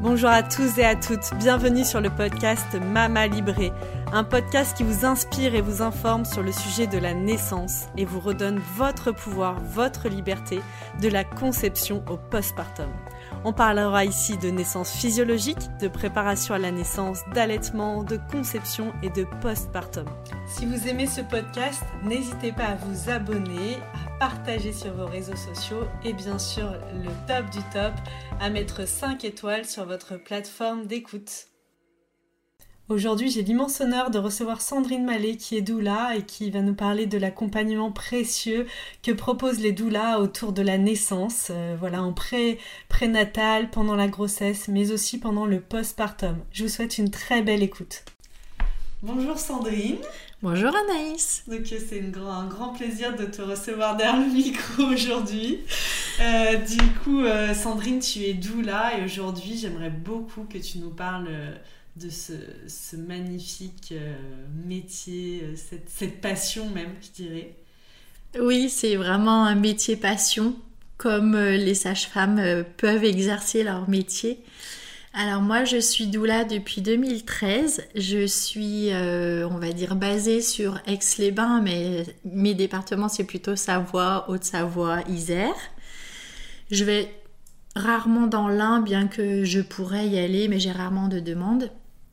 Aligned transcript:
Bonjour 0.00 0.30
à 0.30 0.42
tous 0.42 0.78
et 0.78 0.84
à 0.84 0.96
toutes, 0.96 1.34
bienvenue 1.34 1.84
sur 1.84 2.00
le 2.00 2.08
podcast 2.08 2.74
Mama 2.74 3.26
Libré, 3.26 3.70
un 4.14 4.24
podcast 4.24 4.74
qui 4.74 4.82
vous 4.82 5.04
inspire 5.04 5.54
et 5.54 5.60
vous 5.60 5.82
informe 5.82 6.24
sur 6.24 6.42
le 6.42 6.52
sujet 6.52 6.86
de 6.86 6.96
la 6.96 7.12
naissance 7.12 7.84
et 7.98 8.06
vous 8.06 8.18
redonne 8.18 8.58
votre 8.76 9.12
pouvoir, 9.12 9.60
votre 9.60 10.08
liberté, 10.08 10.62
de 11.02 11.08
la 11.08 11.22
conception 11.22 12.02
au 12.08 12.16
postpartum. 12.16 12.88
On 13.44 13.52
parlera 13.52 14.06
ici 14.06 14.38
de 14.38 14.48
naissance 14.48 14.90
physiologique, 14.90 15.68
de 15.82 15.88
préparation 15.88 16.54
à 16.54 16.58
la 16.58 16.70
naissance, 16.70 17.20
d'allaitement, 17.34 18.02
de 18.02 18.18
conception 18.32 18.94
et 19.02 19.10
de 19.10 19.26
postpartum. 19.42 20.06
Si 20.46 20.64
vous 20.64 20.88
aimez 20.88 21.08
ce 21.08 21.20
podcast, 21.20 21.82
n'hésitez 22.02 22.52
pas 22.52 22.68
à 22.68 22.74
vous 22.76 23.10
abonner, 23.10 23.76
partager 24.20 24.74
sur 24.74 24.92
vos 24.92 25.06
réseaux 25.06 25.34
sociaux 25.34 25.84
et 26.04 26.12
bien 26.12 26.38
sûr 26.38 26.70
le 26.92 27.08
top 27.26 27.48
du 27.50 27.60
top, 27.72 27.94
à 28.38 28.50
mettre 28.50 28.86
5 28.86 29.24
étoiles 29.24 29.64
sur 29.64 29.86
votre 29.86 30.22
plateforme 30.22 30.86
d'écoute. 30.86 31.46
Aujourd'hui, 32.90 33.30
j'ai 33.30 33.42
l'immense 33.42 33.80
honneur 33.80 34.10
de 34.10 34.18
recevoir 34.18 34.60
Sandrine 34.60 35.06
Mallet 35.06 35.36
qui 35.36 35.56
est 35.56 35.62
doula 35.62 36.16
et 36.16 36.22
qui 36.22 36.50
va 36.50 36.60
nous 36.60 36.74
parler 36.74 37.06
de 37.06 37.16
l'accompagnement 37.16 37.92
précieux 37.92 38.66
que 39.02 39.12
proposent 39.12 39.60
les 39.60 39.72
doulas 39.72 40.18
autour 40.18 40.52
de 40.52 40.60
la 40.60 40.76
naissance, 40.76 41.48
euh, 41.50 41.76
voilà, 41.78 42.02
en 42.02 42.12
pré 42.12 42.58
prénatal, 42.90 43.70
pendant 43.70 43.96
la 43.96 44.08
grossesse, 44.08 44.68
mais 44.68 44.92
aussi 44.92 45.18
pendant 45.18 45.46
le 45.46 45.60
postpartum. 45.60 46.36
Je 46.52 46.64
vous 46.64 46.68
souhaite 46.68 46.98
une 46.98 47.10
très 47.10 47.40
belle 47.40 47.62
écoute. 47.62 48.04
Bonjour 49.02 49.38
Sandrine. 49.38 49.96
Bonjour 50.42 50.72
Anaïs. 50.74 51.42
Donc 51.48 51.66
c'est 51.66 52.00
un 52.00 52.46
grand 52.46 52.72
plaisir 52.72 53.14
de 53.14 53.24
te 53.26 53.42
recevoir 53.42 53.96
derrière 53.96 54.20
le 54.20 54.32
micro 54.32 54.82
aujourd'hui. 54.92 55.58
Euh, 56.20 56.56
du 56.56 56.78
coup, 57.04 57.22
euh, 57.22 57.54
Sandrine, 57.54 58.00
tu 58.00 58.20
es 58.20 58.34
doula 58.34 58.98
et 58.98 59.04
aujourd'hui, 59.04 59.58
j'aimerais 59.58 59.90
beaucoup 59.90 60.44
que 60.44 60.58
tu 60.58 60.78
nous 60.78 60.90
parles 60.90 61.28
de 61.96 62.08
ce, 62.08 62.96
magnifique 62.96 63.92
euh, 63.92 64.14
métier, 64.66 65.42
euh, 65.42 65.54
cette, 65.86 66.20
passion 66.20 66.68
même, 66.70 66.92
je 67.02 67.22
dirais. 67.22 67.54
Oui, 68.38 68.70
c'est 68.70 68.96
vraiment 68.96 69.44
un 69.44 69.54
métier 69.54 69.96
passion, 69.96 70.54
comme 70.96 71.34
euh, 71.34 71.56
les 71.56 71.74
sages-femmes 71.74 72.64
peuvent 72.76 73.04
exercer 73.04 73.64
leur 73.64 73.88
métier. 73.88 74.38
Alors 75.12 75.42
moi, 75.42 75.64
je 75.64 75.78
suis 75.78 76.06
doula 76.06 76.44
depuis 76.44 76.82
2013. 76.82 77.88
Je 77.96 78.26
suis, 78.26 78.90
on 78.92 79.58
va 79.58 79.72
dire, 79.72 79.96
basée 79.96 80.40
sur 80.40 80.80
Aix-les-Bains, 80.86 81.60
mais 81.62 82.04
mes 82.24 82.54
départements, 82.54 83.08
c'est 83.08 83.24
plutôt 83.24 83.56
Savoie, 83.56 84.26
Haute-Savoie, 84.28 85.00
Isère. 85.08 85.56
Je 86.70 86.84
vais 86.84 87.12
rarement 87.74 88.26
dans 88.26 88.48
l'un, 88.48 88.80
bien 88.80 89.08
que 89.08 89.44
je 89.44 89.60
pourrais 89.60 90.06
y 90.06 90.18
aller, 90.18 90.48
mais 90.48 90.58
j'ai 90.58 90.72
rarement 90.72 91.08
de 91.08 91.20
demandes. 91.20 91.70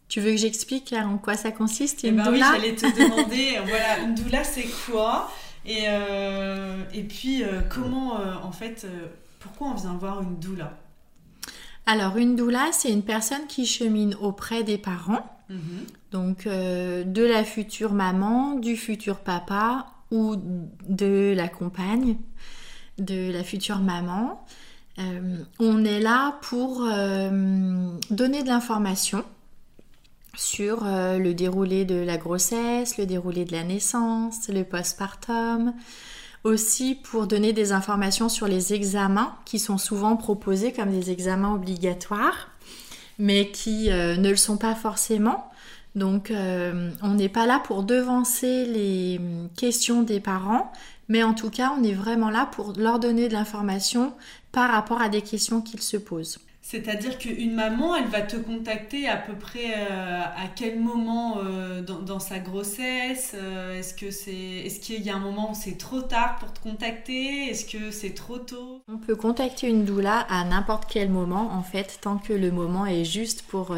Tu 0.09 0.21
veux 0.21 0.31
que 0.31 0.37
j'explique 0.37 0.93
en 0.93 1.17
quoi 1.17 1.35
ça 1.35 1.51
consiste 1.51 2.03
une 2.03 2.09
eh 2.09 2.17
ben 2.17 2.23
doula? 2.31 2.51
Oui, 2.53 2.59
j'allais 2.61 2.75
te 2.75 2.85
demander, 3.03 3.59
voilà, 3.65 3.99
une 3.99 4.15
doula 4.15 4.43
c'est 4.43 4.67
quoi? 4.85 5.29
Et, 5.65 5.83
euh, 5.87 6.81
et 6.93 7.03
puis 7.03 7.43
euh, 7.43 7.61
comment, 7.69 8.19
euh, 8.19 8.35
en 8.41 8.51
fait, 8.51 8.87
pourquoi 9.39 9.67
on 9.67 9.73
vient 9.73 9.97
voir 9.99 10.21
une 10.21 10.39
doula? 10.39 10.77
Alors 11.87 12.17
une 12.17 12.35
doula, 12.35 12.67
c'est 12.71 12.91
une 12.91 13.01
personne 13.01 13.47
qui 13.47 13.65
chemine 13.65 14.15
auprès 14.21 14.63
des 14.63 14.77
parents, 14.77 15.25
mhm. 15.49 15.85
donc 16.11 16.45
de 16.47 17.23
la 17.23 17.43
future 17.43 17.93
maman, 17.93 18.53
du 18.53 18.75
futur 18.75 19.17
papa 19.17 19.87
ou 20.11 20.35
de 20.87 21.33
la 21.35 21.47
compagne 21.47 22.17
de 22.99 23.31
la 23.31 23.43
future 23.43 23.79
maman. 23.79 24.45
on 25.59 25.85
est 25.85 25.99
là 25.99 26.37
pour 26.41 26.81
donner 28.09 28.43
de 28.43 28.47
l'information 28.47 29.23
sur 30.37 30.85
euh, 30.85 31.17
le 31.17 31.33
déroulé 31.33 31.83
de 31.83 31.95
la 31.95 32.17
grossesse, 32.17 32.97
le 32.97 33.05
déroulé 33.05 33.43
de 33.43 33.51
la 33.51 33.63
naissance, 33.63 34.47
le 34.49 34.63
postpartum, 34.63 35.73
aussi 36.47 36.95
pour 36.95 37.27
donner 37.27 37.53
des 37.53 37.71
informations 37.71 38.29
sur 38.29 38.47
les 38.47 38.73
examens 38.73 39.35
qui 39.45 39.59
sont 39.59 39.77
souvent 39.77 40.15
proposés 40.15 40.71
comme 40.71 40.91
des 40.91 41.11
examens 41.11 41.53
obligatoires, 41.53 42.49
mais 43.19 43.51
qui 43.51 43.91
euh, 43.91 44.15
ne 44.17 44.29
le 44.29 44.35
sont 44.35 44.57
pas 44.57 44.73
forcément. 44.73 45.51
Donc 45.95 46.31
euh, 46.31 46.91
on 47.01 47.15
n'est 47.15 47.29
pas 47.29 47.45
là 47.45 47.59
pour 47.59 47.83
devancer 47.83 48.65
les 48.65 49.19
questions 49.57 50.03
des 50.03 50.19
parents, 50.19 50.71
mais 51.09 51.23
en 51.23 51.33
tout 51.33 51.49
cas 51.49 51.73
on 51.77 51.83
est 51.83 51.93
vraiment 51.93 52.29
là 52.29 52.47
pour 52.51 52.73
leur 52.77 52.99
donner 52.99 53.27
de 53.27 53.33
l'information 53.33 54.13
par 54.51 54.71
rapport 54.71 55.01
à 55.01 55.09
des 55.09 55.21
questions 55.21 55.61
qu'ils 55.61 55.81
se 55.81 55.97
posent. 55.97 56.39
C'est-à-dire 56.69 57.17
qu'une 57.17 57.53
maman, 57.53 57.95
elle 57.95 58.09
va 58.09 58.21
te 58.21 58.35
contacter 58.35 59.07
à 59.07 59.15
peu 59.15 59.31
près 59.35 59.73
euh, 59.73 60.19
à 60.21 60.49
quel 60.53 60.77
moment 60.77 61.37
euh, 61.37 61.81
dans, 61.81 62.19
sa 62.19 62.39
grossesse 62.39 63.31
euh, 63.35 63.79
Est-ce 63.79 63.93
que 63.93 64.11
c'est, 64.11 64.33
est-ce 64.33 64.81
qu'il 64.81 65.01
y 65.01 65.09
a 65.09 65.15
un 65.15 65.19
moment 65.19 65.51
où 65.51 65.55
c'est 65.55 65.77
trop 65.77 66.01
tard 66.01 66.35
pour 66.39 66.51
te 66.51 66.59
contacter 66.59 67.45
Est-ce 67.45 67.63
que 67.63 67.89
c'est 67.89 68.13
trop 68.13 68.37
tôt? 68.37 68.81
On 68.89 68.97
peut 68.97 69.15
contacter 69.15 69.69
une 69.69 69.85
doula 69.85 70.19
à 70.29 70.43
n'importe 70.43 70.91
quel 70.91 71.09
moment, 71.09 71.53
en 71.53 71.63
fait, 71.63 71.99
tant 72.01 72.17
que 72.17 72.33
le 72.33 72.51
moment 72.51 72.85
est 72.85 73.05
juste 73.05 73.43
pour 73.43 73.73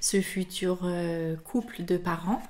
ce 0.00 0.20
futur 0.20 0.86
couple 1.44 1.82
de 1.86 1.96
parents. 1.96 2.42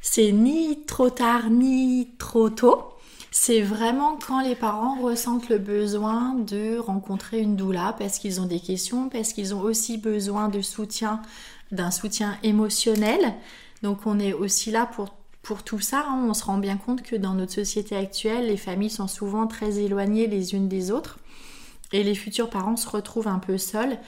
C'est 0.00 0.32
ni 0.32 0.82
trop 0.86 1.10
tard 1.10 1.50
ni 1.50 2.08
trop 2.16 2.48
tôt. 2.48 2.94
C'est 3.32 3.62
vraiment 3.62 4.16
quand 4.16 4.40
les 4.40 4.56
parents 4.56 5.00
ressentent 5.00 5.48
le 5.48 5.58
besoin 5.58 6.34
de 6.34 6.78
rencontrer 6.78 7.40
une 7.40 7.54
doula 7.54 7.94
parce 7.96 8.18
qu'ils 8.18 8.40
ont 8.40 8.46
des 8.46 8.58
questions, 8.58 9.08
parce 9.08 9.32
qu'ils 9.32 9.54
ont 9.54 9.60
aussi 9.60 9.98
besoin 9.98 10.48
de 10.48 10.60
soutien, 10.60 11.22
d'un 11.70 11.92
soutien 11.92 12.36
émotionnel. 12.42 13.34
Donc 13.82 14.00
on 14.04 14.18
est 14.18 14.32
aussi 14.32 14.70
là 14.70 14.86
pour 14.86 15.14
pour 15.42 15.62
tout 15.62 15.80
ça, 15.80 16.04
hein. 16.06 16.26
on 16.28 16.34
se 16.34 16.44
rend 16.44 16.58
bien 16.58 16.76
compte 16.76 17.02
que 17.02 17.16
dans 17.16 17.32
notre 17.32 17.52
société 17.52 17.96
actuelle, 17.96 18.48
les 18.48 18.58
familles 18.58 18.90
sont 18.90 19.08
souvent 19.08 19.46
très 19.46 19.78
éloignées 19.78 20.26
les 20.26 20.54
unes 20.54 20.68
des 20.68 20.90
autres 20.90 21.18
et 21.92 22.02
les 22.02 22.14
futurs 22.14 22.50
parents 22.50 22.76
se 22.76 22.88
retrouvent 22.88 23.28
un 23.28 23.38
peu 23.38 23.56
seuls. 23.56 23.98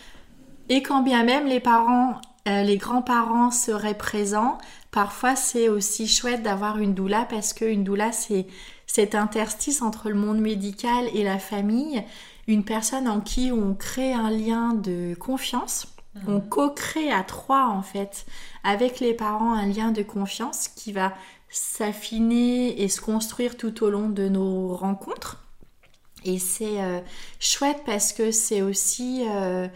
Et 0.68 0.82
quand 0.82 1.02
bien 1.02 1.24
même 1.24 1.46
les 1.46 1.58
parents, 1.58 2.20
euh, 2.48 2.62
les 2.62 2.76
grands-parents 2.76 3.50
seraient 3.50 3.96
présents, 3.96 4.58
parfois 4.92 5.34
c'est 5.34 5.68
aussi 5.68 6.06
chouette 6.06 6.42
d'avoir 6.42 6.78
une 6.78 6.94
doula 6.94 7.26
parce 7.28 7.52
qu'une 7.52 7.82
doula 7.82 8.12
c'est 8.12 8.46
cet 8.86 9.16
interstice 9.16 9.82
entre 9.82 10.10
le 10.10 10.14
monde 10.14 10.38
médical 10.38 11.08
et 11.14 11.24
la 11.24 11.38
famille, 11.38 12.04
une 12.46 12.62
personne 12.62 13.08
en 13.08 13.20
qui 13.20 13.50
on 13.50 13.74
crée 13.74 14.12
un 14.12 14.30
lien 14.30 14.74
de 14.74 15.14
confiance. 15.18 15.88
Mhm. 16.14 16.22
On 16.28 16.40
co-crée 16.40 17.10
à 17.10 17.22
trois 17.22 17.68
en 17.68 17.82
fait 17.82 18.26
avec 18.64 19.00
les 19.00 19.14
parents 19.14 19.54
un 19.54 19.66
lien 19.66 19.92
de 19.92 20.02
confiance 20.02 20.68
qui 20.68 20.92
va 20.92 21.14
s'affiner 21.48 22.82
et 22.82 22.88
se 22.88 23.00
construire 23.00 23.56
tout 23.56 23.82
au 23.82 23.90
long 23.90 24.10
de 24.10 24.28
nos 24.28 24.76
rencontres. 24.76 25.42
Et 26.24 26.38
c'est 26.38 26.82
euh, 26.82 27.00
chouette 27.40 27.82
parce 27.84 28.12
que 28.12 28.30
c'est 28.30 28.62
aussi 28.62 29.24
euh, 29.28 29.68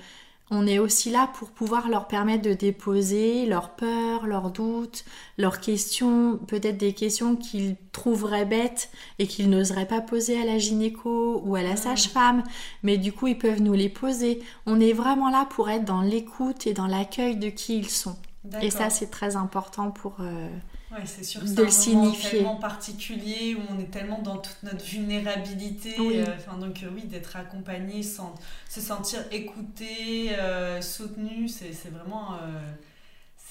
on 0.51 0.67
est 0.67 0.79
aussi 0.79 1.11
là 1.11 1.29
pour 1.39 1.51
pouvoir 1.51 1.89
leur 1.89 2.07
permettre 2.07 2.43
de 2.43 2.53
déposer 2.53 3.47
leurs 3.47 3.71
peurs, 3.71 4.27
leurs 4.27 4.51
doutes, 4.51 5.05
leurs 5.39 5.61
questions, 5.61 6.39
peut-être 6.47 6.77
des 6.77 6.93
questions 6.93 7.35
qu'ils 7.35 7.75
trouveraient 7.91 8.45
bêtes 8.45 8.91
et 9.19 9.27
qu'ils 9.27 9.51
n'oseraient 9.51 9.89
pas 9.89 10.01
poser 10.01 10.41
à 10.41 10.45
la 10.45 10.59
gynéco 10.59 11.43
ou 11.45 11.57
à 11.57 11.63
la 11.63 11.75
sage-femme, 11.75 12.45
mais 12.85 12.97
du 12.97 13.13
coup 13.13 13.27
ils 13.27 13.39
peuvent 13.39 13.61
nous 13.61 13.73
les 13.73 13.89
poser. 13.89 14.41
On 14.67 14.79
est 14.79 14.93
vraiment 14.93 15.31
là 15.31 15.47
pour 15.51 15.69
être 15.69 15.85
dans 15.85 16.03
l'écoute 16.03 16.67
et 16.69 16.75
dans 16.75 16.87
l'accueil 16.87 17.37
de 17.37 17.49
qui 17.49 17.79
ils 17.79 17.91
sont. 17.91 18.17
Et 18.63 18.71
ça 18.71 18.89
c'est 18.89 19.11
très 19.11 19.35
important 19.35 19.91
pour... 19.91 20.17
Euh, 20.21 20.49
C'est 21.05 21.25
sûr 21.25 21.43
que 21.43 21.47
c'est 21.47 21.91
un 21.91 21.95
moment 21.95 22.13
tellement 22.13 22.57
particulier 22.57 23.55
où 23.55 23.61
on 23.75 23.79
est 23.79 23.91
tellement 23.91 24.21
dans 24.23 24.39
toute 24.39 24.63
notre 24.63 24.85
vulnérabilité. 24.85 25.95
Euh, 25.99 26.25
enfin, 26.37 26.57
donc 26.59 26.83
euh, 26.83 26.89
oui, 26.95 27.03
d'être 27.05 27.37
accompagné, 27.37 28.03
sans, 28.03 28.35
se 28.69 28.81
sentir 28.81 29.21
écouté, 29.31 30.31
euh, 30.39 30.81
soutenu, 30.81 31.49
c'est 31.49 31.91
vraiment 31.91 32.39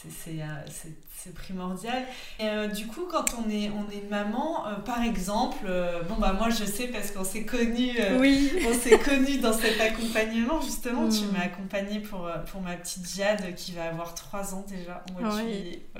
c'est 0.09 1.33
primordial. 1.33 2.03
Et 2.39 2.67
du 2.75 2.87
coup, 2.87 3.07
quand 3.09 3.25
on 3.39 3.49
est, 3.49 3.69
on 3.69 3.89
est 3.91 4.07
maman, 4.09 4.65
par 4.85 5.03
exemple, 5.03 5.65
bon 6.07 6.15
bah 6.19 6.33
moi 6.33 6.49
je 6.49 6.63
sais 6.65 6.87
parce 6.87 7.11
qu'on 7.11 7.23
s'est 7.23 7.45
connus, 7.45 7.97
oui. 8.19 8.51
on 8.67 8.73
s'est 8.73 8.99
connus 8.99 9.39
dans 9.39 9.53
cet 9.53 9.79
accompagnement 9.81 10.61
justement. 10.61 11.09
Tu 11.09 11.25
mm. 11.25 11.31
m'as 11.31 11.45
accompagnée 11.45 11.99
pour, 11.99 12.29
pour 12.51 12.61
ma 12.61 12.75
petite 12.75 13.07
Jade 13.15 13.55
qui 13.55 13.71
va 13.71 13.85
avoir 13.85 14.13
3 14.13 14.53
ans 14.53 14.65
déjà 14.67 15.03
au 15.09 15.21
mois 15.21 15.35
oui. 15.35 15.79
Oh 15.95 15.99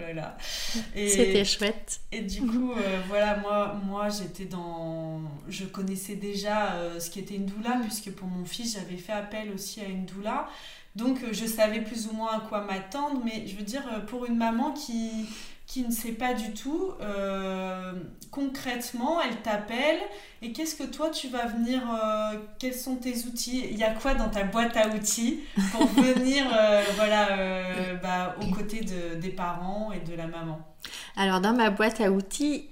C'était 0.95 1.45
chouette. 1.45 1.99
Et 2.11 2.21
du 2.21 2.41
coup, 2.41 2.73
voilà, 3.07 3.37
moi, 3.37 3.79
moi 3.83 4.09
j'étais 4.09 4.45
dans, 4.45 5.21
je 5.49 5.65
connaissais 5.65 6.15
déjà 6.15 6.75
ce 6.99 7.09
qui 7.09 7.19
était 7.19 7.35
une 7.35 7.45
doula 7.45 7.79
puisque 7.81 8.11
pour 8.11 8.27
mon 8.27 8.45
fils 8.45 8.73
j'avais 8.73 8.97
fait 8.97 9.13
appel 9.13 9.51
aussi 9.51 9.81
à 9.81 9.85
une 9.85 10.05
doula. 10.05 10.47
Donc 10.95 11.23
euh, 11.23 11.29
je 11.33 11.45
savais 11.45 11.81
plus 11.81 12.07
ou 12.07 12.13
moins 12.13 12.37
à 12.37 12.39
quoi 12.39 12.61
m'attendre, 12.61 13.21
mais 13.23 13.45
je 13.47 13.55
veux 13.55 13.63
dire, 13.63 13.83
euh, 13.93 13.99
pour 13.99 14.25
une 14.25 14.37
maman 14.37 14.71
qui, 14.71 15.27
qui 15.67 15.83
ne 15.83 15.91
sait 15.91 16.13
pas 16.13 16.33
du 16.33 16.53
tout, 16.53 16.91
euh, 17.01 17.91
concrètement, 18.31 19.21
elle 19.21 19.35
t'appelle, 19.41 19.99
et 20.41 20.53
qu'est-ce 20.53 20.75
que 20.75 20.83
toi 20.83 21.09
tu 21.09 21.27
vas 21.27 21.47
venir, 21.47 21.81
quels 22.59 22.73
sont 22.73 22.95
tes 22.95 23.25
outils? 23.25 23.65
Il 23.71 23.77
y 23.77 23.83
a 23.83 23.91
quoi 23.91 24.13
dans 24.13 24.29
ta 24.29 24.43
boîte 24.43 24.77
à 24.77 24.87
outils 24.89 25.41
pour 25.71 25.85
venir 26.03 26.45
parents 29.29 29.91
et 29.91 29.99
de 29.99 30.15
la 30.15 30.27
maman? 30.27 30.59
Alors 31.17 31.41
dans 31.41 31.53
ma 31.53 31.71
boîte 31.71 31.99
à 31.99 32.11
outils, 32.11 32.69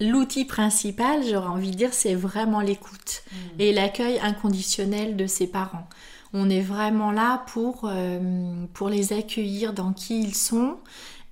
l'outil 0.00 0.44
principal, 0.44 1.22
j'aurais 1.28 1.48
envie 1.48 1.72
de 1.72 1.76
dire, 1.76 1.92
c'est 1.92 2.14
vraiment 2.14 2.60
l'écoute 2.60 3.24
mm. 3.32 3.36
et 3.58 3.72
l'accueil 3.72 4.20
inconditionnel 4.20 5.16
de 5.16 5.26
ses 5.26 5.48
parents. 5.48 5.88
On 6.32 6.50
est 6.50 6.60
vraiment 6.60 7.10
là 7.10 7.44
pour, 7.46 7.82
euh, 7.84 8.66
pour 8.74 8.88
les 8.88 9.12
accueillir 9.12 9.72
dans 9.72 9.92
qui 9.92 10.20
ils 10.20 10.34
sont 10.34 10.76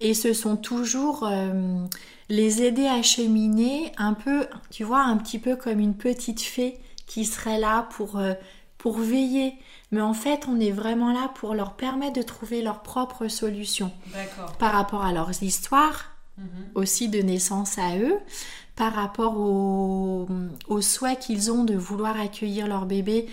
et 0.01 0.15
ce 0.15 0.33
sont 0.33 0.57
toujours 0.57 1.27
euh, 1.27 1.79
les 2.29 2.63
aider 2.63 2.87
à 2.87 3.03
cheminer 3.03 3.93
un 3.97 4.15
peu, 4.15 4.47
tu 4.71 4.85
vois, 4.85 5.03
un 5.03 5.17
petit 5.17 5.39
peu 5.39 5.57
comme 5.57 5.81
une 5.81 5.95
petite 5.95 6.41
fée 6.41 6.79
qui 7.07 7.25
serait 7.25 7.59
là 7.59 7.89
pour, 7.91 8.19
euh, 8.19 8.35
pour 8.79 8.99
veiller. 8.99 9.55
Mais 9.93 10.01
en 10.01 10.15
fait, 10.15 10.47
on 10.49 10.59
est 10.61 10.73
vraiment 10.73 11.13
là 11.13 11.31
pour 11.35 11.55
leur 11.55 11.75
permettre 11.75 12.15
de 12.15 12.23
trouver 12.23 12.63
leur 12.63 12.83
propre 12.83 13.29
solution 13.29 13.93
par 14.59 14.73
rapport 14.73 15.05
à 15.05 15.13
leurs 15.13 15.43
histoires, 15.43 16.17
mhm. 16.39 16.47
aussi 16.75 17.09
de 17.09 17.21
naissance 17.21 17.79
à 17.79 17.97
eux, 17.97 18.19
par 18.75 18.93
rapport 18.93 19.39
au, 19.39 20.27
au 20.69 20.81
souhait 20.83 21.17
qu'ils 21.17 21.51
ont 21.51 21.65
de 21.65 21.75
vouloir 21.75 22.21
accueillir 22.21 22.67
leur 22.67 22.85
bébé 22.85 23.27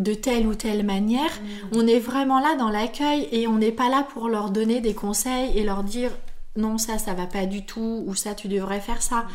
de 0.00 0.14
telle 0.14 0.46
ou 0.46 0.54
telle 0.54 0.84
manière. 0.84 1.30
Mm. 1.30 1.76
On 1.76 1.86
est 1.86 1.98
vraiment 1.98 2.40
là 2.40 2.56
dans 2.56 2.70
l'accueil 2.70 3.28
et 3.32 3.46
on 3.46 3.58
n'est 3.58 3.72
pas 3.72 3.88
là 3.88 4.06
pour 4.12 4.28
leur 4.28 4.50
donner 4.50 4.80
des 4.80 4.94
conseils 4.94 5.56
et 5.56 5.62
leur 5.62 5.84
dire 5.84 6.10
non, 6.56 6.78
ça, 6.78 6.98
ça 6.98 7.14
va 7.14 7.26
pas 7.26 7.46
du 7.46 7.64
tout 7.64 8.02
ou 8.06 8.14
ça, 8.14 8.34
tu 8.34 8.48
devrais 8.48 8.80
faire 8.80 9.02
ça. 9.02 9.20
Mm. 9.20 9.28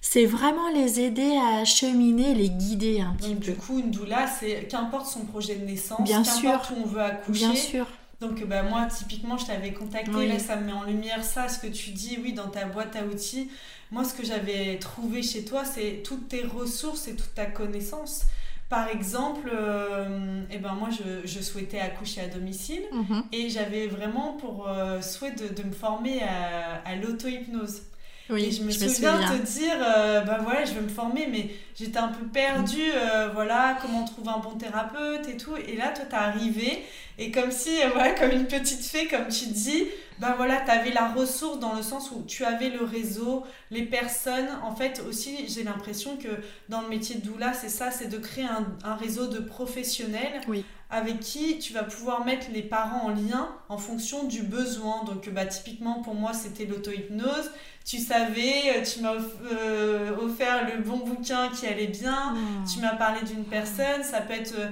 C'est 0.00 0.26
vraiment 0.26 0.68
les 0.70 1.00
aider 1.00 1.36
à 1.36 1.64
cheminer, 1.64 2.34
les 2.34 2.50
guider 2.50 3.00
un 3.00 3.14
petit 3.14 3.34
peu. 3.34 3.52
Du 3.52 3.54
coup, 3.54 3.80
une 3.80 3.90
doula, 3.90 4.26
c'est 4.28 4.68
qu'importe 4.68 5.06
son 5.06 5.24
projet 5.24 5.56
de 5.56 5.64
naissance, 5.64 6.04
bien 6.04 6.22
sûr, 6.22 6.60
où 6.70 6.82
on 6.84 6.86
veut 6.86 7.02
accoucher. 7.02 7.46
Bien 7.46 7.54
sûr. 7.54 7.86
Donc 8.20 8.44
bah, 8.46 8.62
moi, 8.62 8.86
typiquement, 8.86 9.38
je 9.38 9.46
t'avais 9.46 9.72
contacté, 9.72 10.26
là 10.26 10.38
ça 10.38 10.56
me 10.56 10.66
met 10.66 10.72
en 10.72 10.82
lumière 10.82 11.22
ça, 11.22 11.48
ce 11.48 11.58
que 11.58 11.68
tu 11.68 11.90
dis, 11.90 12.18
oui, 12.22 12.32
dans 12.32 12.48
ta 12.48 12.64
boîte 12.64 12.96
à 12.96 13.04
outils. 13.04 13.48
Moi, 13.90 14.04
ce 14.04 14.12
que 14.12 14.24
j'avais 14.24 14.78
trouvé 14.78 15.22
chez 15.22 15.44
toi, 15.44 15.64
c'est 15.64 16.02
toutes 16.04 16.28
tes 16.28 16.42
ressources 16.42 17.08
et 17.08 17.14
toute 17.14 17.34
ta 17.34 17.46
connaissance. 17.46 18.22
Par 18.68 18.88
exemple, 18.88 19.50
euh, 19.50 20.42
eh 20.50 20.58
ben 20.58 20.74
moi, 20.74 20.90
je, 21.24 21.40
souhaitais 21.40 21.78
accoucher 21.78 22.20
à 22.20 22.28
domicile 22.28 22.82
mhm. 22.92 23.22
et 23.32 23.48
j'avais 23.48 23.86
vraiment 23.86 24.34
pour 24.34 24.68
euh, 24.68 25.00
souhait 25.00 25.32
de, 25.32 25.62
me 25.62 25.72
former 25.72 26.22
à, 26.22 26.82
à 26.84 26.96
l'auto-hypnose. 26.96 27.82
Oui, 28.30 28.44
et 28.44 28.50
je 28.50 28.62
me 28.62 28.70
souviens, 28.70 29.18
de 29.18 29.38
te 29.38 29.42
dire, 29.42 29.76
euh, 29.80 30.20
bah 30.20 30.38
voilà, 30.42 30.64
je 30.64 30.74
veux 30.74 30.82
me 30.82 30.88
former, 30.88 31.26
mais 31.30 31.50
j'étais 31.74 31.98
un 31.98 32.08
peu 32.08 32.26
perdue, 32.26 32.92
euh, 32.94 33.30
voilà, 33.32 33.78
comment 33.80 34.04
trouver 34.04 34.28
un 34.28 34.38
bon 34.38 34.56
thérapeute 34.56 35.28
et 35.28 35.36
tout. 35.36 35.56
Et 35.56 35.76
là, 35.76 35.88
toi, 35.88 36.04
t'es 36.04 36.14
arrivé, 36.16 36.84
et 37.18 37.30
comme 37.30 37.50
si, 37.50 37.80
euh, 37.82 37.88
voilà, 37.94 38.12
comme 38.12 38.30
une 38.30 38.46
petite 38.46 38.84
fée, 38.84 39.06
comme 39.06 39.28
tu 39.28 39.46
dis, 39.46 39.84
bah 40.18 40.34
voilà, 40.36 40.56
t'avais 40.60 40.90
la 40.90 41.08
ressource 41.08 41.58
dans 41.58 41.74
le 41.74 41.82
sens 41.82 42.10
où 42.10 42.22
tu 42.26 42.44
avais 42.44 42.68
le 42.68 42.84
réseau, 42.84 43.44
les 43.70 43.82
personnes. 43.82 44.48
En 44.62 44.74
fait, 44.74 45.02
aussi, 45.08 45.48
j'ai 45.48 45.62
l'impression 45.62 46.16
que 46.16 46.28
dans 46.68 46.82
le 46.82 46.88
métier 46.88 47.16
de 47.16 47.22
doula, 47.22 47.54
c'est 47.54 47.70
ça, 47.70 47.90
c'est 47.90 48.08
de 48.08 48.18
créer 48.18 48.44
un, 48.44 48.66
un 48.84 48.94
réseau 48.94 49.26
de 49.28 49.38
professionnels. 49.38 50.42
Oui 50.48 50.64
avec 50.90 51.20
qui 51.20 51.58
tu 51.58 51.74
vas 51.74 51.82
pouvoir 51.82 52.24
mettre 52.24 52.46
les 52.52 52.62
parents 52.62 53.06
en 53.06 53.08
lien 53.10 53.48
en 53.68 53.76
fonction 53.76 54.24
du 54.24 54.42
besoin. 54.42 55.04
Donc, 55.04 55.28
bah, 55.30 55.44
typiquement, 55.44 56.00
pour 56.02 56.14
moi, 56.14 56.32
c'était 56.32 56.64
l'auto-hypnose. 56.64 57.50
Tu 57.84 57.98
savais, 57.98 58.76
euh, 58.76 58.82
tu 58.82 59.00
m'as 59.00 59.14
euh, 59.50 60.16
offert 60.18 60.66
le 60.66 60.82
bon 60.82 60.98
bouquin 60.98 61.48
qui 61.48 61.66
allait 61.66 61.86
bien, 61.86 62.34
hmm. 62.34 62.64
tu 62.70 62.80
m'as 62.80 62.94
parlé 62.96 63.22
d'une 63.22 63.44
personne, 63.44 64.02
ça 64.02 64.20
peut 64.20 64.34
être... 64.34 64.54
Euh, 64.58 64.68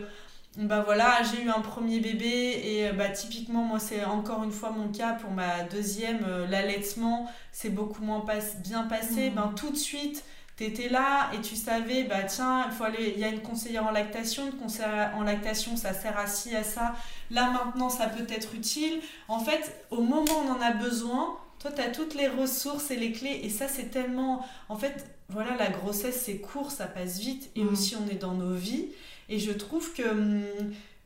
bah 0.59 0.83
voilà, 0.85 1.21
j'ai 1.23 1.43
eu 1.43 1.51
un 1.51 1.61
premier 1.61 2.01
bébé 2.01 2.63
et 2.65 2.91
bah 2.93 3.11
typiquement 3.11 3.63
moi 3.63 3.79
c'est 3.79 4.07
encore 4.07 4.43
une 4.43 4.53
fois 4.53 4.71
mon 4.71 4.89
cas 4.89 5.13
pour 5.13 5.31
ma 5.31 5.65
deuxième, 5.65 6.25
l'allaitement 6.49 7.31
c'est 7.53 7.69
beaucoup 7.69 8.03
moins 8.03 8.25
bien 8.65 8.85
passé. 8.85 9.29
Hmm. 9.29 9.35
Ben 9.35 9.53
tout 9.55 9.69
de 9.69 9.77
suite, 9.77 10.25
tu 10.57 10.65
étais 10.65 10.89
là 10.89 11.31
et 11.35 11.41
tu 11.41 11.55
savais, 11.55 12.05
bah 12.05 12.23
tiens, 12.23 12.67
il 12.69 12.73
faut 12.73 12.85
aller, 12.85 13.13
il 13.15 13.21
y 13.21 13.25
a 13.25 13.29
une 13.29 13.43
conseillère 13.43 13.87
en 13.87 13.91
lactation, 13.91 14.47
une 14.47 14.59
conseillère 14.59 15.13
en 15.17 15.23
lactation, 15.23 15.77
ça 15.77 15.93
sert 15.93 16.19
à 16.19 16.27
ci, 16.27 16.57
à 16.57 16.65
ça. 16.65 16.95
Là 17.31 17.51
maintenant, 17.51 17.91
ça 17.91 18.07
peut 18.07 18.27
être 18.29 18.55
utile. 18.55 19.01
En 19.29 19.41
fait, 19.41 19.85
au 19.91 20.01
moment 20.01 20.25
où 20.25 20.47
on 20.47 20.53
en 20.53 20.61
a 20.61 20.73
besoin, 20.73 21.37
toi, 21.59 21.71
tu 21.73 21.81
as 21.81 21.91
toutes 21.91 22.15
les 22.15 22.29
ressources 22.29 22.91
et 22.91 22.97
les 22.97 23.13
clés. 23.13 23.41
Et 23.43 23.51
ça, 23.51 23.69
c'est 23.69 23.91
tellement. 23.91 24.45
En 24.69 24.77
fait, 24.77 25.07
voilà, 25.29 25.57
la 25.57 25.69
grossesse, 25.69 26.23
c'est 26.25 26.39
court, 26.39 26.71
ça 26.71 26.87
passe 26.87 27.19
vite. 27.19 27.51
Et 27.57 27.63
mm. 27.63 27.69
aussi, 27.69 27.97
on 27.97 28.09
est 28.11 28.19
dans 28.19 28.35
nos 28.35 28.55
vies. 28.55 28.87
Et 29.29 29.39
je 29.39 29.53
trouve 29.53 29.93
que 29.93 30.09
hum, 30.09 30.43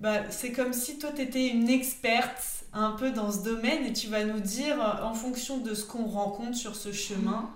bah, 0.01 0.31
c'est 0.31 0.53
comme 0.53 0.73
si 0.73 0.99
toi, 0.99 1.11
tu 1.15 1.23
étais 1.23 1.49
une 1.49 1.69
experte 1.69 2.65
un 2.73 2.93
peu 2.93 3.11
dans 3.11 3.33
ce 3.33 3.43
domaine 3.43 3.85
et 3.85 3.93
tu 3.93 4.09
vas 4.09 4.25
nous 4.25 4.41
dire, 4.41 4.77
en 5.03 5.15
fonction 5.15 5.59
de 5.59 5.75
ce 5.75 5.85
qu'on 5.85 6.07
rencontre 6.07 6.57
sur 6.57 6.77
ce 6.77 6.93
chemin, 6.93 7.51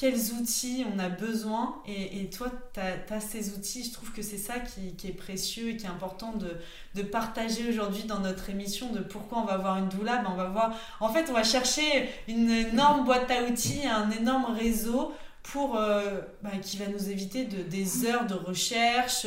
quels 0.00 0.32
outils 0.32 0.86
on 0.94 0.98
a 0.98 1.10
besoin. 1.10 1.74
Et, 1.86 2.30
toi, 2.30 2.48
tu 2.72 2.80
as, 2.80 3.20
ces 3.20 3.50
outils. 3.50 3.84
Je 3.84 3.92
trouve 3.92 4.10
que 4.12 4.22
c'est 4.22 4.38
ça 4.38 4.54
qui, 4.58 4.94
est 5.06 5.12
précieux 5.12 5.68
et 5.68 5.76
qui 5.76 5.84
est 5.84 5.90
important 5.90 6.32
de, 6.32 6.56
de 6.94 7.02
partager 7.02 7.68
aujourd'hui 7.68 8.04
dans 8.04 8.20
notre 8.20 8.48
émission 8.48 8.90
de 8.92 9.00
pourquoi 9.00 9.40
on 9.40 9.44
va 9.44 9.58
voir 9.58 9.76
une 9.76 9.90
doula. 9.90 10.16
Ben 10.22 10.30
on 10.32 10.36
va 10.36 10.48
voir, 10.48 10.74
en 11.00 11.10
fait, 11.10 11.26
on 11.28 11.34
va 11.34 11.44
chercher 11.44 12.08
une 12.28 12.48
énorme 12.48 13.04
boîte 13.04 13.30
à 13.30 13.42
outils, 13.42 13.86
un 13.86 14.10
énorme 14.10 14.56
réseau 14.56 15.12
pour 15.42 15.76
euh, 15.76 16.20
bah, 16.42 16.50
qui 16.60 16.76
va 16.76 16.86
nous 16.86 17.08
éviter 17.08 17.44
de, 17.44 17.62
des 17.62 18.06
heures 18.06 18.26
de 18.26 18.34
recherche 18.34 19.26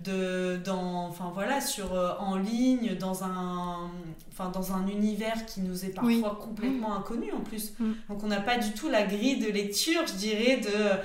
de 0.00 0.58
dans 0.64 1.06
enfin 1.06 1.30
voilà 1.34 1.60
sur 1.60 1.92
euh, 1.92 2.12
en 2.18 2.36
ligne 2.36 2.96
dans 2.96 3.24
un 3.24 3.90
enfin 4.32 4.48
dans 4.48 4.72
un 4.72 4.86
univers 4.86 5.44
qui 5.44 5.60
nous 5.60 5.84
est 5.84 5.90
parfois 5.90 6.38
complètement 6.40 6.96
inconnu 6.96 7.30
en 7.32 7.40
plus 7.40 7.74
mm. 7.78 7.92
donc 8.08 8.24
on 8.24 8.28
n'a 8.28 8.40
pas 8.40 8.56
du 8.56 8.72
tout 8.72 8.88
la 8.88 9.02
grille 9.02 9.38
de 9.38 9.50
lecture 9.50 10.06
je 10.06 10.14
dirais 10.14 10.58
de 10.58 10.98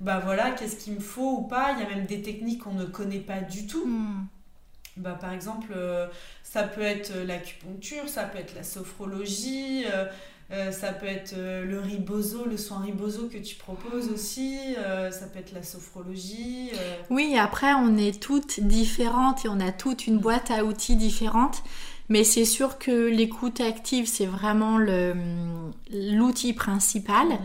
bah 0.00 0.20
voilà 0.22 0.50
qu'est-ce 0.50 0.76
qu'il 0.76 0.94
me 0.94 1.00
faut 1.00 1.38
ou 1.38 1.42
pas 1.42 1.72
il 1.72 1.82
y 1.82 1.86
a 1.86 1.88
même 1.88 2.06
des 2.06 2.20
techniques 2.20 2.64
qu'on 2.64 2.74
ne 2.74 2.84
connaît 2.84 3.18
pas 3.18 3.40
du 3.40 3.66
tout 3.66 3.86
mm. 3.86 4.26
bah, 4.98 5.16
par 5.18 5.32
exemple 5.32 5.72
euh, 5.74 6.06
ça 6.42 6.64
peut 6.64 6.82
être 6.82 7.16
l'acupuncture 7.26 8.08
ça 8.08 8.24
peut 8.24 8.38
être 8.38 8.54
la 8.54 8.62
sophrologie 8.62 9.86
euh, 10.50 10.70
ça 10.70 10.92
peut 10.92 11.06
être 11.06 11.32
euh, 11.34 11.64
le 11.64 11.80
riboso, 11.80 12.44
le 12.44 12.58
soin 12.58 12.80
riboso 12.80 13.28
que 13.28 13.38
tu 13.38 13.54
proposes 13.54 14.10
aussi. 14.10 14.58
Euh, 14.76 15.10
ça 15.10 15.26
peut 15.26 15.38
être 15.38 15.52
la 15.52 15.62
sophrologie. 15.62 16.70
Oui, 17.08 17.36
après, 17.38 17.72
on 17.72 17.96
est 17.96 18.20
toutes 18.20 18.60
différentes 18.60 19.46
et 19.46 19.48
on 19.48 19.60
a 19.60 19.72
toute 19.72 20.06
une 20.06 20.18
boîte 20.18 20.50
à 20.50 20.64
outils 20.64 20.96
différente. 20.96 21.62
Mais 22.08 22.24
c'est 22.24 22.44
sûr 22.44 22.78
que 22.78 22.90
l'écoute 23.08 23.60
active, 23.60 24.06
c'est 24.06 24.26
vraiment 24.26 24.78
l'outil 25.90 26.52
principal. 26.52 27.28
Mm. 27.28 27.38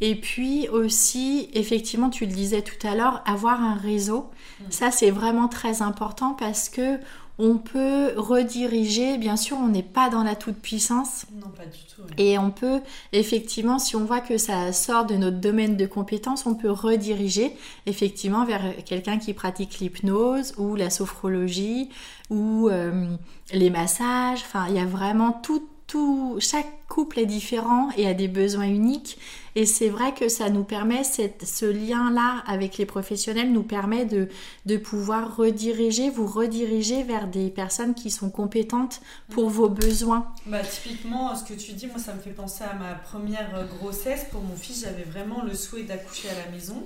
Et 0.00 0.14
puis 0.14 0.68
aussi, 0.68 1.48
effectivement, 1.54 2.10
tu 2.10 2.26
le 2.26 2.32
disais 2.32 2.62
tout 2.62 2.86
à 2.86 2.94
l'heure, 2.94 3.22
avoir 3.26 3.60
un 3.60 3.74
réseau. 3.74 4.30
Mm. 4.60 4.64
Ça, 4.70 4.90
c'est 4.92 5.10
vraiment 5.10 5.48
très 5.48 5.82
important 5.82 6.34
parce 6.34 6.68
que 6.68 7.00
on 7.38 7.58
peut 7.58 8.12
rediriger, 8.16 9.18
bien 9.18 9.36
sûr, 9.36 9.56
on 9.56 9.68
n'est 9.68 9.82
pas 9.82 10.08
dans 10.08 10.22
la 10.22 10.36
toute-puissance. 10.36 11.26
Non, 11.34 11.48
pas 11.48 11.66
du 11.66 11.78
tout. 11.78 12.02
Et 12.16 12.38
on 12.38 12.50
peut, 12.50 12.80
effectivement, 13.12 13.80
si 13.80 13.96
on 13.96 14.04
voit 14.04 14.20
que 14.20 14.38
ça 14.38 14.72
sort 14.72 15.04
de 15.04 15.16
notre 15.16 15.38
domaine 15.38 15.76
de 15.76 15.86
compétence, 15.86 16.46
on 16.46 16.54
peut 16.54 16.70
rediriger, 16.70 17.56
effectivement, 17.86 18.44
vers 18.44 18.62
quelqu'un 18.84 19.18
qui 19.18 19.34
pratique 19.34 19.80
l'hypnose 19.80 20.54
ou 20.58 20.76
la 20.76 20.90
sophrologie 20.90 21.90
ou 22.30 22.68
euh, 22.68 23.16
les 23.52 23.70
massages. 23.70 24.40
Enfin, 24.42 24.66
il 24.68 24.76
y 24.76 24.80
a 24.80 24.86
vraiment 24.86 25.32
tout, 25.32 25.66
chaque 26.40 26.86
couple 26.88 27.20
est 27.20 27.26
différent 27.26 27.88
et 27.96 28.06
a 28.06 28.14
des 28.14 28.28
besoins 28.28 28.66
uniques. 28.66 29.18
Et 29.56 29.66
c'est 29.66 29.88
vrai 29.88 30.12
que 30.14 30.28
ça 30.28 30.50
nous 30.50 30.64
permet, 30.64 31.02
ce 31.04 31.64
lien-là 31.64 32.42
avec 32.46 32.76
les 32.76 32.86
professionnels 32.86 33.52
nous 33.52 33.62
permet 33.62 34.04
de, 34.04 34.28
de 34.66 34.76
pouvoir 34.76 35.36
rediriger, 35.36 36.10
vous 36.10 36.26
rediriger 36.26 37.04
vers 37.04 37.28
des 37.28 37.50
personnes 37.50 37.94
qui 37.94 38.10
sont 38.10 38.30
compétentes 38.30 39.00
pour 39.30 39.48
vos 39.48 39.68
besoins. 39.68 40.26
Bah, 40.46 40.60
typiquement, 40.60 41.34
ce 41.36 41.44
que 41.44 41.54
tu 41.54 41.72
dis, 41.72 41.86
moi, 41.86 41.98
ça 41.98 42.14
me 42.14 42.20
fait 42.20 42.30
penser 42.30 42.64
à 42.64 42.74
ma 42.74 42.94
première 42.94 43.66
grossesse. 43.78 44.26
Pour 44.32 44.42
mon 44.42 44.56
fils, 44.56 44.82
j'avais 44.82 45.04
vraiment 45.04 45.42
le 45.44 45.54
souhait 45.54 45.84
d'accoucher 45.84 46.28
à 46.30 46.46
la 46.46 46.50
maison. 46.50 46.82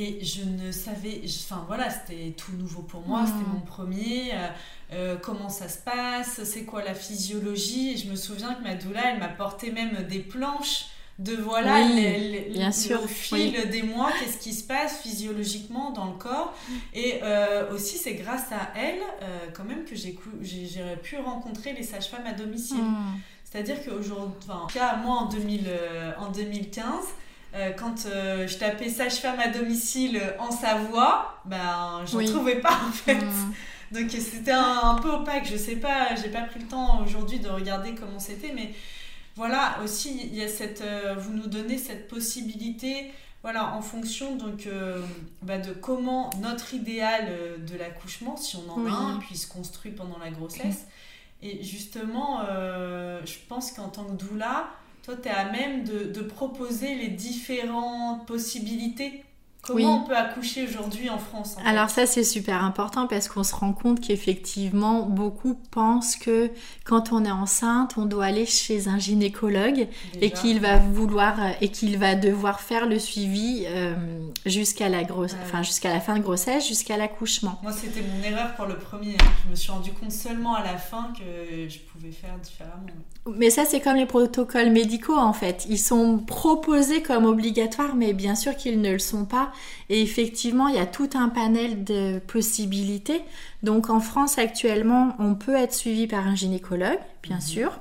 Et 0.00 0.24
je 0.24 0.44
ne 0.44 0.70
savais, 0.70 1.22
enfin 1.26 1.64
voilà, 1.66 1.90
c'était 1.90 2.32
tout 2.36 2.52
nouveau 2.52 2.82
pour 2.82 3.04
moi, 3.04 3.24
c'était 3.26 3.38
mmh. 3.38 3.52
mon 3.52 3.60
premier. 3.62 4.30
Euh, 4.32 4.46
euh, 4.92 5.16
comment 5.20 5.48
ça 5.48 5.68
se 5.68 5.78
passe, 5.78 6.44
c'est 6.44 6.62
quoi 6.62 6.84
la 6.84 6.94
physiologie. 6.94 7.94
Et 7.94 7.96
je 7.96 8.08
me 8.08 8.14
souviens 8.14 8.54
que 8.54 8.62
ma 8.62 8.76
doula, 8.76 9.12
elle 9.12 9.18
m'a 9.18 9.26
porté 9.26 9.72
même 9.72 10.04
des 10.08 10.20
planches 10.20 10.86
de 11.18 11.34
voilà 11.34 11.84
bien 12.52 12.70
sûr, 12.70 13.02
au 13.02 13.08
fil 13.08 13.68
des 13.70 13.82
mois, 13.82 14.12
qu'est-ce 14.20 14.38
qui 14.38 14.54
se 14.54 14.62
passe 14.62 15.00
physiologiquement 15.00 15.90
dans 15.90 16.06
le 16.06 16.16
corps. 16.16 16.54
Et 16.94 17.18
euh, 17.24 17.74
aussi, 17.74 17.98
c'est 17.98 18.14
grâce 18.14 18.52
à 18.52 18.70
elle, 18.76 19.00
quand 19.52 19.64
même, 19.64 19.84
que 19.84 19.96
j'ai 19.96 20.16
pu 21.02 21.16
rencontrer 21.16 21.72
les 21.72 21.82
sages-femmes 21.82 22.26
à 22.26 22.34
domicile. 22.34 22.84
Mmh. 22.84 23.18
C'est-à-dire 23.42 23.84
qu'aujourd'hui, 23.84 24.48
enfin, 24.48 24.96
moi 24.98 25.16
en, 25.16 25.28
2000, 25.28 25.68
en 26.20 26.30
2015, 26.30 26.84
euh, 27.54 27.70
quand 27.72 28.06
euh, 28.06 28.46
je 28.46 28.58
tapais 28.58 28.88
sage-femme 28.88 29.40
à 29.40 29.48
domicile 29.48 30.22
en 30.38 30.50
Savoie, 30.50 31.40
ben 31.44 32.02
j'en 32.06 32.24
trouvais 32.24 32.60
pas 32.60 32.78
en 32.88 32.92
fait. 32.92 33.14
Hmm. 33.14 33.52
Donc 33.92 34.10
c'était 34.10 34.52
un, 34.52 34.96
peu 35.00 35.10
opaque. 35.10 35.48
Je 35.50 35.56
sais 35.56 35.76
pas, 35.76 36.14
j'ai 36.14 36.28
pas 36.28 36.42
pris 36.42 36.60
le 36.60 36.66
temps 36.66 37.02
aujourd'hui 37.02 37.38
de 37.38 37.48
regarder 37.48 37.94
comment 37.94 38.18
c'était, 38.18 38.52
mais 38.54 38.74
voilà, 39.38 39.78
aussi, 39.84 40.20
il 40.24 40.34
y 40.34 40.42
a 40.42 40.48
cette, 40.48 40.80
euh, 40.80 41.14
vous 41.16 41.32
nous 41.32 41.46
donnez 41.46 41.78
cette 41.78 42.08
possibilité, 42.08 43.12
voilà, 43.42 43.72
en 43.72 43.82
fonction 43.82 44.34
donc 44.34 44.66
euh, 44.66 45.00
bah, 45.42 45.58
de 45.58 45.72
comment 45.72 46.28
notre 46.40 46.74
idéal 46.74 47.28
euh, 47.28 47.56
de 47.56 47.76
l'accouchement, 47.76 48.36
si 48.36 48.56
on 48.56 48.68
en 48.68 48.84
a 48.86 48.90
un, 48.90 49.18
puisse 49.18 49.46
construire 49.46 49.94
pendant 49.94 50.18
la 50.18 50.30
grossesse. 50.30 50.88
Et 51.40 51.62
justement, 51.62 52.40
je 52.44 53.38
pense 53.48 53.70
qu'en 53.70 53.90
tant 53.90 54.02
que 54.06 54.24
doula, 54.24 54.70
toi, 55.08 55.16
tu 55.22 55.28
es 55.28 55.32
à 55.32 55.50
même 55.50 55.84
de, 55.84 56.04
de 56.04 56.20
proposer 56.20 56.94
les 56.94 57.08
différentes 57.08 58.26
possibilités 58.26 59.24
Comment 59.62 60.02
on 60.02 60.06
peut 60.06 60.16
accoucher 60.16 60.66
aujourd'hui 60.66 61.10
en 61.10 61.18
France 61.18 61.56
Alors 61.64 61.90
ça 61.90 62.06
c'est 62.06 62.24
super 62.24 62.64
important 62.64 63.06
parce 63.06 63.28
qu'on 63.28 63.42
se 63.42 63.54
rend 63.54 63.72
compte 63.72 64.00
qu'effectivement 64.00 65.02
beaucoup 65.02 65.54
pensent 65.70 66.16
que 66.16 66.50
quand 66.84 67.12
on 67.12 67.24
est 67.24 67.30
enceinte 67.30 67.98
on 67.98 68.06
doit 68.06 68.26
aller 68.26 68.46
chez 68.46 68.88
un 68.88 68.98
gynécologue 68.98 69.88
et 70.20 70.30
qu'il 70.30 70.60
va 70.60 70.78
vouloir 70.78 71.42
euh, 71.42 71.50
et 71.60 71.68
qu'il 71.68 71.98
va 71.98 72.14
devoir 72.14 72.60
faire 72.60 72.86
le 72.86 72.98
suivi 72.98 73.64
euh, 73.66 73.94
jusqu'à 74.46 74.88
la 74.88 75.04
grosse, 75.04 75.34
enfin 75.42 75.62
jusqu'à 75.62 75.92
la 75.92 76.00
fin 76.00 76.16
de 76.16 76.22
grossesse, 76.22 76.66
jusqu'à 76.66 76.96
l'accouchement. 76.96 77.58
Moi 77.62 77.72
c'était 77.72 78.02
mon 78.02 78.22
erreur 78.22 78.54
pour 78.54 78.66
le 78.66 78.78
premier. 78.78 79.14
Hein. 79.20 79.32
Je 79.44 79.50
me 79.50 79.54
suis 79.56 79.72
rendu 79.72 79.92
compte 79.92 80.12
seulement 80.12 80.54
à 80.54 80.62
la 80.62 80.78
fin 80.78 81.12
que 81.18 81.68
je 81.68 81.78
pouvais 81.80 82.12
faire 82.12 82.38
différemment. 82.38 82.86
Mais 83.36 83.50
ça 83.50 83.64
c'est 83.64 83.80
comme 83.80 83.96
les 83.96 84.06
protocoles 84.06 84.70
médicaux 84.70 85.16
en 85.16 85.32
fait. 85.32 85.66
Ils 85.68 85.78
sont 85.78 86.18
proposés 86.18 87.02
comme 87.02 87.24
obligatoires 87.24 87.94
mais 87.96 88.12
bien 88.12 88.34
sûr 88.34 88.56
qu'ils 88.56 88.80
ne 88.80 88.92
le 88.92 88.98
sont 88.98 89.24
pas 89.24 89.52
et 89.90 90.02
effectivement, 90.02 90.68
il 90.68 90.74
y 90.74 90.80
a 90.80 90.86
tout 90.86 91.10
un 91.14 91.28
panel 91.28 91.84
de 91.84 92.18
possibilités. 92.18 93.22
Donc 93.62 93.90
en 93.90 94.00
France 94.00 94.38
actuellement, 94.38 95.14
on 95.18 95.34
peut 95.34 95.56
être 95.56 95.74
suivi 95.74 96.06
par 96.06 96.26
un 96.26 96.34
gynécologue, 96.34 97.00
bien 97.22 97.36
mhm. 97.36 97.42
sûr. 97.42 97.80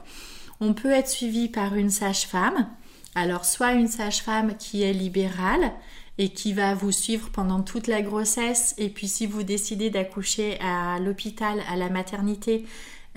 On 0.59 0.73
peut 0.73 0.91
être 0.91 1.09
suivi 1.09 1.49
par 1.49 1.75
une 1.75 1.89
sage-femme. 1.89 2.67
Alors 3.15 3.45
soit 3.45 3.73
une 3.73 3.87
sage-femme 3.87 4.55
qui 4.57 4.83
est 4.83 4.93
libérale 4.93 5.71
et 6.17 6.29
qui 6.29 6.53
va 6.53 6.73
vous 6.73 6.91
suivre 6.91 7.29
pendant 7.29 7.61
toute 7.61 7.87
la 7.87 8.01
grossesse. 8.01 8.73
Et 8.77 8.89
puis 8.89 9.07
si 9.07 9.27
vous 9.27 9.43
décidez 9.43 9.89
d'accoucher 9.89 10.57
à 10.61 10.99
l'hôpital, 10.99 11.61
à 11.69 11.75
la 11.75 11.89
maternité, 11.89 12.65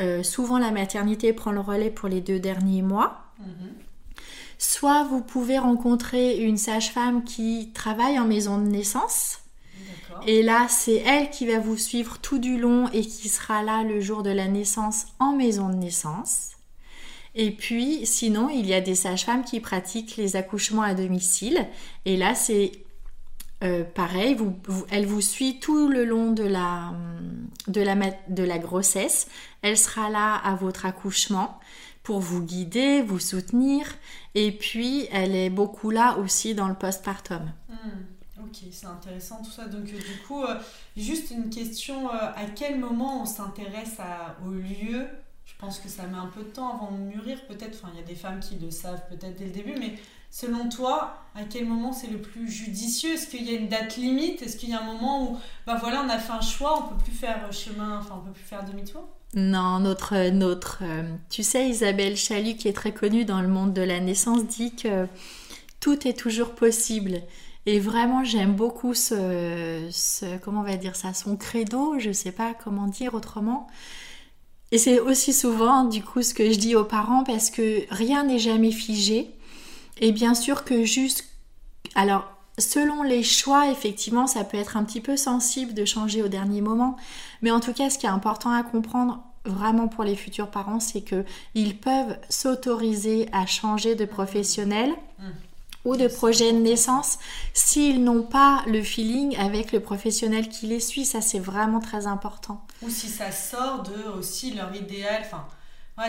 euh, 0.01 0.23
souvent 0.23 0.59
la 0.59 0.71
maternité 0.71 1.33
prend 1.33 1.53
le 1.53 1.61
relais 1.61 1.91
pour 1.91 2.09
les 2.09 2.21
deux 2.21 2.41
derniers 2.41 2.83
mois. 2.83 3.25
Mhm. 3.39 3.73
Soit 4.59 5.05
vous 5.05 5.23
pouvez 5.23 5.59
rencontrer 5.59 6.39
une 6.39 6.57
sage-femme 6.57 7.25
qui 7.25 7.71
travaille 7.73 8.19
en 8.19 8.27
maison 8.27 8.59
de 8.59 8.69
naissance. 8.69 9.39
Et 10.27 10.43
là, 10.43 10.67
c'est 10.69 10.97
elle 10.97 11.31
qui 11.31 11.47
va 11.47 11.61
vous 11.61 11.79
suivre 11.79 12.19
tout 12.19 12.39
du 12.39 12.59
long 12.59 12.89
et 12.93 13.01
qui 13.01 13.29
sera 13.29 13.63
là 13.63 13.85
le 13.85 14.01
jour 14.01 14.23
de 14.23 14.31
la 14.31 14.49
naissance 14.49 15.07
en 15.19 15.33
maison 15.33 15.71
de 15.71 15.77
naissance. 15.77 16.51
Et 17.35 17.53
puis, 17.53 18.05
sinon, 18.05 18.49
il 18.51 18.67
y 18.67 18.75
a 18.75 18.81
des 18.81 18.95
sages-femmes 18.95 19.45
qui 19.45 19.61
pratiquent 19.61 20.17
les 20.17 20.37
accouchements 20.37 20.83
à 20.83 20.95
domicile. 20.95 21.67
Et 22.05 22.17
là, 22.17 22.35
c'est 22.35 22.73
euh, 23.63 23.85
pareil, 23.85 24.37
elle 24.91 25.07
vous 25.07 25.21
suit 25.21 25.61
tout 25.61 25.89
le 25.89 26.05
long 26.05 26.33
de 26.33 26.45
la, 26.45 26.93
de, 27.69 27.83
la, 27.83 27.95
de 28.29 28.43
la 28.43 28.59
grossesse. 28.59 29.29
Elle 29.63 29.77
sera 29.77 30.09
là 30.09 30.35
à 30.37 30.55
votre 30.55 30.87
accouchement 30.87 31.61
pour 32.03 32.21
vous 32.21 32.43
guider, 32.43 33.03
vous 33.03 33.19
soutenir. 33.19 33.87
Et 34.35 34.53
puis, 34.53 35.09
elle 35.13 35.35
est 35.35 35.51
beaucoup 35.51 35.91
là 35.91 36.17
aussi 36.19 36.55
dans 36.55 36.69
le 36.69 36.75
postpartum. 36.75 37.53
Hmm, 37.69 38.43
ok, 38.43 38.57
c'est 38.73 38.87
intéressant 38.87 39.43
tout 39.43 39.51
ça. 39.51 39.67
Donc, 39.67 39.89
euh, 39.89 39.99
du 39.99 40.19
coup, 40.27 40.43
euh, 40.43 40.59
juste 40.97 41.31
une 41.31 41.51
question 41.51 42.09
à 42.09 42.47
quel 42.57 42.79
moment 42.79 43.23
on 43.23 43.27
s'intéresse 43.27 43.99
au 44.47 44.51
lieu? 44.51 45.07
Je 45.45 45.53
pense 45.59 45.79
que 45.81 45.89
ça 45.91 46.07
met 46.07 46.17
un 46.17 46.29
peu 46.29 46.43
de 46.43 46.49
temps 46.49 46.77
avant 46.77 46.93
de 46.93 47.03
mûrir, 47.03 47.45
peut-être. 47.47 47.79
Enfin, 47.83 47.93
il 47.93 48.01
y 48.01 48.03
a 48.03 48.07
des 48.07 48.15
femmes 48.15 48.41
qui 48.41 48.55
le 48.55 48.71
savent 48.71 49.03
peut-être 49.11 49.37
dès 49.37 49.45
le 49.45 49.51
début, 49.51 49.75
mais 49.79 49.99
selon 50.31 50.69
toi, 50.69 51.15
à 51.35 51.43
quel 51.45 51.67
moment 51.67 51.93
c'est 51.93 52.09
le 52.09 52.19
plus 52.19 52.49
judicieux? 52.51 53.15
Est-ce 53.15 53.27
qu'il 53.27 53.51
y 53.51 53.55
a 53.55 53.59
une 53.59 53.69
date 53.69 53.97
limite? 53.97 54.43
Est-ce 54.43 54.57
qu'il 54.57 54.71
y 54.71 54.75
a 54.75 54.81
un 54.81 54.85
moment 54.85 55.25
où, 55.25 55.39
ben 55.67 55.77
voilà, 55.77 56.03
on 56.05 56.09
a 56.09 56.19
fait 56.19 56.33
un 56.33 56.41
choix, 56.41 56.79
on 56.79 56.95
peut 56.95 57.03
plus 57.03 57.13
faire 57.13 57.53
chemin, 57.53 57.99
enfin, 57.99 58.21
on 58.21 58.27
peut 58.27 58.33
plus 58.33 58.45
faire 58.45 58.65
demi-tour? 58.65 59.03
Non, 59.35 59.79
notre, 59.79 60.31
notre, 60.31 60.79
euh, 60.83 61.03
tu 61.29 61.43
sais, 61.43 61.69
Isabelle 61.69 62.17
Chalut, 62.17 62.57
qui 62.57 62.69
est 62.69 62.73
très 62.73 62.93
connue 62.93 63.25
dans 63.25 63.41
le 63.41 63.49
monde 63.49 63.73
de 63.73 63.83
la 63.83 64.01
naissance, 64.01 64.45
dit 64.45 64.75
que 64.75 65.07
tout 65.79 66.07
est 66.07 66.19
toujours 66.19 66.51
possible. 66.51 67.23
Et 67.67 67.79
vraiment, 67.79 68.25
j'aime 68.25 68.55
beaucoup 68.55 68.95
ce, 68.95 69.87
ce, 69.91 70.39
comment 70.39 70.63
on 70.63 70.65
va 70.65 70.77
dire 70.77 70.97
ça, 70.97 71.15
son 71.15 71.37
credo, 71.37 71.99
je 71.99 72.11
sais 72.11 72.33
pas 72.33 72.55
comment 72.55 72.87
dire 72.87 73.15
autrement. 73.15 73.69
Et 74.73 74.79
c'est 74.79 74.99
aussi 74.99 75.33
souvent, 75.33 75.85
du 75.85 76.03
coup, 76.03 76.23
ce 76.23 76.35
que 76.35 76.51
je 76.51 76.59
dis 76.59 76.75
aux 76.75 76.85
parents, 76.85 77.23
parce 77.23 77.51
que 77.51 77.83
rien 77.91 78.25
n'est 78.25 78.39
jamais 78.39 78.71
figé. 78.71 79.31
Et 80.01 80.13
bien 80.13 80.35
sûr 80.35 80.65
que 80.65 80.85
juste, 80.85 81.27
alors, 81.95 82.25
selon 82.59 83.03
les 83.03 83.23
choix, 83.23 83.71
effectivement, 83.71 84.27
ça 84.27 84.45
peut 84.45 84.57
être 84.57 84.77
un 84.77 84.85
petit 84.85 85.01
peu 85.01 85.17
sensible 85.17 85.75
de 85.75 85.85
changer 85.85 86.23
au 86.23 86.29
dernier 86.29 86.63
moment. 86.63 86.97
Mais 87.43 87.51
en 87.51 87.61
tout 87.61 87.73
cas, 87.73 87.91
ce 87.91 87.99
qui 87.99 88.07
est 88.07 88.11
important 88.11 88.51
à 88.51 88.63
comprendre 88.63 89.23
vraiment 89.45 89.89
pour 89.89 90.05
les 90.05 90.17
futurs 90.17 90.51
parents, 90.51 90.81
c'est 90.81 91.03
que 91.03 91.25
ils 91.55 91.77
peuvent 91.77 92.17
s'autoriser 92.29 93.29
à 93.33 93.47
changer 93.47 93.95
de 93.95 94.05
professionnel. 94.05 94.91
Mmh. 95.19 95.23
ou 95.87 95.97
de 95.97 96.09
projet 96.09 96.53
de 96.53 96.59
naissance 96.59 97.19
s'ils 97.55 98.05
n'ont 98.05 98.23
pas 98.23 98.63
le 98.67 98.83
feeling 98.83 99.35
avec 99.39 99.73
le 99.73 99.81
professionnel 99.81 100.51
qui 100.51 100.67
les 100.67 100.81
suit. 100.81 101.07
Ça, 101.07 101.23
c'est 101.23 101.39
vraiment 101.39 101.81
très 101.81 102.07
important. 102.07 102.63
Ou 102.83 102.91
si 102.91 103.09
ça 103.09 103.33
sort 103.33 103.83
de 103.83 104.19
aussi 104.19 104.53
leur 104.53 104.75
idéal, 104.77 105.23
enfin, 105.25 105.47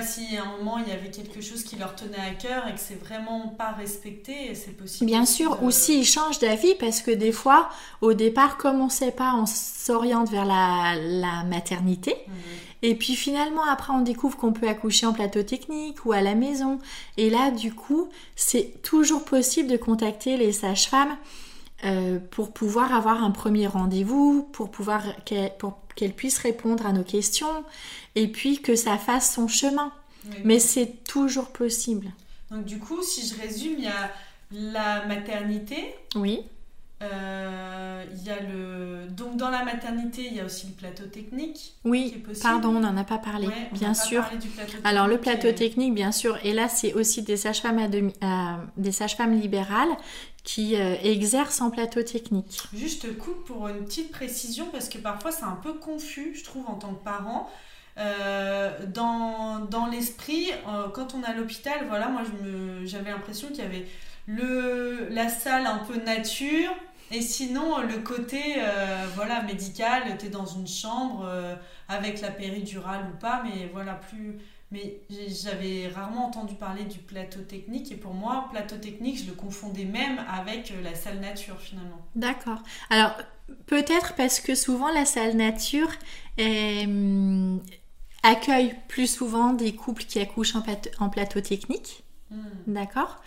si 0.02 0.38
à 0.38 0.44
un 0.44 0.58
moment 0.58 0.78
il 0.78 0.88
y 0.88 0.96
avait 0.96 1.12
quelque 1.12 1.42
chose 1.42 1.64
qui 1.64 1.76
leur 1.76 1.96
tenait 1.96 2.18
à 2.18 2.34
cœur 2.34 2.68
et 2.68 2.74
que 2.74 2.80
c'est 2.80 3.00
vraiment 3.00 3.50
pas 3.50 3.72
respecté, 3.72 4.56
c'est 4.56 4.78
possible. 4.78 5.06
Bien 5.06 5.26
sûr, 5.26 5.62
ou 5.62 5.72
s'ils 5.72 6.06
changent 6.06 6.40
d'avis, 6.40 6.76
parce 6.76 7.02
que 7.02 7.12
des 7.12 7.32
fois, 7.32 7.70
au 8.00 8.14
départ, 8.14 8.58
comme 8.58 8.80
on 8.80 8.90
sait 8.90 9.12
pas, 9.12 9.34
on 9.36 9.46
s'oriente 9.46 10.30
vers 10.30 10.46
la, 10.46 11.44
maternité. 11.44 12.16
Mhm. 12.28 12.34
Et 12.84 12.96
puis 12.96 13.16
finalement, 13.16 13.64
après, 13.66 13.94
on 13.94 14.02
découvre 14.02 14.38
qu'on 14.38 14.54
peut 14.54 14.68
accoucher 14.68 15.06
en 15.06 15.14
plateau 15.14 15.44
technique 15.44 16.06
ou 16.06 16.14
à 16.14 16.22
la 16.22 16.36
maison. 16.36 16.80
Et 17.18 17.30
là, 17.30 17.52
du 17.52 17.74
coup, 17.74 18.10
c'est 18.36 18.82
toujours 18.82 19.24
possible 19.24 19.70
de 19.70 19.78
contacter 19.78 20.38
les 20.38 20.52
sages-femmes 20.52 21.16
euh, 21.84 22.20
pour 22.20 22.54
pouvoir 22.54 22.94
avoir 22.94 23.24
un 23.24 23.32
premier 23.32 23.68
rendez-vous, 23.68 24.44
pour 24.52 24.70
pouvoir 24.70 25.04
qu'elle 25.26 26.14
puisse 26.14 26.38
répondre 26.38 26.86
à 26.86 26.94
nos 26.94 27.04
questions 27.04 27.64
et 28.16 28.28
puis 28.28 28.62
que 28.62 28.76
ça 28.76 28.98
fasse 28.98 29.34
son 29.34 29.48
chemin. 29.48 29.92
Mais 30.44 30.60
c'est 30.60 31.04
toujours 31.04 31.48
possible. 31.48 32.12
Donc 32.52 32.66
du 32.66 32.78
coup, 32.78 33.02
si 33.02 33.26
je 33.26 33.42
résume, 33.42 33.74
il 33.78 33.86
y 33.86 33.88
a 33.88 34.12
la 34.52 35.06
maternité. 35.06 35.96
Oui. 36.16 36.42
Euh, 37.02 38.04
il 38.14 38.24
y 38.24 38.30
a 38.30 38.40
le 38.42 39.08
donc 39.10 39.36
dans 39.36 39.50
la 39.50 39.64
maternité 39.64 40.24
il 40.24 40.36
y 40.36 40.40
a 40.40 40.46
aussi 40.46 40.68
le 40.68 40.74
plateau 40.74 41.06
technique 41.06 41.74
oui 41.84 42.24
pardon 42.44 42.76
on 42.76 42.80
n'en 42.82 42.96
a 42.96 43.04
pas 43.04 43.18
parlé 43.18 43.48
bien 43.72 43.96
sûr. 43.96 44.24
alors 44.84 45.08
le 45.08 45.18
plateau 45.18 45.52
technique 45.52 45.96
bien 45.96 46.12
sûr 46.12 46.38
et 46.44 46.54
là 46.54 46.70
c'est 46.70 46.94
aussi 46.94 47.24
des 47.24 47.38
sages-femmes 47.38 47.80
à 47.80 47.88
demi, 47.88 48.14
des 48.78 48.92
sages-femmes 48.92 49.40
libérales 49.40 49.90
qui 50.44 50.76
euh, 50.76 50.96
exercent 51.04 51.62
en 51.62 51.72
plateau 51.72 52.04
technique. 52.04 52.62
Juste 52.74 53.18
coupe 53.18 53.46
pour 53.46 53.68
une 53.68 53.84
petite 53.86 54.12
précision 54.12 54.68
parce 54.72 54.88
que 54.88 55.00
parfois 55.00 55.32
c'est 55.32 55.46
un 55.46 55.58
peu 55.64 55.74
confus 55.74 56.36
je 56.36 56.44
trouve 56.44 56.68
en 56.68 56.76
tant 56.76 56.94
que 56.94 57.04
parent. 57.04 57.50
Euh, 57.98 58.72
dans, 58.88 59.60
dans 59.60 59.88
l'esprit, 59.88 60.50
quand 60.94 61.14
on 61.14 61.24
est 61.24 61.26
à 61.26 61.34
l'hôpital, 61.34 61.86
voilà, 61.90 62.08
moi 62.08 62.22
j'avais 62.86 63.12
l'impression 63.12 63.50
qu'il 63.50 63.58
y 63.58 63.62
avait 63.62 63.86
le, 64.28 65.08
la 65.10 65.30
salle 65.30 65.66
un 65.66 65.80
peu 65.80 65.98
nature, 65.98 66.72
et 67.12 67.22
sinon, 67.22 67.80
le 67.82 68.00
côté 68.00 68.42
euh, 68.58 69.06
voilà, 69.16 69.44
médical, 69.44 70.18
tu 70.18 70.28
es 70.28 70.30
dans 70.30 70.46
une 70.46 70.68
chambre 70.68 71.26
euh, 71.26 71.56
avec 71.90 72.22
la 72.22 72.32
péridurale 72.32 73.06
ou 73.14 73.18
pas, 73.18 73.44
mais 73.44 73.70
voilà, 73.74 73.96
plus. 73.96 74.38
Mais 74.72 75.02
j'avais 75.10 75.90
rarement 75.90 76.28
entendu 76.28 76.56
parler 76.56 76.86
du 76.86 77.00
plateau 77.00 77.42
technique 77.42 77.92
et 77.92 77.98
pour 77.98 78.14
moi, 78.14 78.48
plateau 78.52 78.78
technique, 78.78 79.22
je 79.22 79.28
le 79.28 79.34
confondais 79.34 79.84
même 79.84 80.24
avec 80.34 80.72
euh, 80.72 80.82
la 80.82 80.96
salle 80.96 81.20
nature 81.20 81.60
finalement. 81.60 82.02
D'accord. 82.16 82.64
Alors, 82.90 83.12
peut-être 83.66 84.14
parce 84.16 84.40
que 84.40 84.56
souvent 84.56 84.90
la 84.90 85.04
salle 85.04 85.36
nature 85.36 85.90
hum, 86.40 87.60
accueille 88.24 88.74
plus 88.88 89.08
souvent 89.08 89.52
des 89.52 89.76
couples 89.76 90.06
qui 90.06 90.22
accouchent 90.22 90.56
en, 90.56 91.10
plateau, 91.10 91.42
technique. 91.42 92.06
Hmm. 92.30 92.38
D'accord 92.68 93.22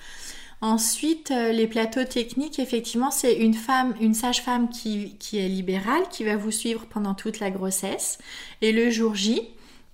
Ensuite, 0.65 1.31
euh, 1.31 1.53
les 1.53 1.67
plateaux 1.67 2.05
techniques, 2.05 2.59
effectivement, 2.59 3.11
c'est 3.11 3.35
une 3.35 3.53
femme, 3.53 3.95
une 4.01 4.15
sage-femme 4.15 4.71
qui, 4.71 5.15
est 5.35 5.47
libérale, 5.47 6.05
qui 6.11 6.25
va 6.25 6.39
vous 6.39 6.51
suivre 6.51 6.87
pendant 6.87 7.13
toute 7.13 7.39
la 7.39 7.51
grossesse. 7.51 8.17
Et 8.63 8.73
le 8.73 8.89
jour 8.89 9.15
J, 9.15 9.43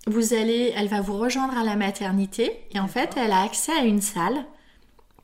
vous 0.07 0.33
allez, 0.33 0.73
elle 0.77 0.87
va 0.87 1.01
vous 1.01 1.19
rejoindre 1.19 1.59
à 1.59 1.65
la 1.65 1.75
maternité. 1.75 2.53
Et 2.73 2.79
en 2.79 2.87
fait, 2.87 3.15
elle 3.17 3.33
a 3.33 3.43
accès 3.43 3.73
à 3.73 3.83
une 3.83 4.01
salle 4.01 4.45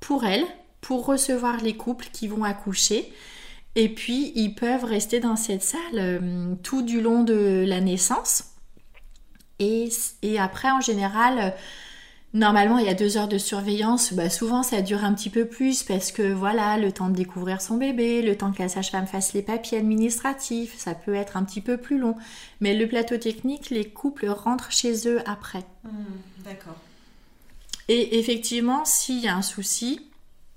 pour 0.00 0.24
elle, 0.24 0.44
pour 0.80 1.06
recevoir 1.06 1.62
les 1.62 1.76
couples 1.76 2.08
qui 2.12 2.26
vont 2.26 2.42
accoucher. 2.42 3.12
Et 3.76 3.88
puis, 3.88 4.32
ils 4.34 4.52
peuvent 4.52 4.84
rester 4.84 5.20
dans 5.20 5.36
cette 5.36 5.62
salle 5.62 5.78
euh, 5.94 6.54
tout 6.64 6.82
du 6.82 7.00
long 7.00 7.22
de 7.22 7.64
la 7.64 7.80
naissance. 7.80 8.46
Et, 9.60 9.90
et 10.22 10.40
après, 10.40 10.72
en 10.72 10.80
général, 10.80 11.54
Normalement, 12.34 12.76
il 12.78 12.84
y 12.84 12.90
a 12.90 12.94
deux 12.94 13.16
heures 13.16 13.28
de 13.28 13.38
surveillance. 13.38 14.12
Bah, 14.12 14.28
souvent, 14.28 14.62
ça 14.62 14.82
dure 14.82 15.04
un 15.04 15.14
petit 15.14 15.30
peu 15.30 15.46
plus 15.46 15.82
parce 15.82 16.12
que 16.12 16.32
voilà, 16.32 16.76
le 16.76 16.92
temps 16.92 17.08
de 17.08 17.14
découvrir 17.14 17.62
son 17.62 17.76
bébé, 17.78 18.20
le 18.20 18.36
temps 18.36 18.52
que 18.52 18.58
la 18.62 18.68
sage-femme 18.68 19.06
fasse 19.06 19.32
les 19.32 19.40
papiers 19.42 19.78
administratifs, 19.78 20.74
ça 20.76 20.94
peut 20.94 21.14
être 21.14 21.36
un 21.38 21.44
petit 21.44 21.62
peu 21.62 21.78
plus 21.78 21.98
long. 21.98 22.14
Mais 22.60 22.74
le 22.74 22.86
plateau 22.88 23.16
technique, 23.16 23.70
les 23.70 23.86
couples 23.88 24.28
rentrent 24.28 24.70
chez 24.70 25.08
eux 25.08 25.20
après. 25.26 25.64
Hmm, 25.84 25.88
D'accord. 26.44 26.76
Et 27.88 28.18
effectivement, 28.18 28.84
s'il 28.84 29.20
y 29.20 29.28
a 29.28 29.36
un 29.36 29.42
souci, 29.42 30.00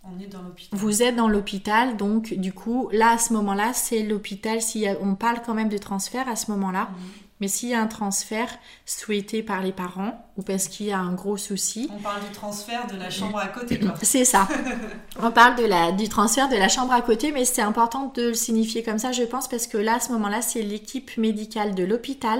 On 0.03 0.19
est 0.19 0.27
dans 0.27 0.41
l'hôpital. 0.41 0.77
vous 0.77 1.03
êtes 1.03 1.15
dans 1.15 1.29
l'hôpital. 1.29 1.95
Donc, 1.95 2.33
du 2.33 2.51
coup, 2.51 2.89
là, 2.91 3.11
à 3.11 3.17
ce 3.17 3.31
moment-là, 3.33 3.71
c'est 3.73 4.03
l'hôpital. 4.03 4.61
Si 4.61 4.85
on 5.01 5.15
parle 5.15 5.41
quand 5.45 5.53
même 5.53 5.69
de 5.69 5.77
transfert 5.77 6.27
à 6.27 6.35
ce 6.35 6.51
moment-là. 6.51 6.89
Mhm. 6.91 6.97
Mais 7.39 7.47
s'il 7.47 7.69
y 7.69 7.73
a 7.73 7.81
un 7.81 7.87
transfert 7.87 8.49
souhaité 8.85 9.43
par 9.43 9.61
les 9.61 9.71
parents 9.71 10.25
ou 10.37 10.41
parce 10.41 10.67
qu'il 10.67 10.87
y 10.87 10.91
a 10.91 10.99
un 10.99 11.13
gros 11.13 11.37
souci, 11.37 11.89
On 11.93 11.99
parle 11.99 12.21
du 12.21 12.31
transfert 12.31 12.87
de 12.87 12.97
la 12.97 13.09
chambre 13.09 13.37
à 13.37 13.47
côté, 13.47 13.79
quoi. 13.79 13.93
C'est 14.01 14.25
ça. 14.25 14.47
On 15.21 15.31
parle 15.31 15.55
de 15.55 15.65
la, 15.65 15.91
du 15.91 16.09
transfert 16.09 16.49
de 16.49 16.55
la 16.55 16.67
chambre 16.67 16.91
à 16.91 17.01
côté, 17.01 17.31
mais 17.31 17.45
c'est 17.45 17.61
important 17.61 18.11
de 18.15 18.29
le 18.29 18.33
signifier 18.33 18.83
comme 18.83 18.99
ça, 18.99 19.11
je 19.11 19.23
pense, 19.23 19.47
parce 19.47 19.67
que 19.67 19.77
là, 19.77 19.95
à 19.95 19.99
ce 19.99 20.11
moment-là, 20.11 20.41
c'est 20.41 20.61
l'équipe 20.61 21.17
médicale 21.17 21.75
de 21.75 21.83
l'hôpital 21.83 22.39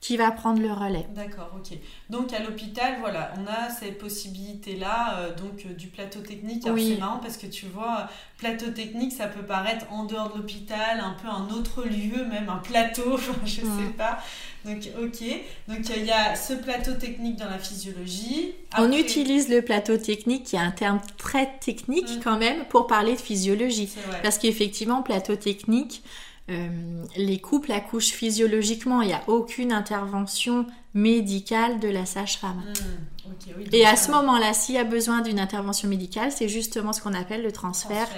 qui 0.00 0.16
va 0.16 0.30
prendre 0.30 0.60
le 0.62 0.72
relais. 0.72 1.06
D'accord, 1.14 1.50
ok. 1.56 1.76
Donc 2.08 2.32
à 2.32 2.38
l'hôpital, 2.38 2.98
voilà, 3.00 3.32
on 3.36 3.46
a 3.46 3.68
cette 3.68 3.98
possibilité-là, 3.98 5.18
euh, 5.18 5.34
donc 5.34 5.64
euh, 5.66 5.74
du 5.74 5.88
plateau 5.88 6.20
technique. 6.20 6.64
Alors 6.64 6.76
Oui. 6.76 6.92
c'est 6.94 7.00
marrant 7.00 7.18
parce 7.18 7.36
que 7.36 7.46
tu 7.46 7.66
vois, 7.66 8.08
plateau 8.38 8.70
technique, 8.70 9.12
ça 9.12 9.26
peut 9.26 9.42
paraître 9.42 9.86
en 9.90 10.04
dehors 10.04 10.30
de 10.32 10.38
l'hôpital, 10.38 11.00
un 11.00 11.16
peu 11.20 11.28
un 11.28 11.48
autre 11.52 11.82
lieu, 11.84 12.24
même 12.24 12.48
un 12.48 12.58
plateau, 12.58 13.16
je 13.44 13.62
Mm. 13.62 13.78
sais 13.86 13.92
pas. 13.96 14.20
Donc 14.64 14.88
ok, 15.00 15.24
donc 15.68 15.90
euh, 15.90 15.94
il 15.96 16.04
y 16.04 16.10
a 16.12 16.34
ce 16.36 16.52
plateau 16.54 16.92
technique 16.94 17.36
dans 17.36 17.48
la 17.48 17.58
physiologie. 17.58 18.52
On 18.76 18.92
utilise 18.92 19.48
le 19.48 19.62
plateau 19.62 19.96
technique, 19.96 20.44
qui 20.44 20.56
est 20.56 20.60
un 20.60 20.70
terme 20.70 21.00
très 21.16 21.58
technique 21.58 22.18
Mm. 22.18 22.20
quand 22.22 22.38
même, 22.38 22.64
pour 22.66 22.86
parler 22.86 23.14
de 23.14 23.20
physiologie. 23.20 23.90
Parce 24.22 24.38
qu'effectivement, 24.38 25.02
plateau 25.02 25.34
technique, 25.36 26.02
euh, 26.50 26.68
les 27.16 27.38
couples 27.38 27.72
accouchent 27.72 28.12
physiologiquement. 28.12 29.02
Il 29.02 29.08
n'y 29.08 29.14
a 29.14 29.22
aucune 29.26 29.72
intervention 29.72 30.66
médicale 30.94 31.78
de 31.78 31.88
la 31.88 32.06
sage-femme. 32.06 32.62
Hmm, 32.64 33.28
oui, 33.58 33.68
Et 33.72 33.86
à 33.86 33.96
ce 33.96 34.10
moment-là, 34.12 34.54
s'il 34.54 34.74
y 34.74 34.78
a 34.78 34.84
besoin 34.84 35.20
d'une 35.20 35.38
intervention 35.38 35.88
médicale, 35.88 36.32
c'est 36.32 36.48
justement 36.48 36.92
ce 36.92 37.02
qu'on 37.02 37.14
appelle 37.14 37.42
le 37.42 37.52
transfert. 37.52 38.08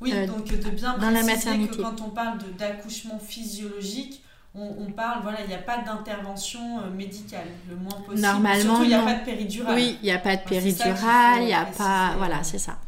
Oui, 0.00 0.12
euh, 0.14 0.26
donc 0.26 0.46
de 0.46 0.70
bien 0.70 0.96
dans 0.98 1.10
la 1.10 1.22
maternité. 1.22 1.76
que 1.76 1.82
quand 1.82 2.00
on 2.00 2.10
parle 2.10 2.38
d'accouchement 2.58 3.18
physiologique, 3.18 4.22
on, 4.54 4.74
on 4.78 4.92
parle, 4.92 5.22
voilà, 5.22 5.40
il 5.42 5.48
n'y 5.48 5.54
a 5.54 5.58
pas 5.58 5.78
d'intervention 5.78 6.80
euh, 6.80 6.90
médicale, 6.90 7.46
le 7.68 7.76
moins 7.76 8.00
possible. 8.04 8.20
Normalement, 8.20 8.82
il 8.82 8.88
n'y 8.88 8.94
a 8.94 8.98
non. 8.98 9.04
pas 9.06 9.14
de 9.14 9.24
péridurale. 9.24 9.74
Oui, 9.74 9.98
il 10.02 10.04
n'y 10.04 10.12
a 10.12 10.18
pas 10.18 10.36
de 10.36 10.42
péridurale, 10.42 11.40
il 11.40 11.46
n'y 11.46 11.54
a 11.54 11.64
pas... 11.64 12.14
Voilà, 12.18 12.42
c'est 12.42 12.58
ça. 12.58 12.78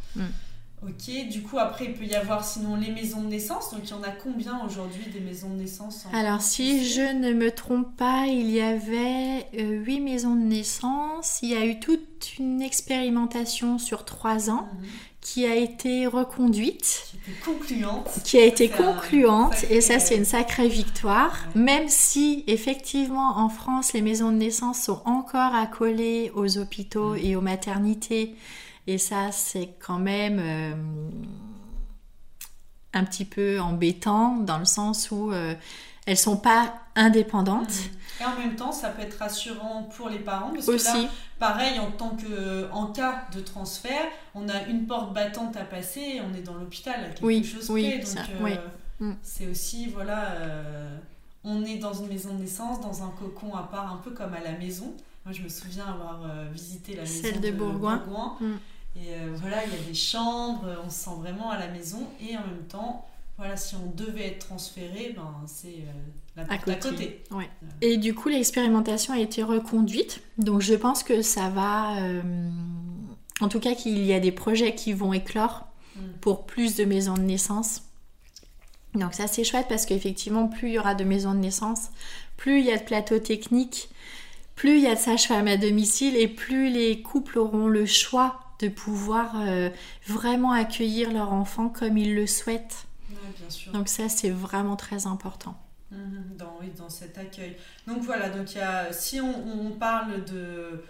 Ok, 0.87 1.29
du 1.31 1.43
coup, 1.43 1.59
après, 1.59 1.87
il 1.87 1.95
peut 1.95 2.05
y 2.05 2.15
avoir 2.15 2.45
sinon 2.45 2.77
les 2.77 2.91
maisons 2.91 3.23
de 3.23 3.29
naissance. 3.29 3.71
Donc, 3.73 3.81
il 3.85 3.91
y 3.91 3.95
en 3.95 4.03
a 4.03 4.11
combien 4.11 4.61
aujourd'hui 4.67 5.05
des 5.13 5.21
maisons 5.21 5.49
de 5.49 5.55
naissance 5.63 6.05
en 6.13 6.15
Alors, 6.17 6.43
si 6.43 6.87
je 6.87 7.01
ne 7.01 7.33
me 7.33 7.51
trompe 7.51 7.97
pas, 7.97 8.27
il 8.27 8.51
y 8.51 8.61
avait 8.61 9.47
euh, 9.59 9.83
huit 9.83 10.01
maisons 10.01 10.35
de 10.35 10.43
naissance. 10.45 11.39
Il 11.43 11.49
y 11.51 11.55
a 11.55 11.65
eu 11.65 11.81
toute 11.81 12.39
une 12.39 12.61
expérimentation 12.61 13.79
sur 13.79 14.05
trois 14.05 14.51
ans 14.51 14.69
Mhm. 14.79 14.87
qui 15.23 15.47
a 15.47 15.55
été 15.57 16.07
reconduite, 16.07 17.07
Qui 17.11 17.17
était 17.31 17.41
concluante. 17.45 18.11
qui 18.25 18.39
a 18.39 18.45
été 18.45 18.69
concluante, 18.69 19.55
sacré- 19.55 19.75
et 19.77 19.81
ça, 19.81 19.99
c'est 19.99 20.17
une 20.17 20.27
sacrée 20.27 20.69
victoire. 20.69 21.47
Ouais. 21.55 21.63
Même 21.63 21.89
si, 21.89 22.45
effectivement, 22.47 23.39
en 23.39 23.49
France, 23.49 23.95
les 23.95 24.03
maisons 24.03 24.31
de 24.31 24.37
naissance 24.37 24.81
sont 24.83 25.01
encore 25.07 25.55
accolées 25.55 26.31
aux 26.35 26.59
hôpitaux 26.59 27.15
Mm. 27.15 27.19
et 27.23 27.37
aux 27.37 27.41
maternités. 27.41 28.35
Et 28.87 28.99
ça, 28.99 29.33
c'est 29.33 29.71
quand 29.81 29.99
même 29.99 30.39
euh, 30.39 30.75
un 32.93 33.05
petit 33.05 33.25
peu 33.25 33.61
embêtant 33.61 34.37
dans 34.37 34.59
le 34.59 34.65
sens 34.65 35.11
où 35.11 35.33
euh, 35.33 35.55
elles 36.07 36.19
sont 36.19 36.37
pas 36.37 36.75
indépendantes. 36.97 37.69
Mhm. 37.69 38.21
Et 38.21 38.25
en 38.25 38.39
même 38.39 38.57
temps, 38.57 38.73
ça 38.73 38.91
peut 38.91 39.03
être 39.03 39.19
rassurant 39.19 39.89
pour 39.97 40.09
les 40.09 40.19
parents 40.21 40.53
parce 40.53 40.67
que 40.67 40.71
là, 40.73 40.77
Aussi, 40.77 41.09
Pareil, 41.39 41.79
en 41.81 41.91
tant 41.91 42.11
que 42.11 42.71
en 42.71 42.87
cas 42.87 43.25
de 43.35 43.41
transfert, 43.41 44.07
on 44.35 44.49
a 44.49 44.63
une 44.69 44.87
porte 44.87 45.13
battante 45.13 45.57
à 45.57 45.65
passer 45.65 46.01
et 46.01 46.21
on 46.21 46.33
est 46.35 46.43
dans 46.43 46.55
l'hôpital 46.55 46.95
quelque 47.09 47.25
Oui, 47.25 47.45
chose 47.45 47.69
oui, 47.71 47.89
près. 47.89 47.99
Donc 47.99 48.07
ça, 48.07 48.21
euh, 48.21 48.39
oui. 48.41 48.53
Mm. 49.01 49.13
c'est 49.23 49.49
aussi 49.49 49.89
voilà, 49.89 50.31
euh, 50.33 50.97
on 51.43 51.65
est 51.65 51.79
dans 51.79 51.93
une 51.93 52.07
maison 52.07 52.35
de 52.35 52.41
naissance, 52.41 52.81
dans 52.81 53.03
un 53.03 53.09
cocon 53.09 53.55
à 53.55 53.65
part, 53.65 53.93
un 53.93 53.97
peu 53.97 54.13
comme 54.13 54.33
à 54.33 54.41
la 54.41 54.53
maison. 54.53 54.95
Moi, 55.25 55.33
je 55.33 55.43
me 55.43 55.49
souviens 55.49 55.87
avoir 55.87 56.21
euh, 56.25 56.47
visité 56.53 56.95
la 56.95 57.03
maison 57.03 57.23
Celle 57.23 57.41
de 57.41 57.51
Bourgoin. 57.51 57.97
Bourgoin. 57.97 58.37
Mm. 58.41 58.55
Et 58.97 59.13
euh, 59.15 59.35
voilà, 59.35 59.65
il 59.65 59.73
y 59.73 59.77
a 59.77 59.89
des 59.89 59.95
chambres, 59.95 60.67
on 60.85 60.91
se 60.91 60.97
sent 61.05 61.11
vraiment 61.19 61.51
à 61.51 61.59
la 61.59 61.69
maison 61.69 62.07
et 62.21 62.37
en 62.37 62.41
même 62.47 62.67
temps. 62.69 63.07
Voilà, 63.37 63.57
si 63.57 63.75
on 63.75 63.91
devait 63.97 64.27
être 64.29 64.47
transféré, 64.47 65.13
ben 65.17 65.35
c'est 65.47 65.67
euh, 65.67 65.93
la 66.37 66.45
porte 66.45 66.69
à 66.69 66.75
côté. 66.75 67.23
Ouais. 67.33 67.51
Et 67.81 67.97
du 67.97 68.15
coup, 68.15 68.29
l'expérimentation 68.29 69.13
a 69.13 69.19
été 69.19 69.43
reconduite. 69.43 70.23
Donc, 70.39 70.61
je 70.61 70.75
pense 70.75 71.03
que 71.03 71.21
ça 71.23 71.49
va. 71.49 71.97
euh, 72.01 72.23
en 73.41 73.49
tout 73.49 73.59
cas, 73.59 73.75
qu'il 73.75 74.05
y 74.05 74.13
a 74.13 74.21
des 74.21 74.31
projets 74.31 74.75
qui 74.75 74.93
vont 74.93 75.13
éclore 75.13 75.67
Mm. 75.97 76.01
pour 76.21 76.45
plus 76.45 76.75
de 76.75 76.85
maisons 76.85 77.15
de 77.15 77.21
naissance. 77.23 77.83
Donc, 78.95 79.15
ça, 79.15 79.27
c'est 79.27 79.45
chouette 79.45 79.67
parce 79.69 79.87
qu'effectivement, 79.87 80.49
plus 80.49 80.69
il 80.69 80.75
y 80.75 80.79
aura 80.79 80.95
de 80.95 81.05
maisons 81.05 81.35
de 81.35 81.39
naissance, 81.39 81.91
plus 82.37 82.61
il 82.61 82.67
y 82.67 82.73
a 82.73 82.79
de 82.79 82.83
plateaux 82.83 83.19
techniques, 83.19 83.89
plus 84.57 84.79
il 84.79 84.83
y 84.83 84.87
a 84.89 84.95
de 84.95 85.01
sages-femmes 85.01 85.49
à 85.49 85.57
domicile 85.57 86.17
et 86.17 86.29
plus 86.29 86.69
les 86.71 87.01
couples 87.03 87.39
auront 87.39 87.69
le 87.69 87.87
choix 87.87 88.41
de 88.61 88.69
pouvoir 88.69 89.33
euh, 89.41 89.71
vraiment 90.07 90.53
accueillir 90.53 91.13
leur 91.13 91.33
enfant 91.33 91.69
comme 91.69 91.99
ils 91.99 92.15
le 92.15 92.27
souhaitent. 92.27 92.87
Ouais, 93.11 93.17
bien 93.39 93.51
sûr. 93.51 93.73
Donc, 93.73 93.89
ça, 93.89 94.09
c'est 94.09 94.31
vraiment 94.31 94.77
très 94.77 95.07
important. 95.07 95.57
Mhm, 95.91 96.37
Dans, 96.39 96.57
oui, 96.61 96.73
dans 96.77 96.89
cet 96.89 97.19
accueil. 97.19 97.57
Donc 97.87 98.03
voilà, 98.03 98.29
donc 98.31 98.55
y 98.55 98.59
a, 98.61 98.93
si 98.93 99.21
on, 99.21 99.67
on 99.67 99.71
parle 99.73 100.25
de, 100.25 100.83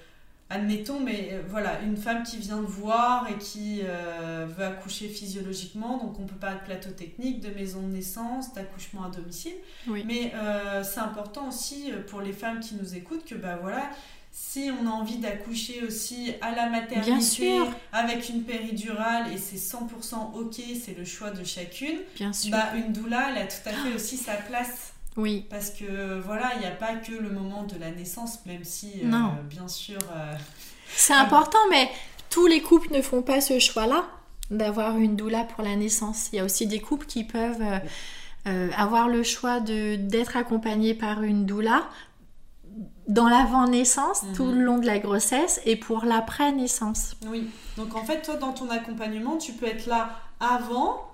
admettons, 0.48 1.00
mais 1.00 1.31
euh, 1.33 1.42
voilà, 1.48 1.81
une 1.83 1.96
femme 1.96 2.22
qui 2.22 2.38
vient 2.38 2.61
de 2.61 2.66
voir 2.66 3.29
et 3.29 3.37
qui 3.37 3.81
euh, 3.83 4.46
veut 4.48 4.64
accoucher 4.64 5.09
physiologiquement, 5.09 5.98
donc 5.98 6.18
on 6.20 6.24
peut 6.24 6.37
parler 6.37 6.59
de 6.61 6.64
plateau 6.64 6.90
technique, 6.90 7.40
de 7.40 7.50
maison 7.50 7.83
de 7.83 7.92
naissance, 7.92 8.55
d'accouchement 8.55 9.05
à 9.05 9.11
domicile. 9.11 9.55
Oui. 9.88 10.05
Mais 10.07 10.33
c'est 10.85 11.00
important 11.00 11.48
aussi 11.48 11.90
pour 12.09 12.20
les 12.20 12.33
femmes 12.33 12.61
qui 12.61 12.74
nous 12.77 12.94
écoutent 12.94 13.24
que 13.24 13.35
bah 13.35 13.59
voilà, 13.61 13.90
si 14.37 14.68
on 14.83 14.87
a 14.88 14.90
envie 14.90 15.18
d'accoucher 15.18 15.83
aussi 15.87 16.35
à 16.40 16.51
la 16.55 16.68
maternité 16.68 17.11
Bien 17.12 17.20
sûr. 17.20 17.68
avec 17.92 18.29
une 18.29 18.42
péridurale 18.42 19.33
et 19.33 19.38
c'est 19.38 19.57
100% 19.57 20.35
ok, 20.35 20.61
c'est 20.85 20.99
le 20.99 21.05
choix 21.05 21.31
de 21.31 21.44
chacune, 21.44 21.99
Bien 22.16 22.33
sûr. 22.33 22.51
bah 22.51 22.70
une 22.75 22.92
doula, 22.92 23.31
elle 23.31 23.42
a 23.42 23.47
tout 23.47 23.66
à 23.66 23.70
fait 23.70 23.94
aussi 23.94 24.16
sa 24.16 24.35
place. 24.35 24.92
oui. 25.16 25.47
Parce 25.49 25.70
que 25.70 26.18
voilà, 26.20 26.51
il 26.57 26.61
n'y 26.61 26.66
a 26.66 26.73
pas 26.73 26.97
que 26.97 27.12
le 27.12 27.31
moment 27.31 27.62
de 27.62 27.79
la 27.79 27.92
naissance, 27.92 28.40
même 28.47 28.64
si, 28.64 28.90
euh, 29.05 29.07
Non. 29.07 29.35
bien 29.49 29.68
sûr, 29.68 30.01
euh, 30.12 30.35
C'est 30.97 31.14
important, 31.14 31.59
mais 31.70 31.88
tous 32.29 32.49
les 32.49 32.61
couples 32.61 32.92
ne 32.92 33.03
font 33.03 33.23
pas 33.23 33.40
ce 33.40 33.61
choix-là 33.61 34.05
d'avoir 34.51 34.99
une 34.99 35.14
doula 35.14 35.44
pour 35.44 35.62
la 35.62 35.77
naissance. 35.77 36.29
Il 36.33 36.37
y 36.37 36.40
a 36.40 36.44
aussi 36.44 36.66
des 36.66 36.81
couples 36.81 37.07
qui 37.07 37.23
peuvent 37.23 37.62
euh, 38.49 38.70
avoir 38.77 39.07
le 39.09 39.23
choix 39.23 39.61
d'être 39.61 40.37
accompagnés 40.37 40.94
par 40.94 41.23
une 41.23 41.47
doula 41.47 41.88
dans 43.08 43.28
l'avant-naissance, 43.28 44.22
Mhm. 44.22 44.32
tout 44.34 44.46
le 44.46 44.62
long 44.62 44.78
de 44.78 44.87
la 44.87 44.98
grossesse 44.98 45.60
et 45.64 45.76
pour 45.76 46.04
l'après-naissance. 46.04 47.16
oui. 47.28 47.48
Donc 47.76 47.94
en 47.96 48.04
fait, 48.04 48.22
toi, 48.22 48.37
dans 48.37 48.52
ton 48.52 48.70
accompagnement, 48.70 49.37
tu 49.37 49.52
peux 49.52 49.66
être 49.66 49.87
là 49.87 50.10
avant, 50.40 51.10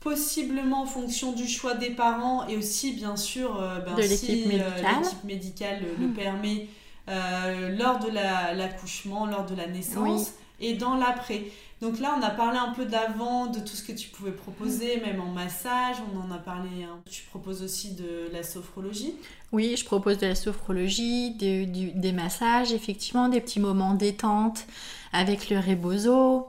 possiblement 0.00 0.82
en 0.82 0.86
fonction 0.86 1.32
du 1.32 1.46
choix 1.46 1.74
des 1.74 1.90
parents 1.90 2.46
et 2.48 2.56
aussi, 2.56 2.92
bien 2.92 3.16
sûr, 3.16 3.60
euh, 3.62 3.78
ben, 3.80 3.94
De 3.94 4.02
si, 4.02 4.08
l'équipe 4.08 4.46
euh, 4.46 4.48
médicale. 4.48 4.94
l'équipe 5.02 5.24
médicale 5.24 5.82
le 6.00 6.06
Mhm. 6.08 6.14
permet, 6.14 6.66
euh, 7.08 7.76
lors 7.76 7.98
de 8.00 8.10
la- 8.10 8.52
l'accouchement, 8.54 9.26
lors 9.26 9.44
de 9.46 9.54
la 9.54 9.66
naissance 9.68 10.32
et 10.60 10.74
dans 10.74 10.96
l'après. 10.96 11.42
Donc 11.82 11.98
là, 11.98 12.14
on 12.16 12.22
a 12.22 12.30
parlé 12.30 12.58
un 12.58 12.72
peu 12.72 12.84
d'avant, 12.84 13.46
de 13.46 13.58
tout 13.58 13.74
ce 13.74 13.82
que 13.82 13.90
tu 13.90 14.08
pouvais 14.08 14.30
proposer, 14.30 15.00
même 15.04 15.20
en 15.20 15.26
massage, 15.32 15.96
on 16.14 16.20
en 16.32 16.32
a 16.32 16.38
parlé. 16.38 16.68
hein. 16.84 17.00
Tu 17.10 17.24
proposes 17.24 17.60
aussi 17.64 17.94
de 17.94 18.30
la 18.32 18.44
sophrologie. 18.44 19.14
Oui, 19.50 19.74
je 19.76 19.84
propose 19.84 20.18
de 20.18 20.28
la 20.28 20.36
sophrologie, 20.36 21.32
du- 21.32 21.66
des 21.66 22.12
massages, 22.12 22.72
effectivement, 22.72 23.28
des 23.28 23.40
petits 23.40 23.58
moments 23.58 23.94
détente 23.94 24.64
avec 25.12 25.50
le 25.50 25.58
rebozo. 25.58 26.46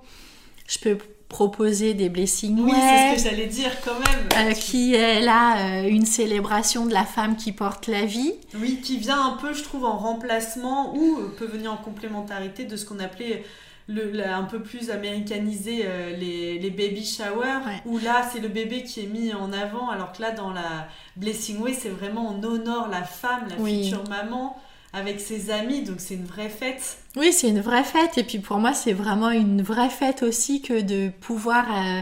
Je 0.68 0.78
peux 0.78 0.98
proposer 1.30 1.96
des 1.96 2.10
blessing 2.10 2.60
Oui, 2.60 2.72
c'est 2.72 3.18
ce 3.18 3.24
que 3.24 3.30
j'allais 3.32 3.48
dire 3.48 3.72
quand 3.84 3.98
même. 4.00 4.50
Euh, 4.50 4.54
qui 4.54 4.94
est 4.94 5.20
là 5.20 5.82
euh, 5.82 5.88
une 5.90 6.06
célébration 6.06 6.86
de 6.86 6.94
la 6.94 7.06
femme 7.06 7.38
qui 7.38 7.52
porte 7.54 7.88
la 7.88 8.06
vie. 8.06 8.34
Oui, 8.56 8.82
qui 8.84 8.98
vient 8.98 9.20
un 9.34 9.38
peu, 9.38 9.52
je 9.52 9.64
trouve, 9.64 9.84
en 9.84 9.98
remplacement 9.98 10.96
ou 10.96 11.18
euh, 11.22 11.36
peut 11.36 11.48
venir 11.48 11.74
en 11.74 11.78
complémentarité 11.78 12.66
de 12.66 12.78
ce 12.78 12.86
qu'on 12.86 13.00
appelait 13.00 13.44
le, 13.88 14.12
la- 14.12 14.38
un 14.38 14.44
peu 14.44 14.62
plus 14.62 14.90
américanisé 14.92 15.82
euh, 15.86 16.16
les, 16.16 16.58
les 16.60 16.70
baby 16.70 17.06
showers, 17.06 17.60
Ouais. 17.66 17.82
où 17.86 17.98
là 18.00 18.28
c'est 18.32 18.40
le 18.40 18.48
bébé 18.48 18.84
qui 18.84 19.02
est 19.02 19.08
mis 19.08 19.34
en 19.34 19.52
avant, 19.54 19.90
alors 19.90 20.12
que 20.14 20.22
là 20.22 20.32
dans 20.32 20.52
la 20.52 20.88
Blessing 21.18 21.60
Way, 21.60 21.74
c'est 21.74 21.90
vraiment 21.90 22.30
on 22.34 22.44
honore 22.44 22.88
la 22.90 23.04
femme, 23.04 23.48
la 23.50 23.56
Oui. 23.58 23.84
future 23.86 24.04
maman, 24.10 24.58
avec 24.94 25.20
ses 25.20 25.50
amis, 25.50 25.82
donc 25.84 25.96
c'est 26.00 26.14
une 26.14 26.26
vraie 26.26 26.50
fête. 26.50 26.98
Oui, 27.16 27.34
c'est 27.34 27.50
une 27.50 27.62
vraie 27.62 27.84
fête. 27.84 28.18
Et 28.18 28.24
puis 28.24 28.38
pour 28.40 28.58
moi, 28.60 28.74
c'est 28.74 28.94
vraiment 28.94 29.32
une 29.32 29.62
vraie 29.64 29.90
fête 29.90 30.22
aussi 30.24 30.62
que 30.62 30.82
de 30.82 31.10
pouvoir 31.10 31.66
euh, 31.76 32.02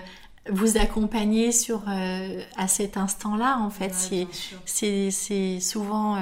vous 0.49 0.77
accompagner 0.77 1.51
sur, 1.53 1.83
euh, 1.87 2.41
à 2.57 2.67
cet 2.67 2.97
instant-là. 2.97 3.59
En 3.59 3.69
fait, 3.69 3.93
c'est 4.65 5.59
souvent 5.61 6.17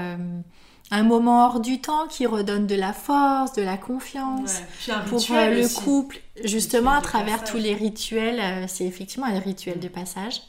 un 0.91 1.04
moment 1.04 1.45
hors 1.45 1.60
du 1.60 1.82
temps 1.82 2.08
qui 2.08 2.25
redonne 2.25 2.65
de 2.65 2.75
la 2.75 2.93
force, 2.93 3.54
de 3.54 3.62
la 3.62 3.78
confiance 3.78 4.62
pour 5.08 5.19
le 5.30 5.73
couple, 5.84 6.21
justement 6.43 6.91
à 6.91 7.02
travers 7.02 7.43
tous 7.43 7.58
les 7.58 7.75
rituels. 7.75 8.67
c'est 8.67 8.86
effectivement 8.86 9.28
un 9.28 9.39
rituel 9.39 9.80
de 9.80 9.88
passage 9.88 10.41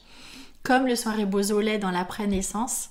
comme 0.62 0.86
le 0.86 0.96
soirée 0.96 1.24
Beausoleil 1.24 1.78
dans 1.78 1.90
l'après-naissance. 1.90 2.90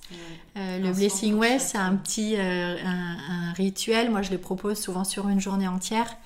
Euh, 0.58 0.80
le 0.80 0.92
Blessing 0.92 1.36
Way, 1.36 1.60
c'est 1.60 1.78
un 1.78 1.96
petit 1.96 2.36
euh, 2.36 2.76
un, 2.84 3.54
rituel. 3.54 4.10
Moi, 4.10 4.22
je 4.22 4.32
le 4.32 4.38
propose 4.38 4.80
souvent 4.80 5.04
sur 5.04 5.30
une 5.30 5.40
journée 5.40 5.68
entière. 5.68 6.18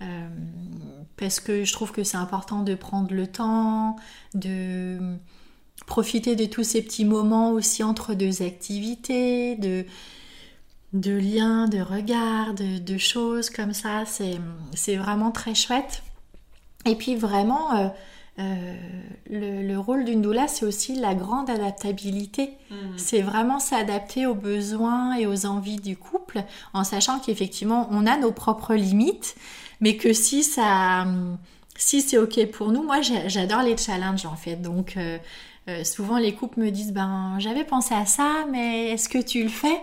Euh, 0.00 0.28
parce 1.16 1.38
que 1.38 1.64
je 1.64 1.72
trouve 1.72 1.92
que 1.92 2.02
c'est 2.02 2.16
important 2.16 2.62
de 2.62 2.74
prendre 2.74 3.14
le 3.14 3.28
temps, 3.28 3.96
de 4.34 4.98
profiter 5.86 6.34
de 6.34 6.46
tous 6.46 6.64
ces 6.64 6.82
petits 6.82 7.04
moments 7.04 7.52
aussi 7.52 7.84
entre 7.84 8.14
deux 8.14 8.42
activités, 8.42 9.54
de, 9.56 9.86
de 10.92 11.12
liens, 11.12 11.68
de 11.68 11.80
regards, 11.80 12.54
de, 12.54 12.78
de 12.78 12.98
choses 12.98 13.50
comme 13.50 13.72
ça. 13.72 14.04
C'est 14.74 14.96
vraiment 14.96 15.30
très 15.30 15.54
chouette. 15.54 16.02
Et 16.84 16.96
puis 16.96 17.16
vraiment 17.16 17.92
euh, 18.38 18.74
le, 19.28 19.76
rôle 19.76 20.04
d'une 20.04 20.22
doula, 20.22 20.48
c'est 20.48 20.64
aussi 20.64 20.94
la 20.94 21.14
grande 21.14 21.50
adaptabilité. 21.50 22.52
Mhm. 22.70 22.78
C'est 22.96 23.20
vraiment 23.20 23.58
s'adapter 23.58 24.26
aux 24.26 24.34
besoins 24.34 25.16
et 25.16 25.26
aux 25.26 25.46
envies 25.46 25.80
du 25.80 25.96
couple, 25.96 26.42
en 26.72 26.84
sachant 26.84 27.18
qu'effectivement, 27.18 27.88
on 27.90 28.06
a 28.06 28.16
nos 28.16 28.32
propres 28.32 28.74
limites, 28.74 29.36
mais 29.80 29.96
que 29.96 30.12
si 30.12 30.42
ça, 30.44 31.06
si 31.76 32.00
c'est 32.00 32.18
ok 32.18 32.46
pour 32.50 32.72
nous, 32.72 32.82
moi, 32.82 33.00
j'adore 33.02 33.62
les 33.62 33.76
challenges 33.76 34.26
en 34.26 34.36
fait. 34.36 34.56
Donc, 34.56 34.96
euh, 34.96 35.18
euh, 35.68 35.84
souvent, 35.84 36.18
les 36.18 36.34
couples 36.34 36.60
me 36.60 36.70
disent, 36.70 36.92
ben, 36.92 37.36
j'avais 37.38 37.64
pensé 37.64 37.94
à 37.94 38.06
ça, 38.06 38.46
mais 38.50 38.90
est-ce 38.90 39.08
que 39.08 39.18
tu 39.18 39.42
le 39.42 39.48
fais? 39.48 39.80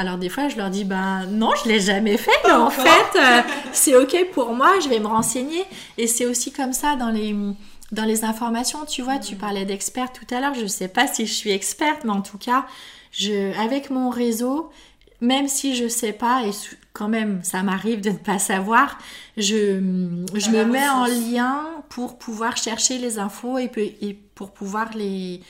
Alors 0.00 0.16
des 0.16 0.30
fois, 0.30 0.48
je 0.48 0.56
leur 0.56 0.70
dis, 0.70 0.84
ben 0.84 1.26
non, 1.26 1.50
je 1.62 1.68
l'ai 1.68 1.78
jamais 1.78 2.16
fait, 2.16 2.30
mais 2.46 2.52
en 2.52 2.70
fait, 2.70 3.20
c'est 3.72 3.94
ok 3.94 4.30
pour 4.32 4.54
moi, 4.54 4.80
je 4.82 4.88
vais 4.88 4.98
me 4.98 5.06
renseigner. 5.06 5.62
Et 5.98 6.06
c'est 6.06 6.24
aussi 6.24 6.52
comme 6.52 6.72
ça 6.72 6.96
dans 6.96 7.10
les 7.10 7.36
dans 7.92 8.04
les 8.04 8.24
informations, 8.24 8.86
tu 8.86 9.02
vois, 9.02 9.18
tu 9.18 9.34
mm. 9.34 9.38
parlais 9.38 9.64
d'expert 9.66 10.10
tout 10.10 10.24
à 10.34 10.40
l'heure. 10.40 10.54
Je 10.54 10.62
ne 10.62 10.68
sais 10.68 10.88
pas 10.88 11.06
si 11.06 11.26
je 11.26 11.34
suis 11.34 11.50
experte, 11.50 12.04
mais 12.04 12.12
en 12.12 12.22
tout 12.22 12.38
cas, 12.38 12.64
je, 13.12 13.54
avec 13.60 13.90
mon 13.90 14.08
réseau, 14.08 14.70
même 15.20 15.48
si 15.48 15.76
je 15.76 15.84
ne 15.84 15.88
sais 15.88 16.14
pas, 16.14 16.44
et 16.46 16.52
quand 16.94 17.08
même 17.08 17.40
ça 17.42 17.62
m'arrive 17.62 18.00
de 18.00 18.10
ne 18.10 18.16
pas 18.16 18.38
savoir, 18.38 18.96
je, 19.36 20.24
je 20.34 20.50
me 20.50 20.64
mets 20.64 20.88
en 20.88 21.04
lien 21.04 21.66
pour 21.90 22.16
pouvoir 22.16 22.56
chercher 22.56 22.96
les 22.96 23.18
infos 23.18 23.58
et, 23.58 23.70
et 24.00 24.14
pour 24.34 24.52
pouvoir 24.52 24.88
les, 24.94 25.42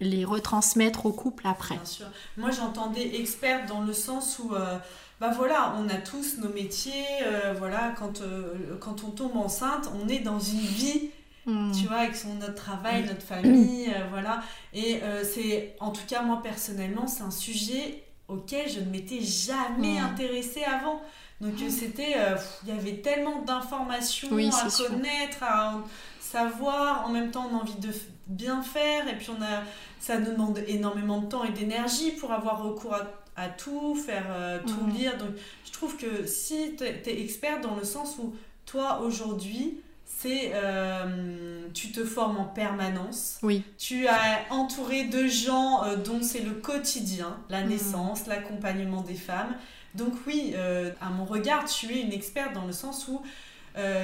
les 0.00 0.24
retransmettre 0.24 1.06
au 1.06 1.12
couple 1.12 1.46
après. 1.46 1.76
Bien 1.76 1.84
sûr. 1.84 2.06
Moi 2.36 2.50
j'entendais 2.50 3.20
experte 3.20 3.66
dans 3.68 3.82
le 3.82 3.92
sens 3.92 4.38
où, 4.38 4.54
euh, 4.54 4.78
bah 5.20 5.30
voilà, 5.30 5.74
on 5.78 5.88
a 5.88 5.96
tous 5.96 6.38
nos 6.38 6.48
métiers, 6.48 7.04
euh, 7.24 7.54
voilà, 7.56 7.92
quand, 7.98 8.22
euh, 8.22 8.54
quand 8.80 9.04
on 9.04 9.10
tombe 9.10 9.36
enceinte, 9.36 9.90
on 10.02 10.08
est 10.08 10.20
dans 10.20 10.40
une 10.40 10.58
vie 10.58 11.10
Hmm. 11.46 11.72
tu 11.72 11.86
vois, 11.86 11.96
avec 12.00 12.16
son, 12.16 12.34
notre 12.34 12.54
travail, 12.54 13.06
notre 13.06 13.22
famille, 13.22 13.88
euh, 13.88 14.04
voilà. 14.10 14.42
Et 14.74 15.00
c'est, 15.24 15.74
en 15.80 15.90
tout 15.90 16.02
cas, 16.06 16.20
moi 16.20 16.42
personnellement, 16.42 17.06
c'est 17.06 17.22
un 17.22 17.30
sujet 17.30 18.04
auquel 18.28 18.68
je 18.68 18.80
ne 18.80 18.90
m'étais 18.90 19.22
jamais 19.22 19.98
hmm. 19.98 20.04
intéressée 20.04 20.62
avant. 20.64 21.00
Donc 21.40 21.54
c'était, 21.70 22.14
il 22.62 22.68
y 22.68 22.72
avait 22.78 22.98
tellement 23.00 23.40
d'informations 23.40 24.28
à 24.28 24.86
connaître, 24.86 25.42
à 25.42 25.82
savoir. 26.30 27.06
En 27.06 27.10
même 27.10 27.30
temps, 27.30 27.48
on 27.50 27.56
a 27.56 27.60
envie 27.60 27.78
de 27.80 27.90
bien 28.26 28.62
faire, 28.62 29.08
et 29.08 29.16
puis 29.16 29.30
on 29.30 29.42
a, 29.42 29.62
ça 29.98 30.18
nous 30.18 30.32
demande 30.32 30.58
énormément 30.66 31.20
de 31.20 31.26
temps 31.26 31.44
et 31.44 31.52
d'énergie 31.52 32.12
pour 32.12 32.32
avoir 32.32 32.62
recours 32.62 32.94
à, 33.36 33.48
tout, 33.48 33.94
faire 33.94 34.26
tout 34.66 34.84
hmm. 34.84 34.90
lire. 34.90 35.18
Donc 35.18 35.30
je 35.64 35.72
trouve 35.72 35.96
que 35.96 36.26
si 36.26 36.76
tu 36.76 36.84
es, 36.84 37.02
es 37.06 37.22
experte 37.22 37.62
dans 37.62 37.74
le 37.74 37.84
sens 37.84 38.16
où 38.18 38.34
toi 38.66 39.00
aujourd'hui 39.00 39.80
c'est 40.20 40.50
euh, 40.52 41.68
tu 41.72 41.92
te 41.92 42.04
formes 42.04 42.36
en 42.38 42.44
permanence. 42.44 43.38
Oui. 43.42 43.62
Tu 43.78 44.06
as 44.06 44.44
entouré 44.50 45.04
de 45.04 45.26
gens 45.26 45.84
euh, 45.84 45.96
dont 45.96 46.20
c'est 46.22 46.42
le 46.42 46.52
quotidien, 46.52 47.38
la 47.48 47.62
mhm. 47.62 47.70
naissance, 47.70 48.26
l'accompagnement 48.26 49.00
des 49.02 49.14
femmes. 49.14 49.54
Donc 49.94 50.12
oui, 50.26 50.52
euh, 50.56 50.90
à 51.00 51.08
mon 51.08 51.24
regard, 51.24 51.64
tu 51.64 51.86
es 51.86 52.02
une 52.02 52.12
experte 52.12 52.52
dans 52.52 52.66
le 52.66 52.72
sens 52.72 53.08
où 53.08 53.22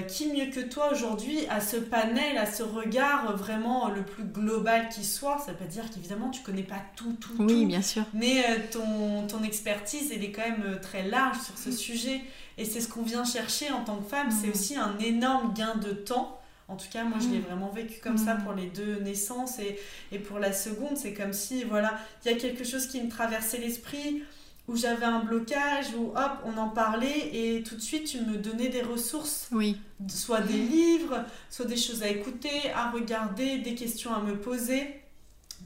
qui 0.08 0.32
mieux 0.32 0.50
que 0.50 0.60
toi 0.60 0.92
aujourd'hui 0.92 1.46
a 1.50 1.60
ce 1.60 1.76
panel, 1.76 2.38
a 2.38 2.46
ce 2.46 2.62
regard 2.62 3.36
vraiment 3.36 3.88
le 3.88 4.02
plus 4.02 4.24
global 4.24 4.88
qui 4.88 5.04
soit? 5.04 5.38
Ça 5.44 5.52
veut 5.52 5.58
pas 5.58 5.64
dire 5.64 5.84
qu'évidemment 5.90 6.30
tu 6.30 6.42
connais 6.42 6.62
pas 6.62 6.82
tout, 6.94 7.12
tout, 7.20 7.32
oui, 7.38 7.66
bien 7.66 7.82
sûr. 7.82 8.04
Mais 8.14 8.42
ton, 8.70 9.26
ton 9.26 9.42
expertise, 9.42 10.12
elle 10.14 10.24
est 10.24 10.32
quand 10.32 10.48
même 10.48 10.78
très 10.80 11.02
large 11.02 11.38
sur 11.40 11.58
ce 11.58 11.70
sujet. 11.70 12.20
Et 12.58 12.64
c'est 12.64 12.80
ce 12.80 12.88
qu'on 12.88 13.02
vient 13.02 13.24
chercher 13.24 13.70
en 13.70 13.84
tant 13.84 13.96
que 13.96 14.08
femme. 14.08 14.30
C'est 14.30 14.48
mm. 14.48 14.50
aussi 14.50 14.76
un 14.76 14.98
énorme 14.98 15.52
gain 15.54 15.74
de 15.76 15.92
temps. 15.92 16.40
En 16.68 16.76
tout 16.76 16.86
cas, 16.90 17.04
moi, 17.04 17.18
je 17.20 17.28
l'ai 17.28 17.38
mm. 17.38 17.42
vraiment 17.42 17.68
vécu 17.68 18.00
comme 18.00 18.18
ça 18.18 18.34
mm. 18.34 18.44
pour 18.44 18.52
les 18.54 18.66
deux 18.66 19.00
naissances 19.00 19.58
et, 19.58 19.78
et 20.12 20.18
pour 20.18 20.38
la 20.38 20.52
seconde. 20.52 20.96
C'est 20.96 21.12
comme 21.12 21.32
si, 21.32 21.64
voilà, 21.64 21.98
il 22.24 22.32
y 22.32 22.34
a 22.34 22.38
quelque 22.38 22.64
chose 22.64 22.86
qui 22.86 23.00
me 23.00 23.10
traversait 23.10 23.58
l'esprit, 23.58 24.22
où 24.68 24.76
j'avais 24.76 25.04
un 25.04 25.20
blocage, 25.20 25.86
où 25.96 26.08
hop, 26.08 26.32
on 26.44 26.56
en 26.58 26.68
parlait 26.68 27.30
et 27.32 27.62
tout 27.62 27.76
de 27.76 27.80
suite, 27.80 28.06
tu 28.06 28.20
me 28.20 28.36
donnais 28.36 28.68
des 28.68 28.82
ressources. 28.82 29.48
Oui. 29.52 29.78
Soit 30.08 30.40
des 30.40 30.58
livres, 30.58 31.24
soit 31.50 31.66
des 31.66 31.76
choses 31.76 32.02
à 32.02 32.08
écouter, 32.08 32.70
à 32.74 32.90
regarder, 32.90 33.58
des 33.58 33.74
questions 33.74 34.12
à 34.12 34.20
me 34.20 34.36
poser, 34.36 35.00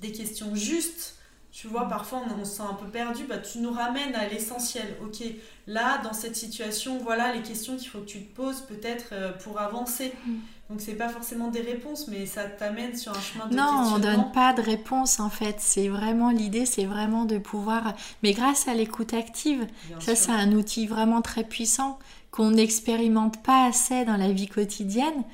des 0.00 0.12
questions 0.12 0.54
justes. 0.54 1.16
Tu 1.52 1.66
vois, 1.66 1.88
parfois 1.88 2.22
on, 2.38 2.44
se 2.44 2.56
sent 2.56 2.62
un 2.62 2.74
peu 2.74 2.86
perdu, 2.86 3.24
bah, 3.24 3.38
tu 3.38 3.58
nous 3.58 3.72
ramènes 3.72 4.14
à 4.14 4.28
l'essentiel. 4.28 4.96
Ok, 5.02 5.24
là, 5.66 5.98
dans 5.98 6.12
cette 6.12 6.36
situation, 6.36 6.98
voilà 6.98 7.34
les 7.34 7.42
questions 7.42 7.76
qu'il 7.76 7.88
faut 7.88 8.00
que 8.00 8.06
tu 8.06 8.22
te 8.22 8.36
poses 8.36 8.60
peut-être 8.60 9.08
euh, 9.12 9.32
pour 9.32 9.58
avancer. 9.60 10.12
Mm. 10.26 10.34
Donc 10.70 10.80
c'est 10.80 10.94
pas 10.94 11.08
forcément 11.08 11.48
des 11.48 11.62
réponses, 11.62 12.06
mais 12.06 12.26
ça 12.26 12.44
t'amène 12.44 12.96
sur 12.96 13.10
un 13.10 13.20
chemin 13.20 13.46
de 13.48 13.56
Non, 13.56 13.94
on 13.94 13.98
donne 13.98 14.30
pas 14.30 14.52
de 14.52 14.62
réponse 14.62 15.18
en 15.18 15.28
fait. 15.28 15.56
C'est 15.58 15.88
vraiment 15.88 16.30
l'idée, 16.30 16.64
c'est 16.64 16.84
vraiment 16.84 17.24
de 17.24 17.38
pouvoir. 17.38 17.94
Mais 18.22 18.32
grâce 18.32 18.68
à 18.68 18.74
l'écoute 18.74 19.12
active, 19.12 19.66
ça 19.98 20.14
c'est 20.14 20.30
un 20.30 20.52
outil 20.52 20.86
vraiment 20.86 21.22
très 21.22 21.42
puissant 21.42 21.98
qu'on 22.30 22.52
n'expérimente 22.52 23.42
pas 23.42 23.66
assez 23.66 24.04
dans 24.04 24.16
la 24.16 24.30
vie 24.30 24.46
quotidienne. 24.46 25.24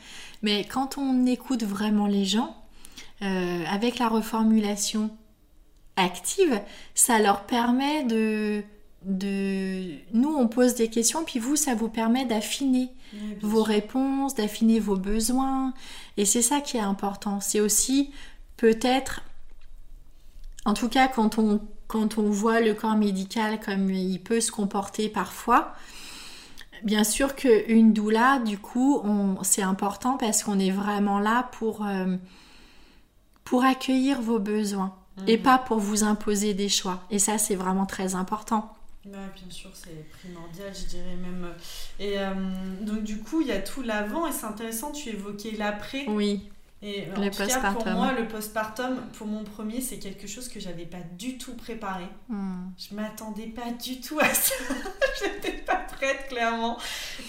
Mais 0.41 0.65
quand 0.65 0.97
on 0.97 1.27
écoute 1.27 1.65
vraiment 1.65 2.07
les 2.07 2.25
gens, 2.25 2.57
euh, 3.21 3.63
avec 3.71 3.99
la 3.99 4.09
reformulation 4.09 5.11
active, 5.97 6.63
ça 6.95 7.19
leur 7.19 7.45
permet 7.45 8.05
de, 8.05 8.63
de... 9.07 9.95
Nous, 10.13 10.29
on 10.29 10.49
pose 10.49 10.75
des 10.75 10.89
questions, 10.89 11.25
puis 11.25 11.39
vous, 11.39 11.57
ça 11.57 11.75
vous 11.75 11.89
permet 11.89 12.27
d'affiner 12.27 12.91
vos 13.41 13.63
réponses, 13.63 14.35
d'affiner 14.35 14.81
vos 14.81 14.97
besoins. 14.97 15.73
Et 16.17 16.25
c'est 16.25 16.43
ça 16.43 16.61
qui 16.61 16.77
est 16.77 16.81
important. 16.81 17.41
C'est 17.41 17.61
aussi 17.61 18.11
peut-être, 18.57 19.23
en 20.65 20.75
tout 20.75 20.89
cas 20.89 21.09
quand 21.09 21.39
on, 21.39 21.61
quand 21.87 22.19
on 22.19 22.29
voit 22.29 22.61
le 22.61 22.75
corps 22.75 22.97
médical 22.97 23.61
comme 23.61 23.91
il 23.91 24.21
peut 24.21 24.41
se 24.41 24.51
comporter 24.51 25.09
parfois, 25.09 25.75
Bien 26.83 27.05
sûr 27.05 27.35
qu'une 27.35 27.93
doula, 27.93 28.39
du 28.39 28.59
coup, 28.59 29.03
c'est 29.43 29.63
important 29.63 30.17
parce 30.17 30.43
qu'on 30.43 30.59
est 30.59 30.71
vraiment 30.71 31.19
là 31.19 31.49
pour, 31.59 31.85
euh, 31.85 32.17
pour 33.45 33.65
accueillir 33.65 34.21
vos 34.21 34.39
besoins 34.39 34.95
et 35.27 35.37
mhm. 35.37 35.43
pas 35.43 35.59
pour 35.59 35.79
vous 35.79 36.05
imposer 36.05 36.55
des 36.55 36.69
choix. 36.69 37.03
Et 37.11 37.19
ça, 37.19 37.39
c'est 37.39 37.55
vraiment 37.55 37.87
très 37.87 38.15
important. 38.15 38.76
Bien 39.07 39.51
sûr, 39.51 39.71
c'est 39.73 40.09
primordial, 40.19 40.73
je 40.75 40.87
dirais 40.87 41.17
même. 41.17 41.49
Et 42.01 42.19
euh, 42.19 42.35
donc, 42.81 43.05
du 43.05 43.19
coup, 43.19 43.41
il 43.41 43.47
y 43.47 43.53
a 43.53 43.61
tout 43.61 43.83
l'avant 43.83 44.27
et 44.27 44.33
c'est 44.33 44.47
intéressant, 44.47 44.91
tu 44.91 45.11
évoquais 45.11 45.53
l'après. 45.53 46.07
Oui. 46.09 46.43
Et 46.83 47.05
en 47.11 47.31
tout 47.31 47.47
cas, 47.47 47.73
pour 47.73 47.87
moi, 47.87 48.13
le 48.13 48.29
postpartum, 48.29 49.01
pour 49.17 49.27
mon 49.27 49.45
premier, 49.45 49.81
c'est 49.81 49.99
quelque 49.99 50.27
chose 50.27 50.49
que 50.49 50.61
j'avais 50.61 50.85
pas 50.85 51.01
du 51.19 51.39
tout 51.39 51.55
préparé. 51.55 52.05
Hmm. 52.29 52.67
Je 52.77 52.95
m'attendais 52.95 53.47
pas 53.47 53.71
du 53.71 54.01
tout 54.01 54.19
à 54.21 54.29
ça. 54.35 54.55
J'étais 55.23 55.59
pas 55.59 55.77
prête, 55.77 56.29
clairement. 56.29 56.77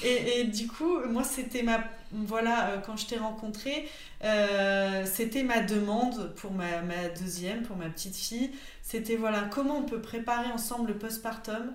Et, 0.04 0.40
et 0.40 0.44
du 0.44 0.68
coup, 0.68 1.00
moi, 1.08 1.24
c'était 1.24 1.64
ma. 1.64 1.80
Voilà, 2.12 2.70
euh, 2.70 2.78
quand 2.80 2.96
je 2.96 3.06
t'ai 3.06 3.18
rencontrée, 3.18 3.88
euh, 4.24 5.06
c'était 5.06 5.44
ma 5.44 5.62
demande 5.62 6.34
pour 6.36 6.52
ma, 6.52 6.82
ma, 6.82 7.10
deuxième, 7.20 7.64
pour 7.64 7.76
ma 7.76 7.90
petite 7.90 8.16
fille. 8.16 8.52
C'était 8.82 9.18
voilà, 9.18 9.42
comment 9.52 9.78
on 9.80 9.84
peut 9.84 10.02
préparer 10.02 10.50
ensemble 10.52 10.90
le 10.90 10.98
postpartum 10.98 11.74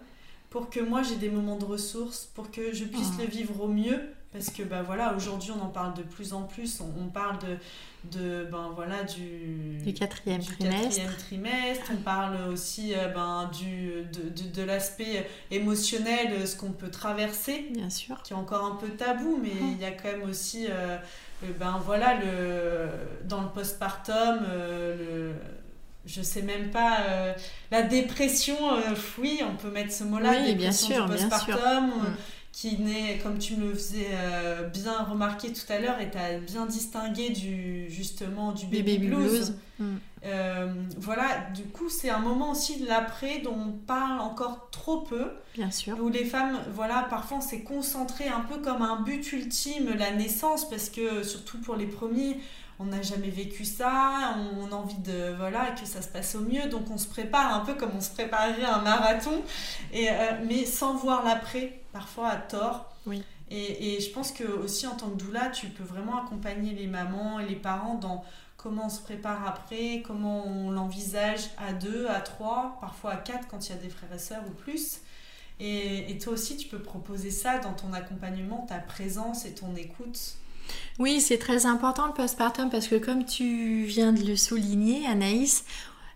pour 0.50 0.70
que 0.70 0.80
moi 0.80 1.02
j'ai 1.02 1.16
des 1.16 1.28
moments 1.30 1.56
de 1.56 1.64
ressources, 1.64 2.30
pour 2.34 2.50
que 2.50 2.72
je 2.72 2.84
puisse 2.84 3.10
Ah. 3.18 3.22
le 3.22 3.28
vivre 3.28 3.62
au 3.62 3.68
mieux. 3.68 4.00
Parce 4.32 4.48
que 4.48 4.62
bah 4.62 4.82
voilà, 4.82 5.14
aujourd'hui 5.14 5.50
on 5.50 5.62
en 5.62 5.68
parle 5.68 5.92
de 5.94 6.02
plus 6.02 6.32
en 6.32 6.44
plus, 6.44 6.80
on, 6.80 6.90
on 6.98 7.08
parle 7.08 7.36
de, 7.40 8.16
de 8.18 8.44
ben 8.50 8.70
voilà 8.74 9.02
du, 9.02 9.76
Du 9.84 9.92
quatrième 9.92 10.40
du 10.40 10.46
trimestre. 10.46 10.82
quatrième 10.88 11.14
trimestre. 11.16 11.84
On 11.92 11.96
parle 11.98 12.36
aussi 12.50 12.94
euh, 12.94 13.08
ben, 13.08 13.50
du, 13.52 14.04
de, 14.10 14.30
de, 14.30 14.48
de 14.54 14.62
l'aspect 14.62 15.28
émotionnel, 15.50 16.32
euh, 16.32 16.46
ce 16.46 16.56
qu'on 16.56 16.72
peut 16.72 16.90
traverser, 16.90 17.66
Bien 17.74 17.90
sûr. 17.90 18.22
qui 18.22 18.32
est 18.32 18.36
encore 18.36 18.64
un 18.64 18.76
peu 18.76 18.88
tabou, 18.88 19.38
mais 19.42 19.52
il 19.60 19.78
y 19.78 19.84
a 19.84 19.90
quand 19.90 20.08
même 20.10 20.22
aussi, 20.28 20.66
euh, 20.70 20.96
ben 21.60 21.78
voilà, 21.84 22.14
le, 22.18 22.88
dans 23.28 23.42
le 23.42 23.48
postpartum, 23.48 24.40
euh, 24.48 24.96
le, 24.96 25.34
je 26.06 26.22
sais 26.22 26.42
même 26.42 26.70
pas, 26.70 26.98
la 27.70 27.82
dépression, 27.82 28.56
oui, 29.18 29.40
on 29.48 29.56
peut 29.56 29.70
mettre 29.70 29.92
ce 29.92 30.02
mot-là, 30.04 30.32
Oui, 30.42 30.54
bien 30.56 30.72
sûr, 30.72 31.04
du 31.06 31.14
bien 31.16 31.28
sûr. 31.28 31.28
postpartum. 31.28 31.92
Qui 32.52 32.76
naît, 32.78 33.18
comme 33.22 33.38
tu 33.38 33.56
me 33.56 33.68
le 33.68 33.74
faisais 33.74 34.08
euh, 34.12 34.68
bien 34.68 35.02
remarquer 35.04 35.52
tout 35.52 35.72
à 35.72 35.78
l'heure, 35.78 35.98
et 36.00 36.10
tu 36.10 36.18
as 36.18 36.38
bien 36.38 36.66
distingué 36.66 37.30
du, 37.30 37.90
justement 37.90 38.52
du 38.52 38.66
baby, 38.66 38.98
baby 38.98 39.06
blues. 39.08 39.30
blues. 39.30 39.54
Mm. 39.78 39.96
Euh, 40.24 40.72
voilà, 40.98 41.46
du 41.54 41.64
coup, 41.64 41.88
c'est 41.88 42.10
un 42.10 42.18
moment 42.20 42.52
aussi 42.52 42.78
de 42.78 42.86
l'après 42.86 43.40
dont 43.40 43.56
on 43.56 43.72
parle 43.72 44.20
encore 44.20 44.68
trop 44.70 44.98
peu, 44.98 45.32
Bien 45.54 45.70
sûr. 45.70 45.98
où 46.00 46.08
les 46.10 46.24
femmes, 46.24 46.60
voilà, 46.74 47.06
parfois 47.10 47.38
on 47.38 47.40
s'est 47.40 47.62
concentré 47.62 48.28
un 48.28 48.40
peu 48.40 48.58
comme 48.58 48.82
un 48.82 49.00
but 49.00 49.32
ultime, 49.32 49.90
la 49.98 50.12
naissance, 50.12 50.68
parce 50.68 50.90
que 50.90 51.24
surtout 51.24 51.58
pour 51.58 51.74
les 51.74 51.86
premiers, 51.86 52.38
on 52.78 52.84
n'a 52.84 53.02
jamais 53.02 53.30
vécu 53.30 53.64
ça, 53.64 54.36
on, 54.36 54.64
on 54.68 54.72
a 54.72 54.76
envie 54.76 54.98
de, 54.98 55.34
voilà, 55.38 55.70
que 55.70 55.86
ça 55.86 56.02
se 56.02 56.08
passe 56.08 56.34
au 56.36 56.40
mieux, 56.40 56.68
donc 56.68 56.90
on 56.90 56.98
se 56.98 57.08
prépare 57.08 57.54
un 57.54 57.60
peu 57.60 57.74
comme 57.74 57.90
on 57.96 58.00
se 58.00 58.10
préparerait 58.10 58.62
à 58.62 58.76
un 58.76 58.82
marathon, 58.82 59.42
et, 59.92 60.08
euh, 60.08 60.12
mais 60.46 60.64
sans 60.66 60.94
voir 60.94 61.24
l'après, 61.24 61.81
parfois 61.92 62.28
à 62.28 62.36
tort. 62.36 62.92
Oui. 63.06 63.22
Et, 63.50 63.96
et 63.96 64.00
je 64.00 64.10
pense 64.10 64.32
que 64.32 64.44
aussi 64.44 64.86
en 64.86 64.96
tant 64.96 65.10
que 65.10 65.16
doula, 65.16 65.50
tu 65.50 65.66
peux 65.68 65.84
vraiment 65.84 66.24
accompagner 66.24 66.72
les 66.72 66.86
mamans 66.86 67.38
et 67.38 67.46
les 67.46 67.56
parents 67.56 67.96
dans 67.96 68.24
comment 68.56 68.86
on 68.86 68.90
se 68.90 69.00
prépare 69.00 69.46
après, 69.46 70.02
comment 70.06 70.46
on 70.46 70.70
l'envisage 70.70 71.50
à 71.58 71.72
deux, 71.72 72.06
à 72.08 72.20
trois, 72.20 72.78
parfois 72.80 73.12
à 73.12 73.16
quatre 73.16 73.48
quand 73.48 73.66
il 73.66 73.70
y 73.70 73.78
a 73.78 73.78
des 73.78 73.90
frères 73.90 74.12
et 74.14 74.18
sœurs 74.18 74.42
ou 74.46 74.52
plus. 74.52 75.00
Et, 75.60 76.10
et 76.10 76.18
toi 76.18 76.32
aussi, 76.32 76.56
tu 76.56 76.68
peux 76.68 76.78
proposer 76.78 77.30
ça 77.30 77.58
dans 77.58 77.72
ton 77.74 77.92
accompagnement, 77.92 78.64
ta 78.68 78.78
présence 78.78 79.44
et 79.44 79.52
ton 79.52 79.74
écoute. 79.76 80.36
Oui, 80.98 81.20
c'est 81.20 81.38
très 81.38 81.66
important 81.66 82.06
le 82.06 82.12
postpartum 82.12 82.70
parce 82.70 82.86
que 82.86 82.94
comme 82.94 83.24
tu 83.24 83.84
viens 83.84 84.12
de 84.12 84.22
le 84.24 84.36
souligner, 84.36 85.06
Anaïs, 85.06 85.64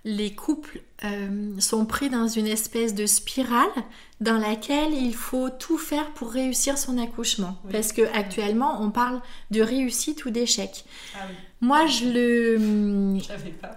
les 0.09 0.33
couples 0.35 0.81
euh, 1.05 1.51
sont 1.59 1.85
pris 1.85 2.09
dans 2.09 2.29
une 2.29 2.47
espèce 2.47 2.95
de 2.95 3.05
spirale 3.07 3.67
dans 4.21 4.39
laquelle 4.39 4.95
il 4.95 5.15
faut 5.15 5.51
tout 5.51 5.77
faire 5.77 6.13
pour 6.13 6.31
réussir 6.31 6.79
son 6.79 6.97
accouchement. 6.97 7.57
Oui. 7.65 7.73
Parce 7.73 7.93
que 7.93 8.03
actuellement, 8.17 8.79
on 8.81 8.91
parle 8.91 9.21
de 9.51 9.61
réussite 9.61 10.25
ou 10.25 10.31
d'échec. 10.31 10.85
Ah 11.15 11.19
oui, 11.29 11.35
Moi, 11.61 11.87
je 11.87 12.05
le 12.07 13.19
je 13.19 13.25
savais 13.25 13.51
pas. 13.51 13.73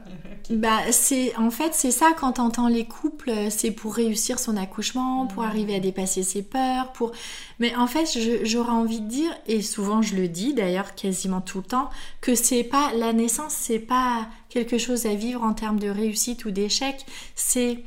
Bah, 0.52 0.92
c'est 0.92 1.36
en 1.36 1.52
fait 1.52 1.74
c'est 1.74 1.92
ça 1.92 2.12
quand 2.18 2.34
t'entends 2.34 2.68
les 2.70 2.86
couples, 2.86 3.32
c'est 3.50 3.72
pour 3.72 3.96
réussir 3.96 4.40
son 4.40 4.56
accouchement, 4.56 5.28
pour 5.28 5.44
Mhm. 5.44 5.50
arriver 5.50 5.76
à 5.76 5.80
dépasser 5.80 6.24
ses 6.24 6.44
peurs, 6.44 6.92
pour. 6.94 7.12
Mais 7.60 7.76
en 7.76 7.88
fait, 7.88 8.06
j'aurais 8.44 8.72
envie 8.72 9.02
de 9.02 9.08
dire 9.10 9.32
et 9.48 9.62
souvent 9.62 10.02
je 10.02 10.16
le 10.16 10.28
dis 10.30 10.54
d'ailleurs 10.54 10.96
quasiment 10.96 11.42
tout 11.42 11.58
le 11.58 11.66
temps 11.66 11.90
que 12.22 12.36
c'est 12.36 12.64
pas 12.64 12.92
la 12.96 13.14
naissance, 13.14 13.54
c'est 13.54 13.80
pas 13.80 14.28
quelque 14.50 14.78
chose 14.78 15.06
à 15.06 15.14
vivre 15.14 15.44
en 15.44 15.54
termes 15.54 15.80
de 15.80 15.90
réussite 15.90 16.46
ou 16.46 16.52
d'échec, 16.52 17.06
c'est 17.36 17.84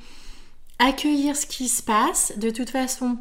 accueillir 0.78 1.36
ce 1.36 1.46
qui 1.46 1.68
se 1.68 1.82
passe. 1.82 2.32
De 2.38 2.50
toute 2.50 2.70
façon, 2.70 3.18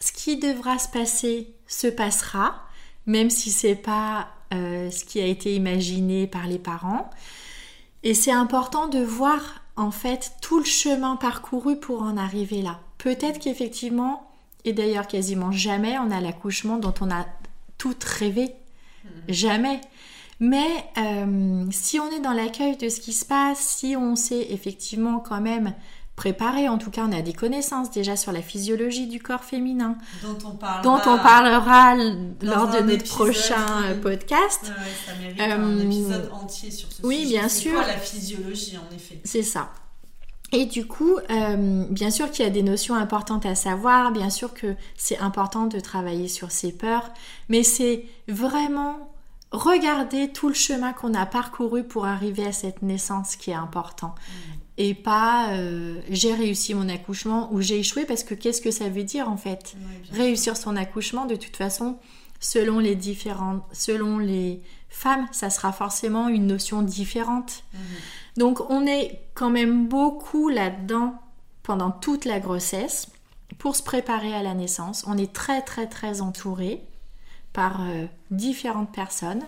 ce 0.00 0.12
qui 0.12 0.36
devra 0.36 0.78
se 0.78 0.88
passer 0.88 1.54
se 1.66 1.86
passera, 1.86 2.62
même 3.06 3.30
si 3.30 3.50
c'est 3.50 3.74
pas 3.74 4.28
euh, 4.52 4.90
ce 4.90 5.04
qui 5.04 5.20
a 5.20 5.26
été 5.26 5.54
imaginé 5.54 6.26
par 6.26 6.46
les 6.46 6.58
parents. 6.58 7.10
Et 8.02 8.14
c'est 8.14 8.32
important 8.32 8.88
de 8.88 8.98
voir 8.98 9.62
en 9.76 9.90
fait 9.90 10.32
tout 10.40 10.58
le 10.58 10.64
chemin 10.64 11.16
parcouru 11.16 11.78
pour 11.78 12.02
en 12.02 12.16
arriver 12.16 12.62
là. 12.62 12.80
Peut-être 12.98 13.38
qu'effectivement, 13.38 14.30
et 14.64 14.72
d'ailleurs 14.72 15.06
quasiment 15.06 15.52
jamais, 15.52 15.98
on 15.98 16.10
a 16.10 16.20
l'accouchement 16.20 16.78
dont 16.78 16.94
on 17.00 17.10
a 17.10 17.26
tout 17.78 17.96
rêvé. 18.18 18.52
Jamais. 19.28 19.80
Mais 20.40 20.66
euh, 20.98 21.64
si 21.70 22.00
on 22.00 22.10
est 22.10 22.20
dans 22.20 22.32
l'accueil 22.32 22.76
de 22.76 22.88
ce 22.88 23.00
qui 23.00 23.12
se 23.12 23.24
passe, 23.24 23.58
si 23.60 23.96
on 23.96 24.16
sait 24.16 24.48
effectivement 24.50 25.18
quand 25.20 25.40
même 25.40 25.74
préparer, 26.16 26.68
en 26.68 26.78
tout 26.78 26.90
cas 26.90 27.04
on 27.08 27.12
a 27.12 27.22
des 27.22 27.32
connaissances 27.32 27.90
déjà 27.90 28.14
sur 28.16 28.30
la 28.30 28.40
physiologie 28.42 29.06
du 29.08 29.20
corps 29.20 29.42
féminin, 29.44 29.96
Dont 30.22 30.38
on 30.48 30.50
parlera. 30.56 30.82
dont 30.82 31.10
on 31.10 31.18
parlera 31.18 31.94
l- 31.96 32.34
dans 32.40 32.54
lors 32.54 32.70
de 32.70 32.80
notre 32.80 33.04
prochain 33.04 33.66
podcast. 34.00 34.60
Ouais, 34.64 34.70
ouais, 34.70 34.90
ça 35.06 35.12
mérite 35.20 35.40
un 35.40 35.60
Euh, 35.60 35.82
épisode 35.82 36.30
entier 36.32 36.70
sur 36.70 36.92
ce 36.92 37.02
oui, 37.04 37.16
sujet. 37.22 37.28
bien 37.30 37.48
sûr. 37.48 37.72
quoi 37.74 37.86
la 37.86 37.96
physiologie, 37.98 38.76
en 38.78 38.94
effet 38.94 39.20
C'est 39.24 39.42
ça. 39.42 39.70
Et 40.52 40.66
du 40.66 40.86
coup, 40.86 41.16
euh, 41.30 41.84
bien 41.90 42.10
sûr 42.12 42.30
qu'il 42.30 42.44
y 42.44 42.48
a 42.48 42.50
des 42.52 42.62
notions 42.62 42.94
importantes 42.94 43.44
à 43.44 43.56
savoir, 43.56 44.12
bien 44.12 44.30
sûr 44.30 44.54
que 44.54 44.76
c'est 44.96 45.18
important 45.18 45.66
de 45.66 45.80
travailler 45.80 46.28
sur 46.28 46.52
ses 46.52 46.70
peurs, 46.70 47.10
mais 47.48 47.64
c'est 47.64 48.04
vraiment 48.28 49.10
regarder 49.54 50.30
tout 50.32 50.48
le 50.48 50.54
chemin 50.54 50.92
qu'on 50.92 51.14
a 51.14 51.26
parcouru 51.26 51.84
pour 51.84 52.06
arriver 52.06 52.44
à 52.46 52.52
cette 52.52 52.82
naissance 52.82 53.36
qui 53.36 53.50
est 53.50 53.54
important. 53.54 54.14
Et 54.76 54.94
pas 54.94 55.52
euh, 55.52 56.00
j'ai 56.10 56.34
réussi 56.34 56.74
mon 56.74 56.88
accouchement 56.88 57.48
ou 57.52 57.60
j'ai 57.60 57.78
échoué 57.78 58.04
parce 58.04 58.24
que 58.24 58.34
qu'est-ce 58.34 58.60
que 58.60 58.72
ça 58.72 58.88
veut 58.88 59.04
dire 59.04 59.28
en 59.28 59.36
fait? 59.36 59.76
Ouais. 59.76 60.18
Réussir 60.18 60.56
son 60.56 60.74
accouchement, 60.74 61.26
de 61.26 61.36
toute 61.36 61.56
façon, 61.56 61.98
selon 62.40 62.80
les 62.80 62.96
différentes, 62.96 63.62
selon 63.72 64.18
les 64.18 64.60
femmes, 64.88 65.28
ça 65.30 65.48
sera 65.50 65.72
forcément 65.72 66.28
une 66.28 66.48
notion 66.48 66.82
différente. 66.82 67.62
Mhm. 67.72 67.80
Donc 68.36 68.68
on 68.68 68.84
est 68.84 69.20
quand 69.34 69.50
même 69.50 69.86
beaucoup 69.86 70.48
là-dedans 70.48 71.20
pendant 71.62 71.92
toute 71.92 72.24
la 72.24 72.40
grossesse 72.40 73.08
pour 73.58 73.76
se 73.76 73.82
préparer 73.82 74.34
à 74.34 74.42
la 74.42 74.54
naissance. 74.54 75.04
On 75.06 75.16
est 75.16 75.32
très 75.32 75.62
très 75.62 75.86
très 75.86 76.20
entouré 76.20 76.82
par 77.54 77.80
euh, 77.80 78.04
différentes 78.30 78.92
personnes, 78.92 79.42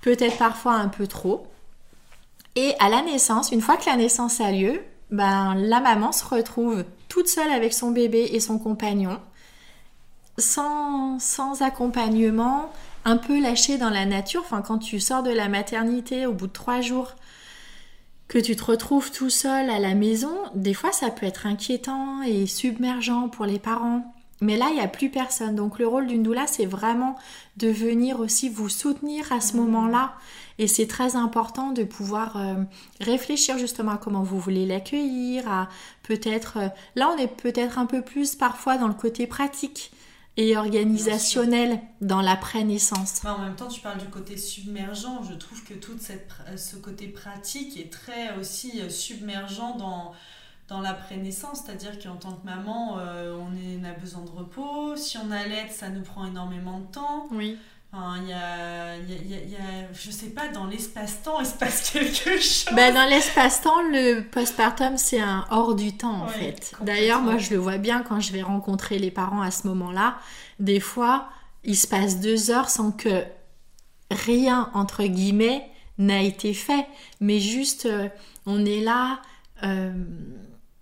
peut-être 0.00 0.38
parfois 0.38 0.72
un 0.72 0.88
peu 0.88 1.06
trop. 1.06 1.46
Et 2.56 2.74
à 2.80 2.88
la 2.88 3.02
naissance, 3.02 3.52
une 3.52 3.60
fois 3.60 3.76
que 3.76 3.86
la 3.86 3.94
naissance 3.94 4.40
a 4.40 4.50
lieu, 4.50 4.82
ben, 5.12 5.54
la 5.54 5.80
maman 5.80 6.10
se 6.10 6.24
retrouve 6.24 6.84
toute 7.08 7.28
seule 7.28 7.52
avec 7.52 7.72
son 7.72 7.92
bébé 7.92 8.30
et 8.32 8.40
son 8.40 8.58
compagnon, 8.58 9.20
sans, 10.38 11.20
sans 11.20 11.62
accompagnement, 11.62 12.72
un 13.04 13.16
peu 13.16 13.40
lâchée 13.40 13.78
dans 13.78 13.90
la 13.90 14.06
nature. 14.06 14.42
Enfin, 14.44 14.62
quand 14.62 14.78
tu 14.78 14.98
sors 14.98 15.22
de 15.22 15.30
la 15.30 15.48
maternité 15.48 16.26
au 16.26 16.32
bout 16.32 16.48
de 16.48 16.52
trois 16.52 16.80
jours, 16.80 17.14
que 18.26 18.38
tu 18.38 18.54
te 18.54 18.64
retrouves 18.64 19.10
tout 19.10 19.30
seul 19.30 19.68
à 19.70 19.78
la 19.80 19.94
maison, 19.94 20.32
des 20.54 20.72
fois 20.72 20.92
ça 20.92 21.10
peut 21.10 21.26
être 21.26 21.46
inquiétant 21.46 22.22
et 22.22 22.46
submergent 22.46 23.28
pour 23.32 23.44
les 23.44 23.58
parents. 23.58 24.14
Mais 24.40 24.56
là, 24.56 24.68
il 24.70 24.74
n'y 24.74 24.80
a 24.80 24.88
plus 24.88 25.10
personne. 25.10 25.54
Donc 25.54 25.78
le 25.78 25.86
rôle 25.86 26.06
d'une 26.06 26.22
doula, 26.22 26.46
c'est 26.46 26.66
vraiment 26.66 27.16
de 27.56 27.68
venir 27.68 28.20
aussi 28.20 28.48
vous 28.48 28.68
soutenir 28.68 29.30
à 29.32 29.40
ce 29.40 29.56
moment-là. 29.56 30.14
Et 30.58 30.66
c'est 30.66 30.86
très 30.86 31.16
important 31.16 31.72
de 31.72 31.84
pouvoir 31.84 32.36
euh, 32.36 32.54
réfléchir 33.00 33.58
justement 33.58 33.92
à 33.92 33.96
comment 33.98 34.22
vous 34.22 34.38
voulez 34.38 34.66
l'accueillir, 34.66 35.50
à 35.50 35.68
peut-être... 36.02 36.58
euh, 36.58 36.68
là, 36.96 37.10
on 37.14 37.18
est 37.18 37.28
peut-être 37.28 37.78
un 37.78 37.86
peu 37.86 38.02
plus 38.02 38.34
parfois 38.34 38.76
dans 38.76 38.88
le 38.88 38.94
côté 38.94 39.26
pratique 39.26 39.92
et 40.36 40.56
organisationnel 40.56 41.80
dans 42.00 42.22
l'après-naissance. 42.22 43.24
En 43.24 43.38
même 43.38 43.56
temps, 43.56 43.68
tu 43.68 43.80
parles 43.80 43.98
du 43.98 44.06
côté 44.06 44.36
submergent. 44.36 45.22
Je 45.28 45.34
trouve 45.34 45.62
que 45.64 45.74
tout 45.74 45.94
pr- 45.96 46.56
ce 46.56 46.76
côté 46.76 47.08
pratique 47.08 47.78
est 47.78 47.92
très 47.92 48.36
aussi 48.38 48.80
euh, 48.80 48.88
submergent 48.88 49.76
dans, 49.78 50.12
dans 50.70 50.80
l'après-naissance. 50.80 51.62
C'est-à-dire 51.66 51.98
qu'en 52.02 52.16
tant 52.16 52.32
que 52.32 52.46
maman, 52.46 52.96
euh, 52.98 53.36
on, 53.38 53.52
est- 53.54 53.78
on 53.80 53.84
a 53.84 53.92
besoin 53.92 54.22
de 54.22 54.30
repos. 54.30 54.96
Si 54.96 55.18
on 55.18 55.30
allait, 55.30 55.68
ça 55.68 55.90
nous 55.90 56.02
prend 56.02 56.24
énormément 56.26 56.78
de 56.80 56.86
temps. 56.92 57.26
Oui. 57.32 57.58
Enfin, 57.92 58.18
il 58.22 58.28
y 58.28 58.32
a, 58.32 58.96
y 58.96 59.12
a- 59.12 59.22
y 59.22 59.34
a- 59.34 59.44
y 59.46 59.56
a- 59.56 59.92
je 59.92 60.10
sais 60.12 60.28
pas, 60.30 60.46
dans 60.48 60.66
l'espace-temps, 60.66 61.40
il 61.40 61.46
se 61.46 61.54
passe 61.54 61.90
quelque 61.90 62.40
chose. 62.40 62.66
Ben, 62.76 62.94
dans 62.94 63.04
l'espace-temps, 63.08 63.82
le 63.90 64.20
postpartum, 64.20 64.96
c'est 64.96 65.20
un 65.20 65.44
hors 65.50 65.74
du 65.74 65.96
temps 65.96 66.22
en 66.22 66.26
Oui, 66.28 66.32
fait. 66.34 66.72
D'ailleurs, 66.82 67.20
moi, 67.20 67.36
je 67.38 67.50
le 67.50 67.56
vois 67.56 67.78
bien 67.78 68.02
quand 68.04 68.20
je 68.20 68.32
vais 68.32 68.42
rencontrer 68.42 68.98
les 69.00 69.10
parents 69.10 69.42
à 69.42 69.50
ce 69.50 69.66
moment-là. 69.66 70.18
Des 70.60 70.78
fois, 70.78 71.28
il 71.64 71.76
se 71.76 71.88
passe 71.88 72.20
deux 72.20 72.52
heures 72.52 72.70
sans 72.70 72.92
que 72.92 73.24
rien, 74.10 74.70
entre 74.74 75.02
guillemets, 75.04 75.68
n'a 75.98 76.22
été 76.22 76.54
fait. 76.54 76.86
Mais 77.20 77.40
juste, 77.40 77.86
euh, 77.86 78.08
on 78.46 78.64
est 78.64 78.80
là 78.80 79.20
euh, 79.64 79.92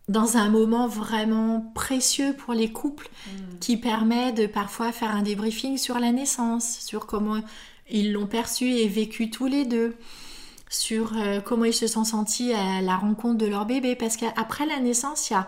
dans 0.09 0.37
un 0.37 0.49
moment 0.49 0.89
vraiment 0.89 1.71
précieux 1.75 2.35
pour 2.35 2.55
les 2.55 2.73
couples 2.73 3.09
Mm. 3.27 3.59
qui 3.61 3.77
permet 3.77 4.33
de 4.33 4.47
parfois 4.47 4.93
faire 4.93 5.15
un 5.15 5.23
débriefing 5.23 5.77
sur 5.77 5.99
la 5.99 6.13
naissance, 6.13 6.79
sur 6.81 7.07
comment 7.07 7.41
ils 7.91 8.13
l'ont 8.13 8.27
perçu 8.27 8.71
et 8.71 8.89
vécu 8.89 9.31
tous 9.31 9.47
les 9.47 9.65
deux, 9.65 9.97
sur 10.71 11.17
euh, 11.17 11.41
comment 11.41 11.65
ils 11.65 11.75
se 11.75 11.87
sont 11.87 12.05
sentis 12.05 12.53
à 12.53 12.81
la 12.83 12.97
rencontre 12.97 13.39
de 13.39 13.47
leur 13.47 13.67
bébé. 13.67 13.97
Parce 13.97 14.17
qu'après 14.17 14.67
la 14.67 14.79
naissance, 14.81 15.31
il 15.31 15.35
y 15.35 15.37
a 15.37 15.47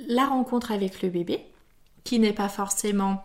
la 0.00 0.26
rencontre 0.26 0.72
avec 0.72 1.02
le 1.02 1.08
bébé, 1.10 1.44
qui 2.04 2.18
n'est 2.18 2.32
pas 2.32 2.48
forcément 2.48 3.22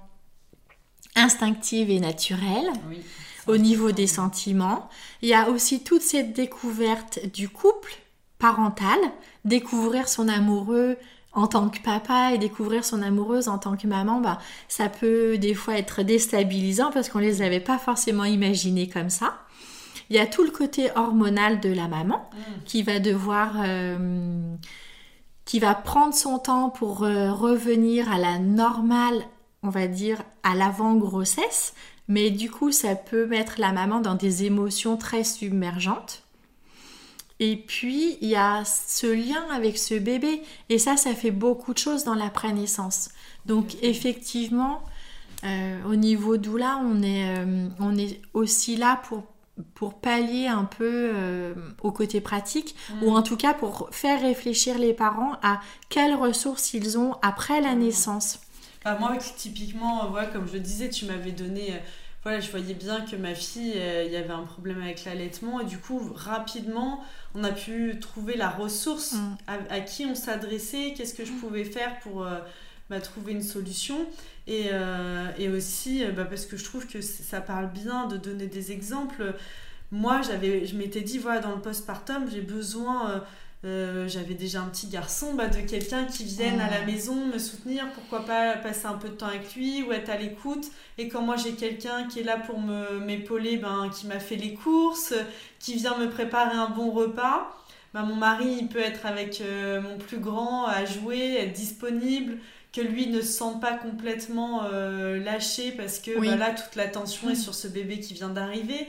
instinctive 1.16 1.90
et 1.90 2.00
naturelle. 2.00 2.70
au 3.48 3.58
niveau 3.58 3.92
des 3.92 4.06
sentiments. 4.06 4.90
Il 5.24 5.30
y 5.30 5.34
a 5.34 5.50
aussi 5.50 5.84
toute 5.84 6.04
cette 6.04 6.34
découverte 6.34 7.20
du 7.34 7.50
couple 7.50 7.94
parental, 8.38 9.00
découvrir 9.46 10.08
son 10.08 10.28
amoureux 10.28 10.98
en 11.34 11.48
tant 11.48 11.70
que 11.70 11.80
papa 11.80 12.32
et 12.34 12.38
découvrir 12.38 12.84
son 12.84 13.02
amoureuse 13.02 13.48
en 13.48 13.58
tant 13.58 13.78
que 13.78 13.88
maman, 13.88 14.20
bah, 14.20 14.40
ça 14.68 14.90
peut 14.90 15.38
des 15.38 15.54
fois 15.54 15.78
être 15.78 16.02
déstabilisant 16.02 16.92
parce 16.92 17.10
qu'on 17.10 17.20
les 17.20 17.42
avait 17.42 17.60
pas 17.60 17.78
forcément 17.78 18.26
imaginés 18.26 18.90
comme 18.90 19.10
ça. 19.10 19.38
Il 20.10 20.16
y 20.16 20.20
a 20.20 20.26
tout 20.26 20.44
le 20.44 20.50
côté 20.50 20.90
hormonal 20.96 21.60
de 21.60 21.70
la 21.70 21.88
maman 21.88 22.30
mm. 22.34 22.64
qui 22.66 22.82
va 22.82 23.00
devoir, 23.00 23.58
euh, 23.64 24.56
qui 25.46 25.60
va 25.60 25.76
prendre 25.76 26.16
son 26.16 26.40
temps 26.40 26.70
pour 26.70 27.04
euh, 27.04 27.32
revenir 27.32 28.12
à 28.12 28.18
la 28.18 28.40
normale, 28.40 29.22
on 29.62 29.70
va 29.70 29.88
dire, 29.88 30.24
à 30.42 30.56
l'avant 30.56 30.96
grossesse. 30.96 31.76
Mais 32.08 32.32
du 32.32 32.50
coup, 32.50 32.72
ça 32.72 32.96
peut 32.96 33.28
mettre 33.28 33.60
la 33.60 33.72
maman 33.72 34.00
dans 34.00 34.16
des 34.16 34.46
émotions 34.46 34.98
très 34.98 35.24
submergentes. 35.24 36.24
Et 37.40 37.56
puis, 37.56 38.18
il 38.22 38.30
y 38.30 38.36
a 38.36 38.64
ce 38.66 39.08
lien 39.08 39.46
avec 39.52 39.78
ce 39.78 39.96
bébé. 39.96 40.42
Et 40.70 40.78
ça, 40.78 40.98
ça 40.98 41.14
fait 41.14 41.32
beaucoup 41.32 41.74
de 41.74 41.78
choses 41.78 42.04
dans 42.04 42.16
la 42.16 42.32
naissance 42.54 43.10
Donc, 43.46 43.76
effectivement, 43.82 44.84
euh, 45.44 45.82
au 45.88 45.96
niveau 45.96 46.38
doula, 46.38 46.82
on 46.84 47.02
est, 47.02 47.34
on 47.80 47.98
est 47.98 48.22
aussi 48.34 48.76
là 48.76 49.02
pour 49.08 49.24
pour 49.74 49.96
pallier 49.96 50.48
un 50.48 50.66
peu 50.66 51.12
euh, 51.16 51.54
au 51.82 51.92
côté 51.92 52.22
pratique 52.22 52.76
ou 53.02 53.12
mm. 53.12 53.16
en 53.16 53.22
tout 53.22 53.38
cas 53.38 53.54
pour 53.54 53.90
faire 53.92 54.22
réfléchir 54.22 54.78
les 54.78 54.94
parents 54.94 55.34
à 55.42 55.60
quelles 55.90 56.16
ressources 56.16 56.74
ils 56.74 56.98
ont 56.98 57.16
après 57.22 57.62
la 57.62 57.76
mm. 57.76 57.80
naissance. 57.80 58.40
Bah, 58.86 58.98
moi, 59.00 59.18
typiquement, 59.18 60.10
voilà, 60.10 60.28
comme 60.28 60.48
je 60.48 60.58
disais, 60.58 60.90
tu 60.90 61.06
m'avais 61.06 61.32
donné. 61.32 61.74
Euh, 61.74 61.78
voilà, 62.24 62.40
je 62.42 62.52
voyais 62.52 62.74
bien 62.74 63.02
que 63.02 63.16
ma 63.16 63.34
fille, 63.34 63.74
euh, 63.76 64.04
il 64.06 64.12
y 64.12 64.18
avait 64.18 64.32
un 64.32 64.44
problème 64.44 64.82
avec 64.82 65.06
l'allaitement 65.06 65.62
et 65.62 65.66
du 65.66 65.78
coup, 65.78 66.02
rapidement, 66.14 67.02
on 67.36 67.44
a 67.44 67.52
pu 67.52 68.00
trouver 68.00 68.36
la 68.36 68.50
ressource 68.50 69.14
mm. 69.14 69.38
à, 69.70 69.80
qui 69.82 70.06
on 70.06 70.16
s'adressait, 70.16 70.94
qu'est-ce 70.96 71.14
que 71.14 71.26
je 71.26 71.32
pouvais 71.34 71.64
faire 71.64 72.00
pour 72.00 72.26
bah, 72.90 73.00
trouver 73.00 73.34
une 73.34 73.44
solution. 73.44 74.08
Et, 74.48 74.70
euh, 74.72 75.28
et 75.38 75.48
aussi, 75.50 76.04
euh, 76.04 76.12
bah, 76.12 76.26
parce 76.26 76.48
que 76.48 76.58
je 76.58 76.64
trouve 76.64 76.88
que 76.88 77.02
ça 77.02 77.40
parle 77.40 77.72
bien 77.72 78.08
de 78.08 78.18
donner 78.18 78.48
des 78.48 78.72
exemples. 78.72 79.36
Moi, 79.92 80.22
j'avais, 80.24 80.66
je 80.66 80.76
m'étais 80.76 81.02
dit, 81.02 81.20
voilà, 81.20 81.40
dans 81.40 81.56
le 81.56 81.62
postpartum, 81.62 82.30
j'ai 82.32 82.42
besoin... 82.42 83.24
Euh, 83.66 84.08
j'avais 84.08 84.36
déjà 84.36 84.62
un 84.62 84.68
petit 84.68 84.88
garçon, 84.88 85.34
bah, 85.34 85.48
de 85.48 85.60
quelqu'un 85.60 86.06
qui 86.06 86.24
vienne 86.24 86.62
à 86.62 86.70
la 86.70 86.86
maison 86.86 87.26
me 87.26 87.38
soutenir, 87.38 87.92
pourquoi 87.94 88.26
pas 88.26 88.54
passer 88.54 88.86
un 88.86 88.94
peu 88.94 89.10
de 89.10 89.16
temps 89.16 89.28
avec 89.28 89.54
lui 89.56 89.84
ou 89.84 89.92
être 89.92 90.10
à 90.10 90.16
l'écoute. 90.16 90.66
Et 90.98 91.10
quand 91.10 91.22
moi 91.22 91.36
j'ai 91.36 91.54
quelqu'un 91.54 92.08
qui 92.08 92.22
est 92.22 92.24
là 92.24 92.38
pour 92.38 92.60
me, 92.60 93.00
m'épauler, 93.00 93.58
ben, 93.58 93.90
qui 93.94 94.08
m'a 94.08 94.20
fait 94.20 94.38
les 94.38 94.54
courses, 94.54 95.14
qui 95.60 95.76
vient 95.76 95.98
me 95.98 96.10
préparer 96.10 96.56
un 96.56 96.70
bon 96.70 96.92
repas, 96.92 97.50
ben, 97.94 98.04
mon 98.04 98.16
mari 98.16 98.60
il 98.62 98.68
peut 98.70 98.80
être 98.80 99.06
avec 99.06 99.44
mon 99.84 99.98
plus 99.98 100.20
grand 100.20 100.66
à 100.66 100.86
jouer, 100.86 101.36
être 101.36 101.54
disponible 101.54 102.38
que 102.72 102.82
lui 102.82 103.08
ne 103.08 103.22
se 103.22 103.32
sente 103.32 103.62
pas 103.62 103.74
complètement 103.74 104.64
euh, 104.66 105.18
lâché 105.24 105.72
parce 105.72 106.00
que 106.00 106.20
bah, 106.20 106.36
là 106.36 106.52
toute 106.52 106.76
l'attention 106.76 107.30
est 107.30 107.34
mm. 107.34 107.36
sur 107.36 107.56
ce 107.56 107.68
bébé 107.68 108.00
qui 108.00 108.14
vient 108.14 108.30
d'arriver. 108.30 108.88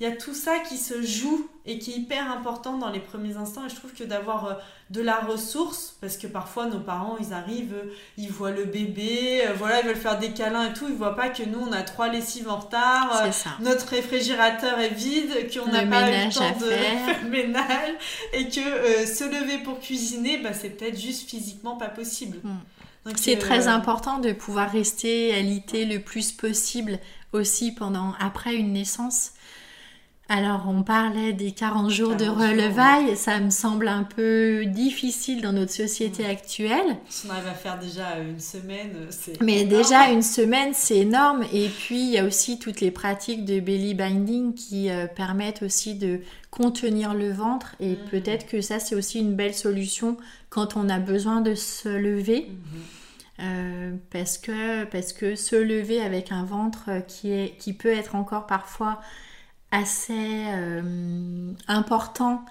Il 0.00 0.08
y 0.08 0.10
a 0.10 0.14
tout 0.14 0.34
ça 0.34 0.60
qui 0.60 0.76
se 0.76 1.02
joue 1.02 1.48
et 1.66 1.78
qui 1.80 1.92
est 1.92 1.96
hyper 1.96 2.30
important 2.30 2.78
dans 2.78 2.90
les 2.90 3.00
premiers 3.00 3.36
instants. 3.36 3.66
Et 3.66 3.68
je 3.68 3.74
trouve 3.74 3.92
que 3.92 4.04
d'avoir 4.04 4.46
euh, 4.46 4.54
de 4.90 5.02
la 5.02 5.16
ressource 5.16 5.96
parce 6.00 6.16
que 6.16 6.26
parfois 6.28 6.66
nos 6.66 6.78
parents 6.78 7.16
ils 7.20 7.32
arrivent 7.32 7.74
euh, 7.74 7.92
ils 8.16 8.30
voient 8.30 8.52
le 8.52 8.64
bébé 8.64 9.42
voilà 9.56 9.80
ils 9.80 9.86
veulent 9.86 9.96
faire 9.96 10.18
des 10.18 10.30
câlins 10.30 10.70
et 10.70 10.72
tout. 10.72 10.86
Ils 10.88 10.94
voient 10.94 11.16
pas 11.16 11.28
que 11.30 11.42
nous 11.42 11.58
on 11.58 11.72
a 11.72 11.82
trois 11.82 12.08
lessives 12.08 12.48
en 12.48 12.58
retard 12.58 13.28
notre 13.60 13.88
réfrigérateur 13.88 14.78
est 14.78 14.94
vide 14.94 15.32
qu'on 15.52 15.70
n'a 15.70 15.84
pas 15.84 16.10
eu 16.10 16.26
le 16.26 16.32
temps 16.32 16.58
de 16.58 16.70
faire. 16.70 17.22
le 17.24 17.28
ménage 17.28 17.94
et 18.32 18.48
que 18.48 19.04
se 19.06 19.24
lever 19.24 19.58
pour 19.58 19.80
cuisiner 19.80 20.38
bah, 20.38 20.52
c'est 20.52 20.70
peut-être 20.70 20.98
juste 20.98 21.28
physiquement 21.28 21.76
pas 21.76 21.88
possible. 21.88 22.38
Mm. 22.44 22.56
C'est 23.16 23.38
très 23.38 23.68
important 23.68 24.18
de 24.18 24.32
pouvoir 24.32 24.70
rester 24.70 25.34
alité 25.34 25.84
le 25.84 26.00
plus 26.00 26.32
possible 26.32 26.98
aussi 27.32 27.72
pendant 27.72 28.14
après 28.20 28.54
une 28.54 28.72
naissance. 28.72 29.32
Alors 30.30 30.66
on 30.68 30.82
parlait 30.82 31.32
des 31.32 31.52
40 31.52 31.88
jours 31.90 32.14
de 32.14 32.26
relevailles, 32.26 33.16
ça 33.16 33.40
me 33.40 33.48
semble 33.48 33.88
un 33.88 34.02
peu 34.02 34.66
difficile 34.66 35.40
dans 35.40 35.52
notre 35.54 35.72
société 35.72 36.26
actuelle. 36.26 36.98
Si 37.08 37.26
on 37.26 37.30
arrive 37.30 37.46
à 37.46 37.54
faire 37.54 37.78
déjà 37.78 38.18
une 38.18 38.38
semaine, 38.38 39.06
c'est 39.08 39.40
Mais 39.40 39.64
déjà 39.64 40.10
une 40.10 40.20
semaine, 40.20 40.74
c'est 40.74 40.98
énorme. 40.98 41.44
Et 41.54 41.68
puis 41.68 42.00
il 42.00 42.10
y 42.10 42.18
a 42.18 42.24
aussi 42.24 42.58
toutes 42.58 42.82
les 42.82 42.90
pratiques 42.90 43.46
de 43.46 43.58
belly 43.58 43.94
binding 43.94 44.52
qui 44.52 44.90
euh, 44.90 45.06
permettent 45.06 45.62
aussi 45.62 45.94
de 45.94 46.20
contenir 46.50 47.14
le 47.14 47.32
ventre. 47.32 47.74
Et 47.80 47.92
mm. 47.92 48.08
peut-être 48.10 48.46
que 48.46 48.60
ça 48.60 48.80
c'est 48.80 48.94
aussi 48.94 49.20
une 49.20 49.34
belle 49.34 49.54
solution 49.54 50.18
quand 50.50 50.76
on 50.76 50.90
a 50.90 50.98
besoin 50.98 51.40
de 51.40 51.54
se 51.54 51.88
lever. 51.88 52.50
Mm-hmm. 52.50 52.98
Euh, 53.40 53.92
parce, 54.10 54.36
que, 54.36 54.84
parce 54.84 55.12
que 55.12 55.36
se 55.36 55.56
lever 55.56 56.02
avec 56.02 56.32
un 56.32 56.44
ventre 56.44 56.90
qui, 57.06 57.30
est, 57.30 57.56
qui 57.58 57.72
peut 57.72 57.92
être 57.92 58.16
encore 58.16 58.46
parfois 58.46 59.00
assez 59.70 60.44
euh, 60.48 61.52
important 61.68 62.44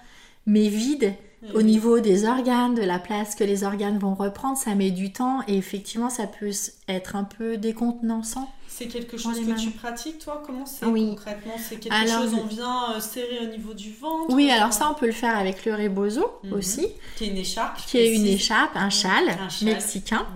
mais 0.48 0.68
vide, 0.68 1.14
au 1.54 1.62
niveau 1.62 2.00
des 2.00 2.24
organes, 2.24 2.74
de 2.74 2.82
la 2.82 2.98
place 2.98 3.34
que 3.34 3.44
les 3.44 3.64
organes 3.64 3.98
vont 3.98 4.14
reprendre, 4.14 4.56
ça 4.56 4.74
met 4.74 4.90
du 4.90 5.12
temps 5.12 5.40
et 5.46 5.56
effectivement 5.56 6.10
ça 6.10 6.26
peut 6.26 6.50
être 6.88 7.16
un 7.16 7.24
peu 7.24 7.56
décontenançant. 7.56 8.50
C'est 8.66 8.86
quelque 8.86 9.16
chose 9.16 9.40
que 9.40 9.60
tu 9.60 9.70
pratiques 9.70 10.18
toi? 10.18 10.42
Comment 10.46 10.66
c'est 10.66 10.84
concrètement? 10.84 11.54
C'est 11.58 11.80
quelque 11.80 12.06
chose, 12.06 12.34
on 12.34 12.46
vient 12.46 12.92
euh, 12.94 13.00
serrer 13.00 13.40
au 13.46 13.50
niveau 13.50 13.74
du 13.74 13.92
ventre 13.92 14.32
Oui, 14.32 14.50
alors 14.50 14.72
ça 14.72 14.88
on 14.90 14.94
peut 14.94 15.06
le 15.06 15.12
faire 15.12 15.36
avec 15.36 15.64
le 15.64 15.74
rebozo 15.74 16.24
mhm. 16.44 16.52
aussi. 16.52 16.86
Qui 17.16 17.24
est 17.24 17.28
une 17.28 17.38
écharpe. 17.38 17.80
Qui 17.86 17.98
est 17.98 18.14
une 18.14 18.26
écharpe, 18.26 18.76
un 18.76 18.90
châle, 18.90 19.36
mexicain. 19.62 20.26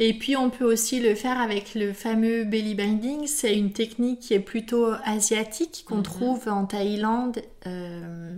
Et 0.00 0.14
puis 0.14 0.36
on 0.36 0.50
peut 0.50 0.64
aussi 0.64 0.98
le 0.98 1.14
faire 1.14 1.40
avec 1.40 1.74
le 1.74 1.92
fameux 1.92 2.44
belly 2.44 2.74
binding. 2.74 3.26
C'est 3.26 3.56
une 3.56 3.72
technique 3.72 4.18
qui 4.20 4.34
est 4.34 4.40
plutôt 4.40 4.88
asiatique 5.04 5.84
qu'on 5.86 5.98
mhm. 5.98 6.02
trouve 6.02 6.48
en 6.48 6.64
Thaïlande. 6.64 7.42
Euh, 7.66 8.32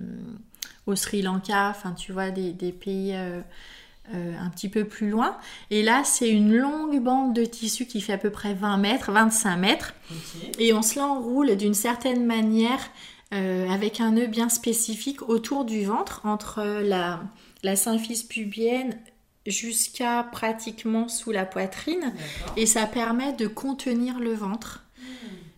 au 0.86 0.94
Sri 0.94 1.22
Lanka, 1.22 1.68
enfin 1.70 1.92
tu 1.92 2.12
vois, 2.12 2.30
des, 2.30 2.52
pays 2.72 3.12
euh, 3.14 3.40
euh, 4.14 4.34
un 4.38 4.50
petit 4.50 4.68
peu 4.68 4.84
plus 4.84 5.10
loin. 5.10 5.36
Et 5.70 5.82
là, 5.82 6.02
c'est 6.04 6.30
une 6.30 6.56
longue 6.56 7.00
bande 7.02 7.34
de 7.34 7.44
tissu 7.44 7.86
qui 7.86 8.00
fait 8.00 8.12
à 8.12 8.18
peu 8.18 8.30
près 8.30 8.54
20 8.54 8.76
mètres, 8.78 9.10
25 9.10 9.56
mètres. 9.56 9.94
Et 10.58 10.72
on 10.72 10.82
se 10.82 10.98
l'enroule 10.98 11.56
d'une 11.56 11.74
certaine 11.74 12.24
manière 12.24 12.80
euh, 13.34 13.68
avec 13.68 14.00
un 14.00 14.12
nœud 14.12 14.28
bien 14.28 14.48
spécifique 14.48 15.28
autour 15.28 15.64
du 15.64 15.84
ventre, 15.84 16.20
entre 16.24 16.62
la, 16.62 17.20
la 17.64 17.74
symphyse 17.74 18.22
pubienne 18.22 18.96
jusqu'à 19.44 20.22
pratiquement 20.30 21.08
sous 21.08 21.32
la 21.32 21.44
poitrine. 21.44 22.14
Et 22.56 22.66
ça 22.66 22.86
permet 22.86 23.32
de 23.32 23.48
contenir 23.48 24.20
le 24.20 24.34
ventre. 24.34 24.85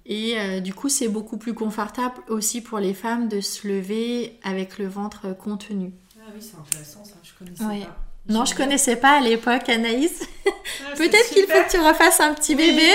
Et 0.09 0.37
euh, 0.39 0.61
du 0.61 0.73
coup, 0.73 0.89
c'est 0.89 1.09
beaucoup 1.09 1.37
plus 1.37 1.53
confortable 1.53 2.15
aussi 2.29 2.63
pour 2.63 2.79
les 2.79 2.95
femmes 2.95 3.29
de 3.29 3.43
se 3.43 3.69
lever 3.69 4.39
avec 4.43 4.79
le 4.79 4.89
ventre 4.89 5.37
contenu. 5.37 5.93
Ah 6.19 6.23
oui, 6.35 6.41
c'est 6.41 6.57
intéressant 6.59 7.05
ça, 7.05 7.17
je 7.23 7.33
connaissais 7.39 7.85
pas. 7.85 7.97
Non, 8.27 8.47
je 8.47 8.55
connaissais 8.55 8.97
pas 8.97 9.19
à 9.19 9.21
l'époque, 9.21 9.69
Anaïs. 9.69 10.27
Ah, 10.47 10.51
Peut-être 10.97 11.29
qu'il 11.31 11.45
faut 11.45 11.63
que 11.63 11.71
tu 11.71 11.79
refasses 11.79 12.21
un 12.21 12.33
petit 12.33 12.55
bébé. 12.55 12.89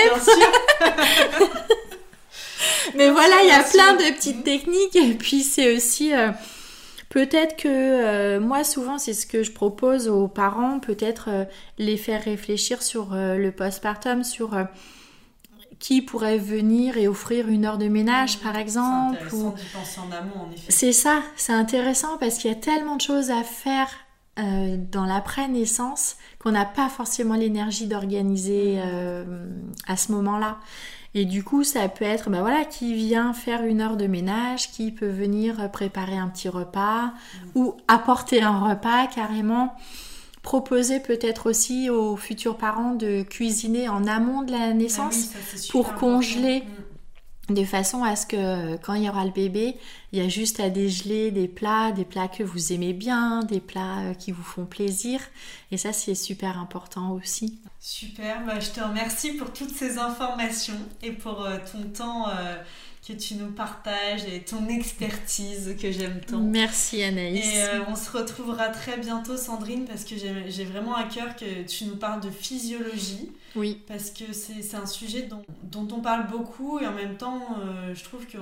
Mais 2.96 3.10
voilà, 3.10 3.36
il 3.42 3.48
y 3.48 3.52
a 3.52 3.62
plein 3.62 3.94
de 3.94 4.12
petites 4.14 4.42
techniques. 4.42 4.96
Et 4.96 5.14
puis, 5.14 5.44
c'est 5.44 5.76
aussi. 5.76 6.12
Euh, 6.12 6.32
peut-être 7.10 7.56
que 7.56 7.68
euh, 7.68 8.40
moi, 8.40 8.64
souvent, 8.64 8.98
c'est 8.98 9.14
ce 9.14 9.26
que 9.26 9.44
je 9.44 9.52
propose 9.52 10.08
aux 10.08 10.26
parents. 10.26 10.80
Peut-être 10.80 11.28
les 11.78 11.96
faire 11.96 12.24
réfléchir 12.24 12.82
sur 12.82 13.14
le 13.14 13.50
postpartum, 13.50 14.24
sur 14.24 14.56
qui 15.84 16.00
pourrait 16.00 16.38
venir 16.38 16.96
et 16.96 17.08
offrir 17.08 17.46
une 17.46 17.66
heure 17.66 17.76
de 17.76 17.88
ménage, 17.88 18.38
par 18.38 18.56
exemple. 18.56 19.18
C'est 20.70 20.94
ça, 20.94 21.20
c'est 21.36 21.52
intéressant 21.52 22.16
parce 22.16 22.38
qu'il 22.38 22.50
y 22.50 22.54
a 22.54 22.56
tellement 22.56 22.96
de 22.96 23.02
choses 23.02 23.30
à 23.30 23.42
faire 23.42 23.90
euh, 24.38 24.78
dans 24.90 25.04
l'après-naissance 25.04 26.16
qu'on 26.38 26.52
n'a 26.52 26.64
pas 26.64 26.88
forcément 26.88 27.34
l'énergie 27.34 27.86
d'organiser 27.86 28.78
euh, 28.78 29.46
à 29.86 29.98
ce 29.98 30.10
moment-là. 30.12 30.56
Et 31.12 31.26
du 31.26 31.44
coup, 31.44 31.64
ça 31.64 31.86
peut 31.90 32.06
être, 32.06 32.30
ben 32.30 32.40
voilà, 32.40 32.64
qui 32.64 32.94
vient 32.94 33.34
faire 33.34 33.62
une 33.62 33.82
heure 33.82 33.98
de 33.98 34.06
ménage, 34.06 34.70
qui 34.70 34.90
peut 34.90 35.10
venir 35.10 35.70
préparer 35.70 36.16
un 36.16 36.28
petit 36.28 36.48
repas 36.48 37.08
mm. 37.08 37.10
ou 37.56 37.76
apporter 37.88 38.40
un 38.40 38.58
repas 38.58 39.06
carrément 39.08 39.76
proposer 40.44 41.00
peut-être 41.00 41.48
aussi 41.48 41.90
aux 41.90 42.16
futurs 42.16 42.56
parents 42.56 42.94
de 42.94 43.22
cuisiner 43.22 43.88
en 43.88 44.06
amont 44.06 44.42
de 44.42 44.52
la 44.52 44.74
naissance 44.74 45.30
ah 45.34 45.58
pour 45.70 45.94
congeler 45.94 46.62
de 47.48 47.64
façon 47.64 48.04
à 48.04 48.14
ce 48.14 48.26
que 48.26 48.36
euh, 48.36 48.76
quand 48.76 48.94
il 48.94 49.04
y 49.04 49.08
aura 49.08 49.24
le 49.24 49.30
bébé, 49.30 49.76
il 50.12 50.22
y 50.22 50.24
a 50.24 50.28
juste 50.28 50.60
à 50.60 50.70
dégeler 50.70 51.30
des 51.30 51.48
plats, 51.48 51.92
des 51.92 52.04
plats 52.04 52.28
que 52.28 52.42
vous 52.42 52.72
aimez 52.72 52.92
bien, 52.92 53.42
des 53.42 53.60
plats 53.60 54.00
euh, 54.00 54.14
qui 54.14 54.32
vous 54.32 54.42
font 54.42 54.64
plaisir. 54.64 55.20
Et 55.70 55.76
ça, 55.76 55.92
c'est 55.92 56.14
super 56.14 56.58
important 56.58 57.12
aussi. 57.12 57.58
Super, 57.80 58.44
bah, 58.46 58.60
je 58.60 58.70
te 58.70 58.80
remercie 58.80 59.32
pour 59.32 59.52
toutes 59.52 59.74
ces 59.74 59.98
informations 59.98 60.80
et 61.02 61.12
pour 61.12 61.44
euh, 61.44 61.58
ton 61.70 61.82
temps 61.88 62.28
que 63.06 63.12
tu 63.12 63.34
nous 63.34 63.52
partages 63.52 64.24
et 64.24 64.40
ton 64.40 64.66
expertise 64.68 65.76
que 65.78 65.92
j'aime 65.92 66.20
tant. 66.26 66.40
Merci 66.40 67.02
Anaïs. 67.02 67.44
Et 67.44 67.62
euh, 67.62 67.84
on 67.86 67.96
se 67.96 68.10
retrouvera 68.10 68.68
très 68.68 68.96
bientôt 68.96 69.36
Sandrine 69.36 69.84
parce 69.84 70.04
que 70.04 70.14
j'ai 70.16 70.64
vraiment 70.64 70.94
à 70.94 71.04
cœur 71.04 71.36
que 71.36 71.64
tu 71.64 71.84
nous 71.84 71.96
parles 71.96 72.22
de 72.22 72.30
physiologie. 72.30 73.30
Oui. 73.56 73.82
Parce 73.86 74.10
que 74.10 74.32
c'est 74.32 74.74
un 74.74 74.86
sujet 74.86 75.22
dont, 75.22 75.42
dont, 75.64 75.86
on 75.94 76.00
parle 76.00 76.26
beaucoup 76.28 76.80
et 76.80 76.86
en 76.86 76.94
même 76.94 77.16
temps 77.16 77.58
euh, 77.60 77.94
je 77.94 78.02
trouve 78.02 78.26
que 78.26 78.38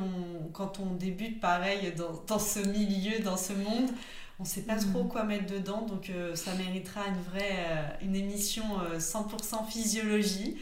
quand 0.52 0.78
on 0.78 0.94
débute 0.94 1.40
pareil 1.40 1.92
dans, 1.96 2.22
dans, 2.28 2.38
ce 2.38 2.60
milieu, 2.60 3.18
dans 3.18 3.36
ce 3.36 3.52
monde, 3.52 3.90
on 4.38 4.44
sait 4.44 4.62
pas 4.62 4.76
trop 4.76 5.04
mm. 5.04 5.08
quoi 5.08 5.24
mettre 5.24 5.52
dedans 5.52 5.82
donc 5.82 6.08
euh, 6.08 6.36
ça 6.36 6.54
méritera 6.54 7.00
une 7.08 7.20
vraie 7.30 7.98
une 8.00 8.14
émission 8.14 8.62
100% 8.96 9.68
physiologie. 9.68 10.56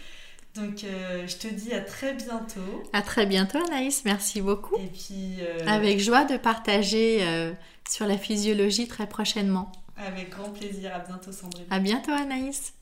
Donc, 0.56 0.84
euh, 0.84 1.26
je 1.26 1.36
te 1.36 1.48
dis 1.48 1.72
à 1.72 1.80
très 1.80 2.14
bientôt. 2.14 2.82
À 2.92 3.02
très 3.02 3.26
bientôt, 3.26 3.58
Anaïs. 3.68 4.04
Merci 4.04 4.40
beaucoup. 4.40 4.76
Et 4.76 4.88
puis. 4.88 5.36
Euh, 5.40 5.66
Avec 5.66 6.00
joie 6.00 6.24
de 6.24 6.36
partager 6.36 7.18
euh, 7.22 7.52
sur 7.88 8.06
la 8.06 8.18
physiologie 8.18 8.88
très 8.88 9.06
prochainement. 9.06 9.70
Avec 9.96 10.30
grand 10.30 10.50
plaisir. 10.50 10.92
À 10.94 11.00
bientôt, 11.00 11.30
Sandrine. 11.30 11.66
À 11.70 11.78
bientôt, 11.78 12.12
Anaïs. 12.12 12.74